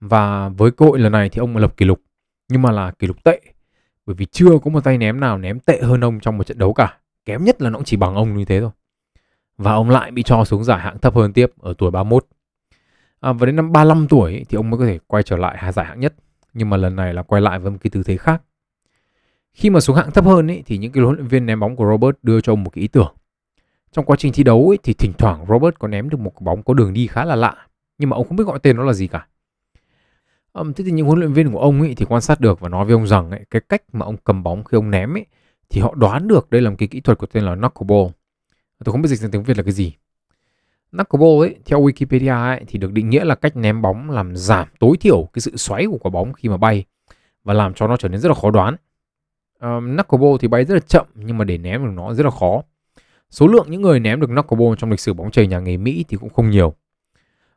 Và 0.00 0.48
với 0.48 0.70
cơ 0.70 0.86
hội 0.86 0.98
lần 0.98 1.12
này 1.12 1.28
thì 1.28 1.38
ông 1.38 1.56
lập 1.56 1.76
kỷ 1.76 1.84
lục, 1.84 2.00
nhưng 2.48 2.62
mà 2.62 2.70
là 2.70 2.90
kỷ 2.90 3.06
lục 3.06 3.24
tệ 3.24 3.40
bởi 4.10 4.14
vì 4.14 4.26
chưa 4.26 4.58
có 4.64 4.70
một 4.70 4.84
tay 4.84 4.98
ném 4.98 5.20
nào 5.20 5.38
ném 5.38 5.60
tệ 5.60 5.80
hơn 5.82 6.00
ông 6.00 6.20
trong 6.20 6.38
một 6.38 6.44
trận 6.44 6.58
đấu 6.58 6.72
cả. 6.72 6.98
Kém 7.24 7.44
nhất 7.44 7.62
là 7.62 7.70
nó 7.70 7.78
cũng 7.78 7.84
chỉ 7.84 7.96
bằng 7.96 8.14
ông 8.14 8.36
như 8.36 8.44
thế 8.44 8.60
thôi. 8.60 8.70
Và 9.56 9.72
ông 9.72 9.90
lại 9.90 10.10
bị 10.10 10.22
cho 10.22 10.44
xuống 10.44 10.64
giải 10.64 10.80
hạng 10.80 10.98
thấp 10.98 11.14
hơn 11.14 11.32
tiếp 11.32 11.50
ở 11.60 11.74
tuổi 11.78 11.90
31. 11.90 12.26
À, 13.20 13.32
và 13.32 13.46
đến 13.46 13.56
năm 13.56 13.72
35 13.72 14.08
tuổi 14.08 14.44
thì 14.48 14.56
ông 14.56 14.70
mới 14.70 14.78
có 14.78 14.86
thể 14.86 14.98
quay 15.06 15.22
trở 15.22 15.36
lại 15.36 15.72
giải 15.72 15.86
hạng 15.86 16.00
nhất. 16.00 16.14
Nhưng 16.54 16.70
mà 16.70 16.76
lần 16.76 16.96
này 16.96 17.14
là 17.14 17.22
quay 17.22 17.42
lại 17.42 17.58
với 17.58 17.70
một 17.70 17.78
cái 17.80 17.90
tư 17.90 18.02
thế 18.02 18.16
khác. 18.16 18.42
Khi 19.52 19.70
mà 19.70 19.80
xuống 19.80 19.96
hạng 19.96 20.10
thấp 20.10 20.24
hơn 20.24 20.50
ấy, 20.50 20.62
thì 20.66 20.78
những 20.78 20.92
cái 20.92 21.04
huấn 21.04 21.16
luyện 21.16 21.28
viên 21.28 21.46
ném 21.46 21.60
bóng 21.60 21.76
của 21.76 21.86
Robert 21.90 22.16
đưa 22.22 22.40
cho 22.40 22.52
ông 22.52 22.64
một 22.64 22.70
cái 22.70 22.82
ý 22.82 22.88
tưởng. 22.88 23.14
Trong 23.92 24.04
quá 24.04 24.16
trình 24.16 24.32
thi 24.32 24.42
đấu 24.42 24.68
ấy, 24.68 24.78
thì 24.82 24.94
thỉnh 24.94 25.12
thoảng 25.18 25.46
Robert 25.48 25.74
có 25.78 25.88
ném 25.88 26.08
được 26.08 26.20
một 26.20 26.30
cái 26.30 26.44
bóng 26.44 26.62
có 26.62 26.74
đường 26.74 26.92
đi 26.92 27.06
khá 27.06 27.24
là 27.24 27.36
lạ. 27.36 27.54
Nhưng 27.98 28.10
mà 28.10 28.16
ông 28.16 28.28
không 28.28 28.36
biết 28.36 28.44
gọi 28.44 28.58
tên 28.58 28.76
nó 28.76 28.84
là 28.84 28.92
gì 28.92 29.06
cả. 29.06 29.26
Um, 30.52 30.72
thế 30.72 30.84
thì 30.84 30.90
những 30.90 31.06
huấn 31.06 31.18
luyện 31.18 31.32
viên 31.32 31.52
của 31.52 31.60
ông 31.60 31.80
ấy 31.80 31.94
thì 31.94 32.04
quan 32.08 32.20
sát 32.20 32.40
được 32.40 32.60
và 32.60 32.68
nói 32.68 32.84
với 32.84 32.94
ông 32.94 33.06
rằng 33.06 33.30
ấy, 33.30 33.40
cái 33.50 33.62
cách 33.68 33.82
mà 33.92 34.06
ông 34.06 34.16
cầm 34.24 34.42
bóng 34.42 34.64
khi 34.64 34.76
ông 34.76 34.90
ném 34.90 35.16
ấy 35.16 35.26
thì 35.70 35.80
họ 35.80 35.94
đoán 35.94 36.28
được 36.28 36.50
đây 36.50 36.62
là 36.62 36.70
một 36.70 36.76
cái 36.78 36.88
kỹ 36.88 37.00
thuật 37.00 37.18
của 37.18 37.26
tên 37.26 37.44
là 37.44 37.54
knuckleball. 37.54 38.06
Tôi 38.84 38.92
không 38.92 39.02
biết 39.02 39.08
dịch 39.08 39.18
sang 39.18 39.30
tiếng 39.30 39.42
Việt 39.42 39.56
là 39.56 39.62
cái 39.62 39.72
gì. 39.72 39.92
Knuckleball 40.92 41.40
ấy 41.40 41.56
theo 41.64 41.82
Wikipedia 41.82 42.46
ấy 42.48 42.64
thì 42.68 42.78
được 42.78 42.92
định 42.92 43.10
nghĩa 43.10 43.24
là 43.24 43.34
cách 43.34 43.56
ném 43.56 43.82
bóng 43.82 44.10
làm 44.10 44.36
giảm 44.36 44.68
tối 44.78 44.96
thiểu 45.00 45.28
cái 45.32 45.40
sự 45.40 45.56
xoáy 45.56 45.86
của 45.86 45.98
quả 45.98 46.10
bóng 46.10 46.32
khi 46.32 46.48
mà 46.48 46.56
bay 46.56 46.84
và 47.44 47.54
làm 47.54 47.74
cho 47.74 47.86
nó 47.86 47.96
trở 47.96 48.08
nên 48.08 48.20
rất 48.20 48.28
là 48.28 48.34
khó 48.34 48.50
đoán. 48.50 48.76
Um, 49.60 49.96
knuckleball 49.96 50.36
thì 50.40 50.48
bay 50.48 50.64
rất 50.64 50.74
là 50.74 50.80
chậm 50.80 51.06
nhưng 51.14 51.38
mà 51.38 51.44
để 51.44 51.58
ném 51.58 51.84
được 51.84 51.92
nó 51.94 52.14
rất 52.14 52.24
là 52.24 52.30
khó. 52.30 52.62
Số 53.30 53.46
lượng 53.46 53.66
những 53.70 53.82
người 53.82 54.00
ném 54.00 54.20
được 54.20 54.26
knuckleball 54.26 54.74
trong 54.78 54.90
lịch 54.90 55.00
sử 55.00 55.14
bóng 55.14 55.30
chày 55.30 55.46
nhà 55.46 55.60
nghề 55.60 55.76
Mỹ 55.76 56.04
thì 56.08 56.16
cũng 56.16 56.30
không 56.30 56.50
nhiều. 56.50 56.74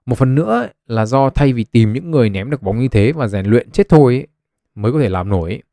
Một 0.06 0.18
phần 0.18 0.36
nữa 0.36 0.68
là 0.88 1.06
do 1.06 1.30
thay 1.30 1.54
vì 1.54 1.64
tìm 1.64 1.94
những 1.94 2.12
người 2.12 2.30
ném 2.30 2.50
được 2.50 2.62
bóng 2.62 2.80
như 2.80 2.88
thế 2.88 3.12
và 3.12 3.28
rèn 3.28 3.46
luyện 3.46 3.70
chết 3.72 3.90
thôi 3.90 4.16
ấy, 4.16 4.28
mới 4.76 4.92
có 4.92 5.00
thể 5.00 5.10
làm 5.10 5.30
nổi 5.30 5.50
ấy, 5.50 5.64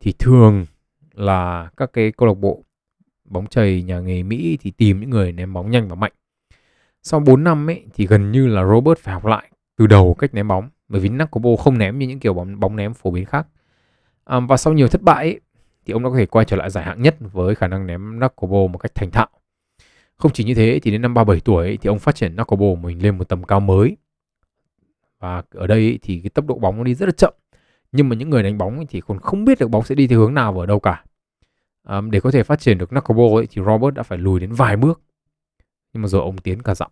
thì 0.00 0.12
thường 0.18 0.66
là 1.14 1.70
các 1.76 1.90
cái 1.92 2.12
câu 2.12 2.28
lạc 2.28 2.34
bộ 2.34 2.64
bóng 3.24 3.46
chày 3.46 3.82
nhà 3.82 4.00
nghề 4.00 4.22
Mỹ 4.22 4.58
thì 4.60 4.70
tìm 4.70 5.00
những 5.00 5.10
người 5.10 5.32
ném 5.32 5.52
bóng 5.52 5.70
nhanh 5.70 5.88
và 5.88 5.94
mạnh. 5.94 6.12
Sau 7.02 7.20
4 7.20 7.44
năm 7.44 7.70
ấy 7.70 7.84
thì 7.94 8.06
gần 8.06 8.32
như 8.32 8.46
là 8.46 8.64
Robert 8.64 8.98
phải 8.98 9.14
học 9.14 9.26
lại 9.26 9.50
từ 9.76 9.86
đầu 9.86 10.14
cách 10.14 10.34
ném 10.34 10.48
bóng 10.48 10.68
bởi 10.88 11.00
vì 11.00 11.08
Nakobo 11.08 11.56
không 11.56 11.78
ném 11.78 11.98
như 11.98 12.06
những 12.06 12.20
kiểu 12.20 12.34
bóng 12.34 12.60
bóng 12.60 12.76
ném 12.76 12.94
phổ 12.94 13.10
biến 13.10 13.24
khác. 13.24 13.46
À, 14.24 14.40
và 14.40 14.56
sau 14.56 14.72
nhiều 14.72 14.88
thất 14.88 15.02
bại 15.02 15.24
ấy, 15.24 15.40
thì 15.86 15.92
ông 15.92 16.02
đã 16.02 16.10
có 16.10 16.16
thể 16.16 16.26
quay 16.26 16.44
trở 16.44 16.56
lại 16.56 16.70
giải 16.70 16.84
hạng 16.84 17.02
nhất 17.02 17.16
với 17.32 17.54
khả 17.54 17.68
năng 17.68 17.86
ném 17.86 18.20
Nakobo 18.20 18.66
một 18.72 18.78
cách 18.78 18.94
thành 18.94 19.10
thạo. 19.10 19.28
Không 20.20 20.32
chỉ 20.32 20.44
như 20.44 20.54
thế 20.54 20.80
thì 20.82 20.90
đến 20.90 21.02
năm 21.02 21.14
37 21.14 21.40
tuổi 21.40 21.78
thì 21.80 21.88
ông 21.88 21.98
phát 21.98 22.14
triển 22.14 22.36
knuckleball 22.36 22.76
mình 22.82 23.02
lên 23.02 23.18
một 23.18 23.28
tầm 23.28 23.44
cao 23.44 23.60
mới. 23.60 23.96
Và 25.18 25.42
ở 25.50 25.66
đây 25.66 25.98
thì 26.02 26.20
cái 26.20 26.30
tốc 26.30 26.46
độ 26.46 26.58
bóng 26.58 26.76
nó 26.76 26.84
đi 26.84 26.94
rất 26.94 27.06
là 27.06 27.12
chậm. 27.12 27.34
Nhưng 27.92 28.08
mà 28.08 28.16
những 28.16 28.30
người 28.30 28.42
đánh 28.42 28.58
bóng 28.58 28.86
thì 28.88 29.00
còn 29.00 29.18
không 29.18 29.44
biết 29.44 29.58
được 29.58 29.68
bóng 29.68 29.84
sẽ 29.84 29.94
đi 29.94 30.06
theo 30.06 30.18
hướng 30.18 30.34
nào 30.34 30.52
và 30.52 30.62
ở 30.62 30.66
đâu 30.66 30.80
cả. 30.80 31.04
À, 31.84 32.00
để 32.10 32.20
có 32.20 32.30
thể 32.30 32.42
phát 32.42 32.60
triển 32.60 32.78
được 32.78 32.90
knuckleball 32.90 33.34
ấy, 33.34 33.46
thì 33.50 33.62
Robert 33.66 33.94
đã 33.94 34.02
phải 34.02 34.18
lùi 34.18 34.40
đến 34.40 34.52
vài 34.52 34.76
bước. 34.76 35.00
Nhưng 35.92 36.02
mà 36.02 36.08
rồi 36.08 36.20
ông 36.20 36.38
tiến 36.38 36.62
cả 36.62 36.74
dặm. 36.74 36.90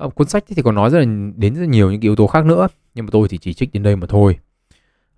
À, 0.00 0.08
cuốn 0.14 0.28
sách 0.28 0.44
thì 0.46 0.62
còn 0.62 0.74
nói 0.74 0.90
rất 0.90 0.98
là 0.98 1.04
đến 1.36 1.54
rất 1.54 1.60
là 1.60 1.66
nhiều 1.66 1.90
những 1.90 2.00
cái 2.00 2.06
yếu 2.06 2.16
tố 2.16 2.26
khác 2.26 2.44
nữa 2.44 2.68
nhưng 2.94 3.06
mà 3.06 3.08
tôi 3.12 3.28
thì 3.28 3.38
chỉ 3.38 3.54
trích 3.54 3.72
đến 3.72 3.82
đây 3.82 3.96
mà 3.96 4.06
thôi. 4.06 4.38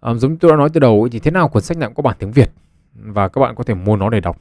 À, 0.00 0.14
giống 0.14 0.30
như 0.30 0.36
tôi 0.40 0.50
đã 0.50 0.56
nói 0.56 0.68
từ 0.72 0.80
đầu 0.80 1.08
thì 1.12 1.18
thế 1.18 1.30
nào 1.30 1.48
cuốn 1.48 1.62
sách 1.62 1.78
nào 1.78 1.88
cũng 1.88 1.94
có 1.94 2.02
bản 2.02 2.16
tiếng 2.18 2.32
Việt 2.32 2.50
và 2.94 3.28
các 3.28 3.40
bạn 3.40 3.54
có 3.54 3.64
thể 3.64 3.74
mua 3.74 3.96
nó 3.96 4.10
để 4.10 4.20
đọc. 4.20 4.36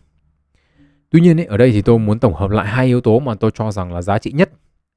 Tuy 1.09 1.21
nhiên 1.21 1.39
ấy, 1.39 1.45
ở 1.45 1.57
đây 1.57 1.71
thì 1.71 1.81
tôi 1.81 1.99
muốn 1.99 2.19
tổng 2.19 2.33
hợp 2.33 2.51
lại 2.51 2.67
hai 2.67 2.85
yếu 2.85 3.01
tố 3.01 3.19
mà 3.19 3.35
tôi 3.35 3.51
cho 3.53 3.71
rằng 3.71 3.93
là 3.93 4.01
giá 4.01 4.19
trị 4.19 4.31
nhất 4.31 4.49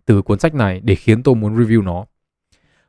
từ 0.06 0.22
cuốn 0.22 0.38
sách 0.38 0.54
này 0.54 0.80
để 0.84 0.94
khiến 0.94 1.22
tôi 1.22 1.34
muốn 1.34 1.56
review 1.56 1.82
nó. 1.82 2.04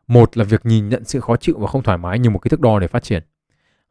Một 0.08 0.38
là 0.38 0.44
việc 0.44 0.66
nhìn 0.66 0.90
nhận 0.90 1.04
sự 1.04 1.20
khó 1.20 1.36
chịu 1.36 1.56
và 1.60 1.68
không 1.68 1.84
thoải 1.84 1.98
mái 1.98 2.20
như 2.20 2.30
một 2.30 2.40
cái 2.40 2.50
thước 2.50 2.62
đo 2.62 2.80
để 2.80 2.88
phát 2.88 3.04
triển 3.04 3.24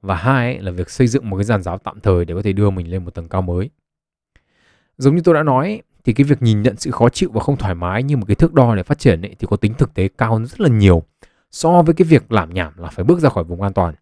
và 0.00 0.14
hai 0.14 0.54
ấy, 0.54 0.62
là 0.62 0.70
việc 0.70 0.90
xây 0.90 1.06
dựng 1.06 1.30
một 1.30 1.36
cái 1.36 1.44
giàn 1.44 1.62
giáo 1.62 1.78
tạm 1.78 2.00
thời 2.00 2.24
để 2.24 2.34
có 2.34 2.42
thể 2.42 2.52
đưa 2.52 2.70
mình 2.70 2.90
lên 2.90 3.04
một 3.04 3.14
tầng 3.14 3.28
cao 3.28 3.42
mới. 3.42 3.70
Giống 4.98 5.16
như 5.16 5.22
tôi 5.24 5.34
đã 5.34 5.42
nói 5.42 5.82
thì 6.04 6.12
cái 6.12 6.24
việc 6.24 6.42
nhìn 6.42 6.62
nhận 6.62 6.76
sự 6.76 6.90
khó 6.90 7.08
chịu 7.08 7.30
và 7.32 7.40
không 7.40 7.56
thoải 7.56 7.74
mái 7.74 8.02
như 8.02 8.16
một 8.16 8.24
cái 8.28 8.34
thước 8.34 8.54
đo 8.54 8.74
để 8.74 8.82
phát 8.82 8.98
triển 8.98 9.22
ấy, 9.22 9.36
thì 9.38 9.46
có 9.50 9.56
tính 9.56 9.74
thực 9.74 9.94
tế 9.94 10.08
cao 10.18 10.32
hơn 10.32 10.46
rất 10.46 10.60
là 10.60 10.68
nhiều 10.68 11.02
so 11.50 11.82
với 11.82 11.94
cái 11.94 12.06
việc 12.06 12.32
làm 12.32 12.54
nhảm 12.54 12.72
là 12.76 12.88
phải 12.90 13.04
bước 13.04 13.20
ra 13.20 13.28
khỏi 13.28 13.44
vùng 13.44 13.62
an 13.62 13.72
toàn. 13.72 13.94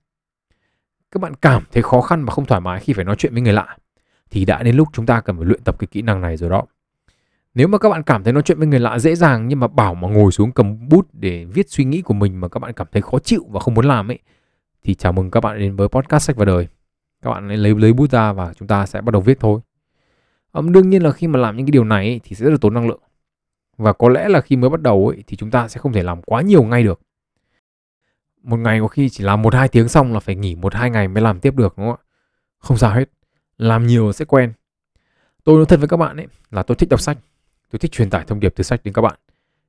Các 1.11 1.23
bạn 1.23 1.35
cảm 1.35 1.63
thấy 1.73 1.83
khó 1.83 2.01
khăn 2.01 2.25
và 2.25 2.33
không 2.33 2.47
thoải 2.47 2.61
mái 2.61 2.81
khi 2.81 2.93
phải 2.93 3.05
nói 3.05 3.17
chuyện 3.17 3.33
với 3.33 3.43
người 3.43 3.53
lạ 3.53 3.77
thì 4.31 4.45
đã 4.45 4.63
đến 4.63 4.77
lúc 4.77 4.89
chúng 4.93 5.07
ta 5.07 5.21
cần 5.21 5.37
phải 5.37 5.47
luyện 5.47 5.61
tập 5.65 5.77
cái 5.79 5.89
kỹ 5.91 6.03
năng 6.03 6.21
này 6.21 6.37
rồi 6.37 6.51
đó. 6.51 6.63
Nếu 7.55 7.69
mà 7.69 7.79
các 7.79 7.89
bạn 7.89 8.03
cảm 8.03 8.25
thấy 8.25 8.33
nói 8.33 8.43
chuyện 8.43 8.59
với 8.59 8.67
người 8.67 8.81
lạ 8.81 8.99
dễ 8.99 9.15
dàng 9.15 9.49
nhưng 9.49 9.61
mà 9.61 9.67
bảo 9.67 9.95
mà 9.95 10.09
ngồi 10.09 10.33
xuống 10.33 10.53
cầm 10.53 10.89
bút 10.89 11.09
để 11.13 11.45
viết 11.45 11.71
suy 11.71 11.85
nghĩ 11.85 12.03
của 12.03 12.15
mình 12.15 12.41
mà 12.41 12.49
các 12.49 12.59
bạn 12.59 12.73
cảm 12.73 12.87
thấy 12.93 13.03
khó 13.03 13.19
chịu 13.19 13.47
và 13.51 13.61
không 13.61 13.75
muốn 13.75 13.85
làm 13.85 14.11
ấy 14.11 14.19
thì 14.85 14.95
chào 14.95 15.13
mừng 15.13 15.31
các 15.31 15.41
bạn 15.41 15.59
đến 15.59 15.77
với 15.77 15.89
podcast 15.89 16.25
sách 16.25 16.37
và 16.37 16.45
đời. 16.45 16.69
Các 17.23 17.31
bạn 17.31 17.49
lấy 17.49 17.75
lấy 17.75 17.93
bút 17.93 18.11
ra 18.11 18.33
và 18.33 18.53
chúng 18.55 18.69
ta 18.69 18.87
sẽ 18.87 19.01
bắt 19.01 19.13
đầu 19.13 19.23
viết 19.23 19.41
thôi. 19.41 19.61
Um, 20.53 20.73
đương 20.73 20.91
nhiên 20.91 21.03
là 21.03 21.13
khi 21.13 21.27
mà 21.27 21.39
làm 21.39 21.57
những 21.57 21.67
cái 21.67 21.71
điều 21.71 21.85
này 21.85 22.07
ấy, 22.07 22.21
thì 22.25 22.37
sẽ 22.37 22.45
rất 22.45 22.51
là 22.51 22.57
tốn 22.61 22.75
năng 22.75 22.89
lượng. 22.89 23.01
Và 23.77 23.93
có 23.93 24.09
lẽ 24.09 24.29
là 24.29 24.41
khi 24.41 24.57
mới 24.57 24.71
bắt 24.71 24.81
đầu 24.81 25.09
ấy, 25.09 25.25
thì 25.27 25.37
chúng 25.37 25.51
ta 25.51 25.69
sẽ 25.69 25.81
không 25.81 25.93
thể 25.93 26.03
làm 26.03 26.23
quá 26.23 26.43
nhiều 26.43 26.63
ngay 26.63 26.83
được. 26.83 27.01
Một 28.43 28.57
ngày 28.57 28.81
có 28.81 28.89
khi 28.89 29.09
chỉ 29.09 29.25
làm 29.25 29.43
một 29.43 29.55
hai 29.55 29.69
tiếng 29.69 29.89
xong 29.89 30.13
là 30.13 30.21
phải 30.21 30.35
nghỉ 30.35 30.55
một 30.55 30.75
hai 30.75 30.91
ngày 30.91 31.09
mới 31.09 31.23
làm 31.23 31.41
tiếp 31.41 31.55
được 31.57 31.75
đúng 31.77 31.87
không 31.87 31.97
ạ? 31.97 32.05
Không 32.59 32.79
sao 32.79 32.95
hết. 32.95 33.11
Làm 33.59 33.87
nhiều 33.87 34.13
sẽ 34.13 34.25
quen. 34.25 34.53
Tôi 35.45 35.57
nói 35.57 35.67
thật 35.69 35.79
với 35.79 35.89
các 35.89 35.97
bạn 35.97 36.17
ấy 36.17 36.27
là 36.51 36.63
tôi 36.63 36.77
thích 36.77 36.89
đọc 36.89 37.01
sách. 37.01 37.19
Tôi 37.71 37.79
thích 37.79 37.93
truyền 37.93 38.11
tải 38.11 38.25
thông 38.27 38.41
điệp 38.41 38.53
từ 38.57 38.65
sách 38.65 38.81
đến 38.85 38.95
các 38.95 39.03
bạn. 39.03 39.19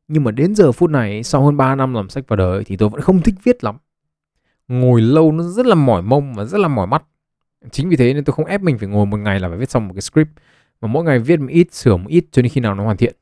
Nhưng 0.08 0.24
mà 0.24 0.32
đến 0.32 0.56
giờ 0.56 0.72
phút 0.72 0.90
này 0.90 1.24
sau 1.24 1.46
hơn 1.46 1.58
3 1.58 1.76
năm 1.76 1.94
làm 1.94 2.10
sách 2.10 2.28
vào 2.28 2.38
đời 2.38 2.64
thì 2.64 2.78
tôi 2.78 2.90
vẫn 2.90 3.02
không 3.02 3.22
thích 3.22 3.36
viết 3.44 3.64
lắm. 3.64 3.78
Ngồi 4.68 5.02
lâu 5.02 5.32
nó 5.32 5.44
rất 5.44 5.66
là 5.66 5.76
mỏi 5.76 6.02
mông 6.02 6.34
và 6.34 6.46
rất 6.46 6.58
là 6.58 6.68
mỏi 6.68 6.88
mắt. 6.88 7.04
Chính 7.72 7.90
vì 7.90 7.96
thế 7.96 8.14
nên 8.14 8.24
tôi 8.24 8.34
không 8.34 8.46
ép 8.46 8.62
mình 8.62 8.78
phải 8.78 8.90
ngồi 8.90 9.06
một 9.06 9.18
ngày 9.18 9.40
là 9.40 9.50
phải 9.50 9.58
viết 9.58 9.70
xong 9.70 9.88
một 9.88 9.94
cái 9.94 10.02
script 10.02 10.30
và 10.84 10.90
mỗi 10.90 11.04
ngày 11.04 11.20
viết 11.20 11.40
một 11.40 11.48
ít 11.50 11.74
sửa 11.74 11.98
một 11.98 12.08
ít 12.08 12.26
cho 12.32 12.42
đến 12.42 12.52
khi 12.52 12.62
nào 12.62 12.76
nó 12.76 12.84
hoàn 12.84 12.98
thiện. 12.98 13.16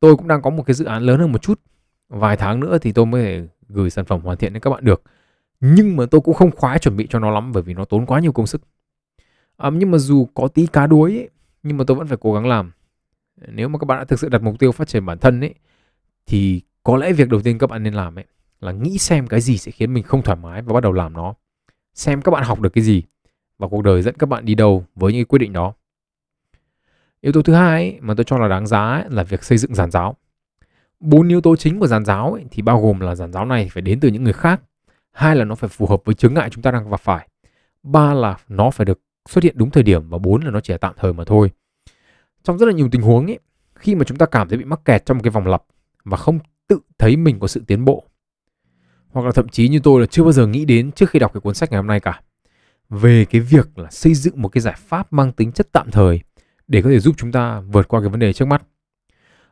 Tôi 0.00 0.16
cũng 0.16 0.28
đang 0.28 0.42
có 0.42 0.50
một 0.50 0.62
cái 0.62 0.74
dự 0.74 0.84
án 0.84 1.02
lớn 1.02 1.20
hơn 1.20 1.32
một 1.32 1.42
chút. 1.42 1.60
Vài 2.08 2.36
tháng 2.36 2.60
nữa 2.60 2.78
thì 2.78 2.92
tôi 2.92 3.06
mới 3.06 3.22
thể 3.22 3.46
gửi 3.68 3.90
sản 3.90 4.04
phẩm 4.04 4.20
hoàn 4.20 4.38
thiện 4.38 4.52
đến 4.52 4.60
các 4.60 4.70
bạn 4.70 4.84
được. 4.84 5.02
Nhưng 5.60 5.96
mà 5.96 6.04
tôi 6.10 6.20
cũng 6.20 6.34
không 6.34 6.50
khoái 6.50 6.78
chuẩn 6.78 6.96
bị 6.96 7.06
cho 7.10 7.18
nó 7.18 7.30
lắm 7.30 7.52
bởi 7.52 7.62
vì 7.62 7.74
nó 7.74 7.84
tốn 7.84 8.06
quá 8.06 8.20
nhiều 8.20 8.32
công 8.32 8.46
sức. 8.46 8.62
À, 9.56 9.70
nhưng 9.74 9.90
mà 9.90 9.98
dù 9.98 10.28
có 10.34 10.48
tí 10.48 10.66
cá 10.66 10.86
đuối 10.86 11.12
ấy, 11.12 11.28
nhưng 11.62 11.76
mà 11.76 11.84
tôi 11.86 11.96
vẫn 11.96 12.06
phải 12.06 12.18
cố 12.20 12.34
gắng 12.34 12.46
làm. 12.46 12.72
Nếu 13.48 13.68
mà 13.68 13.78
các 13.78 13.84
bạn 13.84 13.98
đã 13.98 14.04
thực 14.04 14.20
sự 14.20 14.28
đặt 14.28 14.42
mục 14.42 14.58
tiêu 14.58 14.72
phát 14.72 14.88
triển 14.88 15.06
bản 15.06 15.18
thân 15.18 15.40
ấy 15.40 15.54
thì 16.26 16.60
có 16.82 16.96
lẽ 16.96 17.12
việc 17.12 17.28
đầu 17.28 17.40
tiên 17.40 17.58
các 17.58 17.70
bạn 17.70 17.82
nên 17.82 17.94
làm 17.94 18.18
ấy 18.18 18.24
là 18.60 18.72
nghĩ 18.72 18.98
xem 18.98 19.26
cái 19.26 19.40
gì 19.40 19.58
sẽ 19.58 19.72
khiến 19.72 19.94
mình 19.94 20.04
không 20.04 20.22
thoải 20.22 20.38
mái 20.42 20.62
và 20.62 20.74
bắt 20.74 20.82
đầu 20.82 20.92
làm 20.92 21.12
nó. 21.12 21.34
Xem 21.94 22.22
các 22.22 22.30
bạn 22.30 22.44
học 22.44 22.60
được 22.60 22.70
cái 22.70 22.84
gì 22.84 23.02
và 23.58 23.68
cuộc 23.68 23.82
đời 23.82 24.02
dẫn 24.02 24.14
các 24.18 24.28
bạn 24.28 24.44
đi 24.44 24.54
đâu 24.54 24.84
với 24.94 25.12
những 25.12 25.26
quyết 25.26 25.38
định 25.38 25.52
đó. 25.52 25.74
Yếu 27.24 27.32
tố 27.32 27.42
thứ 27.42 27.54
hai 27.54 27.82
ấy, 27.82 27.98
mà 28.00 28.14
tôi 28.14 28.24
cho 28.24 28.38
là 28.38 28.48
đáng 28.48 28.66
giá 28.66 28.80
ấy, 28.80 29.04
là 29.10 29.22
việc 29.22 29.44
xây 29.44 29.58
dựng 29.58 29.74
giàn 29.74 29.90
giáo. 29.90 30.16
Bốn 31.00 31.28
yếu 31.28 31.40
tố 31.40 31.56
chính 31.56 31.80
của 31.80 31.86
giàn 31.86 32.04
giáo 32.04 32.32
ấy, 32.32 32.44
thì 32.50 32.62
bao 32.62 32.80
gồm 32.80 33.00
là 33.00 33.14
giàn 33.14 33.32
giáo 33.32 33.44
này 33.44 33.68
phải 33.72 33.82
đến 33.82 34.00
từ 34.00 34.08
những 34.08 34.24
người 34.24 34.32
khác, 34.32 34.60
hai 35.12 35.36
là 35.36 35.44
nó 35.44 35.54
phải 35.54 35.68
phù 35.68 35.86
hợp 35.86 36.00
với 36.04 36.14
chướng 36.14 36.34
ngại 36.34 36.50
chúng 36.50 36.62
ta 36.62 36.70
đang 36.70 36.90
gặp 36.90 37.00
phải, 37.00 37.28
ba 37.82 38.14
là 38.14 38.36
nó 38.48 38.70
phải 38.70 38.84
được 38.84 39.00
xuất 39.28 39.44
hiện 39.44 39.54
đúng 39.58 39.70
thời 39.70 39.82
điểm 39.82 40.08
và 40.08 40.18
bốn 40.18 40.44
là 40.44 40.50
nó 40.50 40.60
chỉ 40.60 40.74
là 40.74 40.78
tạm 40.78 40.94
thời 40.96 41.12
mà 41.12 41.24
thôi. 41.24 41.50
Trong 42.42 42.58
rất 42.58 42.66
là 42.66 42.72
nhiều 42.72 42.88
tình 42.92 43.02
huống 43.02 43.26
ấy, 43.26 43.38
khi 43.74 43.94
mà 43.94 44.04
chúng 44.04 44.18
ta 44.18 44.26
cảm 44.26 44.48
thấy 44.48 44.58
bị 44.58 44.64
mắc 44.64 44.80
kẹt 44.84 45.06
trong 45.06 45.16
một 45.16 45.22
cái 45.24 45.30
vòng 45.30 45.46
lặp 45.46 45.62
và 46.04 46.16
không 46.16 46.38
tự 46.68 46.78
thấy 46.98 47.16
mình 47.16 47.40
có 47.40 47.46
sự 47.46 47.62
tiến 47.66 47.84
bộ 47.84 48.04
hoặc 49.08 49.26
là 49.26 49.32
thậm 49.32 49.48
chí 49.48 49.68
như 49.68 49.80
tôi 49.82 50.00
là 50.00 50.06
chưa 50.06 50.22
bao 50.22 50.32
giờ 50.32 50.46
nghĩ 50.46 50.64
đến 50.64 50.92
trước 50.92 51.10
khi 51.10 51.18
đọc 51.18 51.32
cái 51.34 51.40
cuốn 51.40 51.54
sách 51.54 51.70
ngày 51.70 51.78
hôm 51.78 51.86
nay 51.86 52.00
cả 52.00 52.20
về 52.90 53.24
cái 53.24 53.40
việc 53.40 53.78
là 53.78 53.90
xây 53.90 54.14
dựng 54.14 54.42
một 54.42 54.48
cái 54.48 54.60
giải 54.60 54.74
pháp 54.78 55.12
mang 55.12 55.32
tính 55.32 55.52
chất 55.52 55.68
tạm 55.72 55.90
thời 55.90 56.20
để 56.68 56.82
có 56.82 56.90
thể 56.90 56.98
giúp 56.98 57.14
chúng 57.18 57.32
ta 57.32 57.60
vượt 57.60 57.88
qua 57.88 58.00
cái 58.00 58.08
vấn 58.08 58.20
đề 58.20 58.32
trước 58.32 58.44
mắt. 58.44 58.62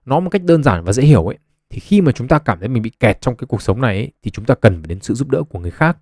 Nó 0.04 0.20
một 0.20 0.30
cách 0.30 0.42
đơn 0.44 0.62
giản 0.62 0.84
và 0.84 0.92
dễ 0.92 1.02
hiểu 1.02 1.26
ấy, 1.26 1.38
thì 1.70 1.80
khi 1.80 2.00
mà 2.00 2.12
chúng 2.12 2.28
ta 2.28 2.38
cảm 2.38 2.58
thấy 2.58 2.68
mình 2.68 2.82
bị 2.82 2.90
kẹt 2.90 3.20
trong 3.20 3.36
cái 3.36 3.46
cuộc 3.46 3.62
sống 3.62 3.80
này 3.80 3.96
ấy, 3.96 4.12
thì 4.22 4.30
chúng 4.30 4.44
ta 4.44 4.54
cần 4.54 4.82
phải 4.82 4.88
đến 4.88 5.00
sự 5.00 5.14
giúp 5.14 5.28
đỡ 5.28 5.42
của 5.42 5.58
người 5.58 5.70
khác 5.70 5.98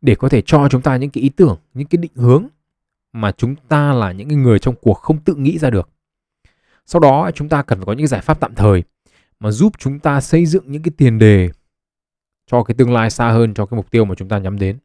để 0.00 0.14
có 0.14 0.28
thể 0.28 0.42
cho 0.42 0.68
chúng 0.68 0.82
ta 0.82 0.96
những 0.96 1.10
cái 1.10 1.22
ý 1.22 1.28
tưởng, 1.28 1.56
những 1.74 1.88
cái 1.88 1.98
định 1.98 2.12
hướng 2.14 2.46
mà 3.12 3.32
chúng 3.32 3.54
ta 3.68 3.92
là 3.92 4.12
những 4.12 4.28
người 4.28 4.58
trong 4.58 4.74
cuộc 4.80 4.94
không 4.94 5.18
tự 5.20 5.34
nghĩ 5.34 5.58
ra 5.58 5.70
được. 5.70 5.88
Sau 6.86 7.00
đó 7.00 7.30
chúng 7.34 7.48
ta 7.48 7.62
cần 7.62 7.78
phải 7.78 7.86
có 7.86 7.92
những 7.92 8.06
giải 8.06 8.20
pháp 8.20 8.40
tạm 8.40 8.54
thời 8.54 8.82
mà 9.40 9.50
giúp 9.50 9.72
chúng 9.78 9.98
ta 9.98 10.20
xây 10.20 10.46
dựng 10.46 10.64
những 10.66 10.82
cái 10.82 10.92
tiền 10.96 11.18
đề 11.18 11.50
cho 12.46 12.62
cái 12.62 12.74
tương 12.74 12.92
lai 12.92 13.10
xa 13.10 13.30
hơn 13.30 13.54
cho 13.54 13.66
cái 13.66 13.76
mục 13.76 13.90
tiêu 13.90 14.04
mà 14.04 14.14
chúng 14.14 14.28
ta 14.28 14.38
nhắm 14.38 14.58
đến. 14.58 14.78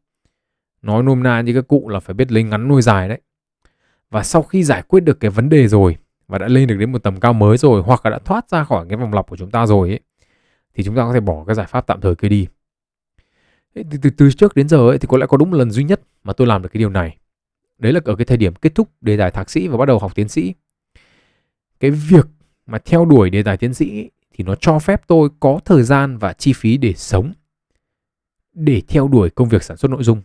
Nói 0.82 1.02
nôm 1.02 1.22
na 1.22 1.40
như 1.40 1.54
các 1.54 1.68
cụ 1.68 1.88
là 1.88 2.00
phải 2.00 2.14
biết 2.14 2.32
lấy 2.32 2.42
ngắn 2.42 2.68
nuôi 2.68 2.82
dài 2.82 3.08
đấy 3.08 3.20
và 4.14 4.22
sau 4.22 4.42
khi 4.42 4.64
giải 4.64 4.82
quyết 4.82 5.00
được 5.00 5.20
cái 5.20 5.30
vấn 5.30 5.48
đề 5.48 5.68
rồi 5.68 5.96
và 6.28 6.38
đã 6.38 6.48
lên 6.48 6.68
được 6.68 6.76
đến 6.76 6.92
một 6.92 7.02
tầm 7.02 7.20
cao 7.20 7.32
mới 7.32 7.56
rồi 7.56 7.82
hoặc 7.82 8.06
là 8.06 8.10
đã 8.10 8.18
thoát 8.18 8.50
ra 8.50 8.64
khỏi 8.64 8.86
cái 8.88 8.96
vòng 8.96 9.14
lặp 9.14 9.26
của 9.26 9.36
chúng 9.36 9.50
ta 9.50 9.66
rồi 9.66 9.88
ấy, 9.88 10.00
thì 10.74 10.84
chúng 10.84 10.96
ta 10.96 11.02
có 11.02 11.12
thể 11.12 11.20
bỏ 11.20 11.44
cái 11.46 11.54
giải 11.54 11.66
pháp 11.66 11.86
tạm 11.86 12.00
thời 12.00 12.14
kia 12.14 12.28
đi. 12.28 12.46
Từ, 13.74 13.82
từ, 14.02 14.10
từ 14.10 14.30
trước 14.30 14.54
đến 14.54 14.68
giờ 14.68 14.88
ấy, 14.88 14.98
thì 14.98 15.06
có 15.06 15.18
lẽ 15.18 15.26
có 15.26 15.36
đúng 15.36 15.50
một 15.50 15.56
lần 15.56 15.70
duy 15.70 15.84
nhất 15.84 16.00
mà 16.24 16.32
tôi 16.32 16.46
làm 16.46 16.62
được 16.62 16.68
cái 16.72 16.78
điều 16.78 16.90
này. 16.90 17.16
Đấy 17.78 17.92
là 17.92 18.00
ở 18.04 18.16
cái 18.16 18.24
thời 18.24 18.36
điểm 18.36 18.54
kết 18.54 18.74
thúc 18.74 18.88
đề 19.00 19.16
tài 19.16 19.30
thạc 19.30 19.50
sĩ 19.50 19.68
và 19.68 19.76
bắt 19.76 19.86
đầu 19.86 19.98
học 19.98 20.14
tiến 20.14 20.28
sĩ. 20.28 20.54
Cái 21.80 21.90
việc 21.90 22.26
mà 22.66 22.78
theo 22.78 23.04
đuổi 23.04 23.30
đề 23.30 23.42
tài 23.42 23.56
tiến 23.56 23.74
sĩ 23.74 24.10
thì 24.32 24.44
nó 24.44 24.54
cho 24.54 24.78
phép 24.78 25.02
tôi 25.06 25.28
có 25.40 25.60
thời 25.64 25.82
gian 25.82 26.18
và 26.18 26.32
chi 26.32 26.52
phí 26.52 26.76
để 26.76 26.94
sống 26.94 27.32
để 28.52 28.82
theo 28.88 29.08
đuổi 29.08 29.30
công 29.30 29.48
việc 29.48 29.62
sản 29.62 29.76
xuất 29.76 29.90
nội 29.90 30.02
dung 30.02 30.22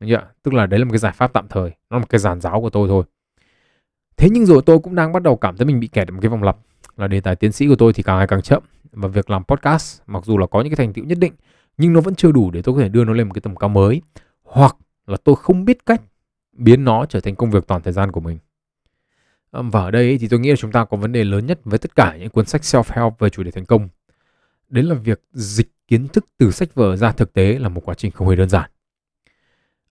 chưa? 0.00 0.28
Tức 0.42 0.54
là 0.54 0.66
đấy 0.66 0.80
là 0.80 0.84
một 0.84 0.92
cái 0.92 0.98
giải 0.98 1.12
pháp 1.12 1.32
tạm 1.32 1.48
thời, 1.48 1.70
nó 1.90 1.96
là 1.96 1.98
một 1.98 2.08
cái 2.08 2.18
giàn 2.18 2.40
giáo 2.40 2.60
của 2.60 2.70
tôi 2.70 2.88
thôi. 2.88 3.04
Thế 4.16 4.28
nhưng 4.30 4.46
rồi 4.46 4.62
tôi 4.66 4.78
cũng 4.78 4.94
đang 4.94 5.12
bắt 5.12 5.22
đầu 5.22 5.36
cảm 5.36 5.56
thấy 5.56 5.66
mình 5.66 5.80
bị 5.80 5.88
kẹt 5.88 6.08
ở 6.08 6.12
một 6.12 6.18
cái 6.22 6.28
vòng 6.28 6.42
lặp 6.42 6.56
là 6.96 7.06
đề 7.06 7.20
tài 7.20 7.36
tiến 7.36 7.52
sĩ 7.52 7.68
của 7.68 7.76
tôi 7.76 7.92
thì 7.92 8.02
càng 8.02 8.18
ngày 8.18 8.26
càng 8.26 8.42
chậm 8.42 8.62
và 8.92 9.08
việc 9.08 9.30
làm 9.30 9.44
podcast 9.44 10.00
mặc 10.06 10.24
dù 10.24 10.38
là 10.38 10.46
có 10.46 10.60
những 10.60 10.70
cái 10.70 10.86
thành 10.86 10.92
tựu 10.92 11.04
nhất 11.04 11.18
định 11.18 11.32
nhưng 11.78 11.92
nó 11.92 12.00
vẫn 12.00 12.14
chưa 12.14 12.32
đủ 12.32 12.50
để 12.50 12.62
tôi 12.62 12.74
có 12.74 12.80
thể 12.80 12.88
đưa 12.88 13.04
nó 13.04 13.12
lên 13.12 13.28
một 13.28 13.34
cái 13.34 13.40
tầm 13.40 13.56
cao 13.56 13.68
mới 13.68 14.02
hoặc 14.42 14.76
là 15.06 15.16
tôi 15.24 15.36
không 15.36 15.64
biết 15.64 15.86
cách 15.86 16.02
biến 16.52 16.84
nó 16.84 17.06
trở 17.06 17.20
thành 17.20 17.34
công 17.34 17.50
việc 17.50 17.66
toàn 17.66 17.82
thời 17.82 17.92
gian 17.92 18.12
của 18.12 18.20
mình. 18.20 18.38
Và 19.52 19.80
ở 19.80 19.90
đây 19.90 20.18
thì 20.18 20.28
tôi 20.28 20.40
nghĩ 20.40 20.50
là 20.50 20.56
chúng 20.56 20.72
ta 20.72 20.84
có 20.84 20.96
vấn 20.96 21.12
đề 21.12 21.24
lớn 21.24 21.46
nhất 21.46 21.60
với 21.64 21.78
tất 21.78 21.96
cả 21.96 22.16
những 22.16 22.30
cuốn 22.30 22.46
sách 22.46 22.60
self-help 22.60 23.10
về 23.18 23.30
chủ 23.30 23.42
đề 23.42 23.50
thành 23.50 23.64
công. 23.64 23.88
Đấy 24.68 24.84
là 24.84 24.94
việc 24.94 25.20
dịch 25.32 25.68
kiến 25.88 26.08
thức 26.08 26.26
từ 26.38 26.50
sách 26.50 26.74
vở 26.74 26.96
ra 26.96 27.12
thực 27.12 27.32
tế 27.32 27.58
là 27.58 27.68
một 27.68 27.82
quá 27.84 27.94
trình 27.94 28.12
không 28.12 28.28
hề 28.28 28.36
đơn 28.36 28.48
giản. 28.48 28.70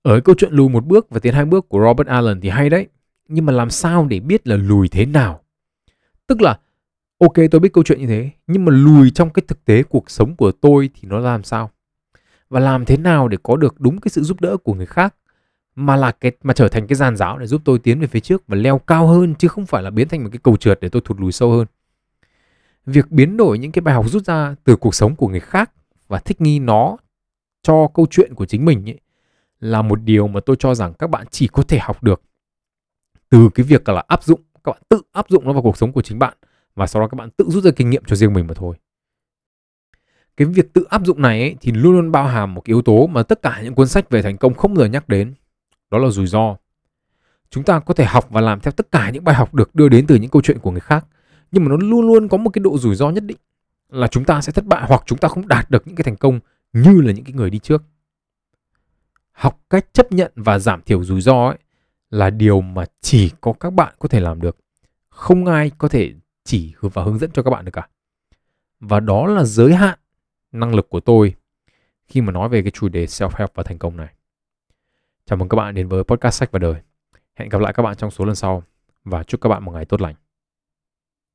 Ở 0.05 0.19
câu 0.19 0.35
chuyện 0.37 0.53
lùi 0.53 0.69
một 0.69 0.85
bước 0.85 1.09
và 1.09 1.19
tiến 1.19 1.33
hai 1.33 1.45
bước 1.45 1.69
của 1.69 1.79
Robert 1.79 2.07
Allen 2.07 2.41
thì 2.41 2.49
hay 2.49 2.69
đấy. 2.69 2.87
Nhưng 3.27 3.45
mà 3.45 3.53
làm 3.53 3.69
sao 3.69 4.05
để 4.05 4.19
biết 4.19 4.47
là 4.47 4.55
lùi 4.55 4.87
thế 4.87 5.05
nào? 5.05 5.41
Tức 6.27 6.41
là, 6.41 6.59
ok 7.17 7.33
tôi 7.51 7.59
biết 7.59 7.73
câu 7.73 7.83
chuyện 7.83 7.99
như 7.99 8.07
thế, 8.07 8.29
nhưng 8.47 8.65
mà 8.65 8.71
lùi 8.71 9.09
trong 9.09 9.29
cái 9.29 9.43
thực 9.47 9.65
tế 9.65 9.83
cuộc 9.83 10.09
sống 10.09 10.35
của 10.35 10.51
tôi 10.51 10.89
thì 10.95 11.07
nó 11.07 11.19
làm 11.19 11.43
sao? 11.43 11.71
Và 12.49 12.59
làm 12.59 12.85
thế 12.85 12.97
nào 12.97 13.27
để 13.27 13.37
có 13.43 13.55
được 13.55 13.79
đúng 13.79 14.01
cái 14.01 14.09
sự 14.09 14.21
giúp 14.21 14.41
đỡ 14.41 14.57
của 14.57 14.73
người 14.73 14.85
khác 14.85 15.15
mà 15.75 15.95
là 15.95 16.11
cái 16.11 16.31
mà 16.43 16.53
trở 16.53 16.67
thành 16.67 16.87
cái 16.87 16.95
giàn 16.95 17.15
giáo 17.15 17.37
để 17.37 17.47
giúp 17.47 17.61
tôi 17.65 17.79
tiến 17.79 17.99
về 17.99 18.07
phía 18.07 18.19
trước 18.19 18.43
và 18.47 18.57
leo 18.57 18.79
cao 18.79 19.07
hơn 19.07 19.35
chứ 19.35 19.47
không 19.47 19.65
phải 19.65 19.83
là 19.83 19.89
biến 19.89 20.07
thành 20.07 20.23
một 20.23 20.29
cái 20.31 20.39
cầu 20.43 20.57
trượt 20.57 20.79
để 20.81 20.89
tôi 20.89 21.01
thụt 21.05 21.19
lùi 21.19 21.31
sâu 21.31 21.51
hơn. 21.51 21.67
Việc 22.85 23.11
biến 23.11 23.37
đổi 23.37 23.59
những 23.59 23.71
cái 23.71 23.81
bài 23.81 23.95
học 23.95 24.09
rút 24.09 24.25
ra 24.25 24.55
từ 24.63 24.75
cuộc 24.75 24.95
sống 24.95 25.15
của 25.15 25.27
người 25.27 25.39
khác 25.39 25.71
và 26.07 26.19
thích 26.19 26.41
nghi 26.41 26.59
nó 26.59 26.97
cho 27.63 27.87
câu 27.93 28.07
chuyện 28.11 28.33
của 28.33 28.45
chính 28.45 28.65
mình 28.65 28.89
ấy, 28.89 28.99
là 29.65 29.81
một 29.81 30.03
điều 30.03 30.27
mà 30.27 30.39
tôi 30.39 30.55
cho 30.59 30.75
rằng 30.75 30.93
các 30.93 31.09
bạn 31.09 31.25
chỉ 31.31 31.47
có 31.47 31.63
thể 31.63 31.79
học 31.79 32.03
được 32.03 32.21
từ 33.29 33.49
cái 33.55 33.63
việc 33.63 33.89
là 33.89 34.03
áp 34.07 34.23
dụng 34.23 34.41
các 34.63 34.71
bạn 34.71 34.81
tự 34.89 35.01
áp 35.11 35.29
dụng 35.29 35.45
nó 35.45 35.53
vào 35.53 35.61
cuộc 35.61 35.77
sống 35.77 35.91
của 35.91 36.01
chính 36.01 36.19
bạn 36.19 36.33
và 36.75 36.87
sau 36.87 37.01
đó 37.01 37.07
các 37.07 37.15
bạn 37.15 37.29
tự 37.29 37.45
rút 37.47 37.63
ra 37.63 37.71
kinh 37.75 37.89
nghiệm 37.89 38.03
cho 38.05 38.15
riêng 38.15 38.33
mình 38.33 38.47
mà 38.47 38.53
thôi. 38.53 38.75
Cái 40.37 40.47
việc 40.47 40.73
tự 40.73 40.83
áp 40.89 41.05
dụng 41.05 41.21
này 41.21 41.41
ấy, 41.41 41.55
thì 41.61 41.71
luôn 41.71 41.93
luôn 41.93 42.11
bao 42.11 42.27
hàm 42.27 42.53
một 42.53 42.61
cái 42.61 42.71
yếu 42.71 42.81
tố 42.81 43.07
mà 43.07 43.23
tất 43.23 43.41
cả 43.41 43.61
những 43.63 43.75
cuốn 43.75 43.87
sách 43.87 44.09
về 44.09 44.21
thành 44.21 44.37
công 44.37 44.53
không 44.53 44.73
bao 44.73 44.83
giờ 44.83 44.89
nhắc 44.89 45.09
đến 45.09 45.33
đó 45.91 45.97
là 45.97 46.09
rủi 46.09 46.27
ro. 46.27 46.55
Chúng 47.49 47.63
ta 47.63 47.79
có 47.79 47.93
thể 47.93 48.05
học 48.05 48.27
và 48.29 48.41
làm 48.41 48.59
theo 48.59 48.71
tất 48.71 48.91
cả 48.91 49.09
những 49.09 49.23
bài 49.23 49.35
học 49.35 49.53
được 49.53 49.75
đưa 49.75 49.89
đến 49.89 50.07
từ 50.07 50.15
những 50.15 50.29
câu 50.29 50.41
chuyện 50.41 50.59
của 50.59 50.71
người 50.71 50.79
khác 50.79 51.05
nhưng 51.51 51.63
mà 51.63 51.69
nó 51.69 51.77
luôn 51.77 52.07
luôn 52.07 52.27
có 52.27 52.37
một 52.37 52.49
cái 52.49 52.59
độ 52.59 52.77
rủi 52.77 52.95
ro 52.95 53.09
nhất 53.09 53.23
định 53.23 53.37
là 53.89 54.07
chúng 54.07 54.25
ta 54.25 54.41
sẽ 54.41 54.51
thất 54.51 54.65
bại 54.65 54.85
hoặc 54.87 55.03
chúng 55.05 55.17
ta 55.17 55.27
không 55.27 55.47
đạt 55.47 55.71
được 55.71 55.87
những 55.87 55.95
cái 55.95 56.03
thành 56.03 56.15
công 56.15 56.39
như 56.73 57.01
là 57.01 57.13
những 57.13 57.25
cái 57.25 57.33
người 57.33 57.49
đi 57.49 57.59
trước 57.59 57.83
học 59.35 59.59
cách 59.69 59.93
chấp 59.93 60.11
nhận 60.11 60.31
và 60.35 60.59
giảm 60.59 60.81
thiểu 60.81 61.03
rủi 61.03 61.21
ro 61.21 61.47
ấy 61.47 61.57
là 62.09 62.29
điều 62.29 62.61
mà 62.61 62.85
chỉ 63.01 63.31
có 63.41 63.53
các 63.53 63.73
bạn 63.73 63.95
có 63.99 64.07
thể 64.07 64.19
làm 64.19 64.41
được 64.41 64.57
không 65.09 65.45
ai 65.45 65.71
có 65.77 65.87
thể 65.87 66.13
chỉ 66.43 66.73
và 66.81 67.03
hướng 67.03 67.17
dẫn 67.17 67.31
cho 67.31 67.43
các 67.43 67.49
bạn 67.49 67.65
được 67.65 67.71
cả 67.73 67.87
và 68.79 68.99
đó 68.99 69.27
là 69.27 69.43
giới 69.43 69.75
hạn 69.75 69.99
năng 70.51 70.75
lực 70.75 70.89
của 70.89 70.99
tôi 70.99 71.35
khi 72.07 72.21
mà 72.21 72.31
nói 72.31 72.49
về 72.49 72.61
cái 72.61 72.71
chủ 72.71 72.89
đề 72.89 73.05
self-help 73.05 73.47
và 73.53 73.63
thành 73.63 73.77
công 73.77 73.97
này. 73.97 74.13
Chào 75.25 75.37
mừng 75.37 75.49
các 75.49 75.55
bạn 75.55 75.75
đến 75.75 75.87
với 75.87 76.03
podcast 76.03 76.39
sách 76.39 76.51
và 76.51 76.59
đời. 76.59 76.75
Hẹn 77.35 77.49
gặp 77.49 77.61
lại 77.61 77.73
các 77.73 77.83
bạn 77.83 77.95
trong 77.95 78.11
số 78.11 78.25
lần 78.25 78.35
sau 78.35 78.63
và 79.03 79.23
chúc 79.23 79.41
các 79.41 79.49
bạn 79.49 79.65
một 79.65 79.71
ngày 79.71 79.85
tốt 79.85 80.01
lành. 80.01 80.15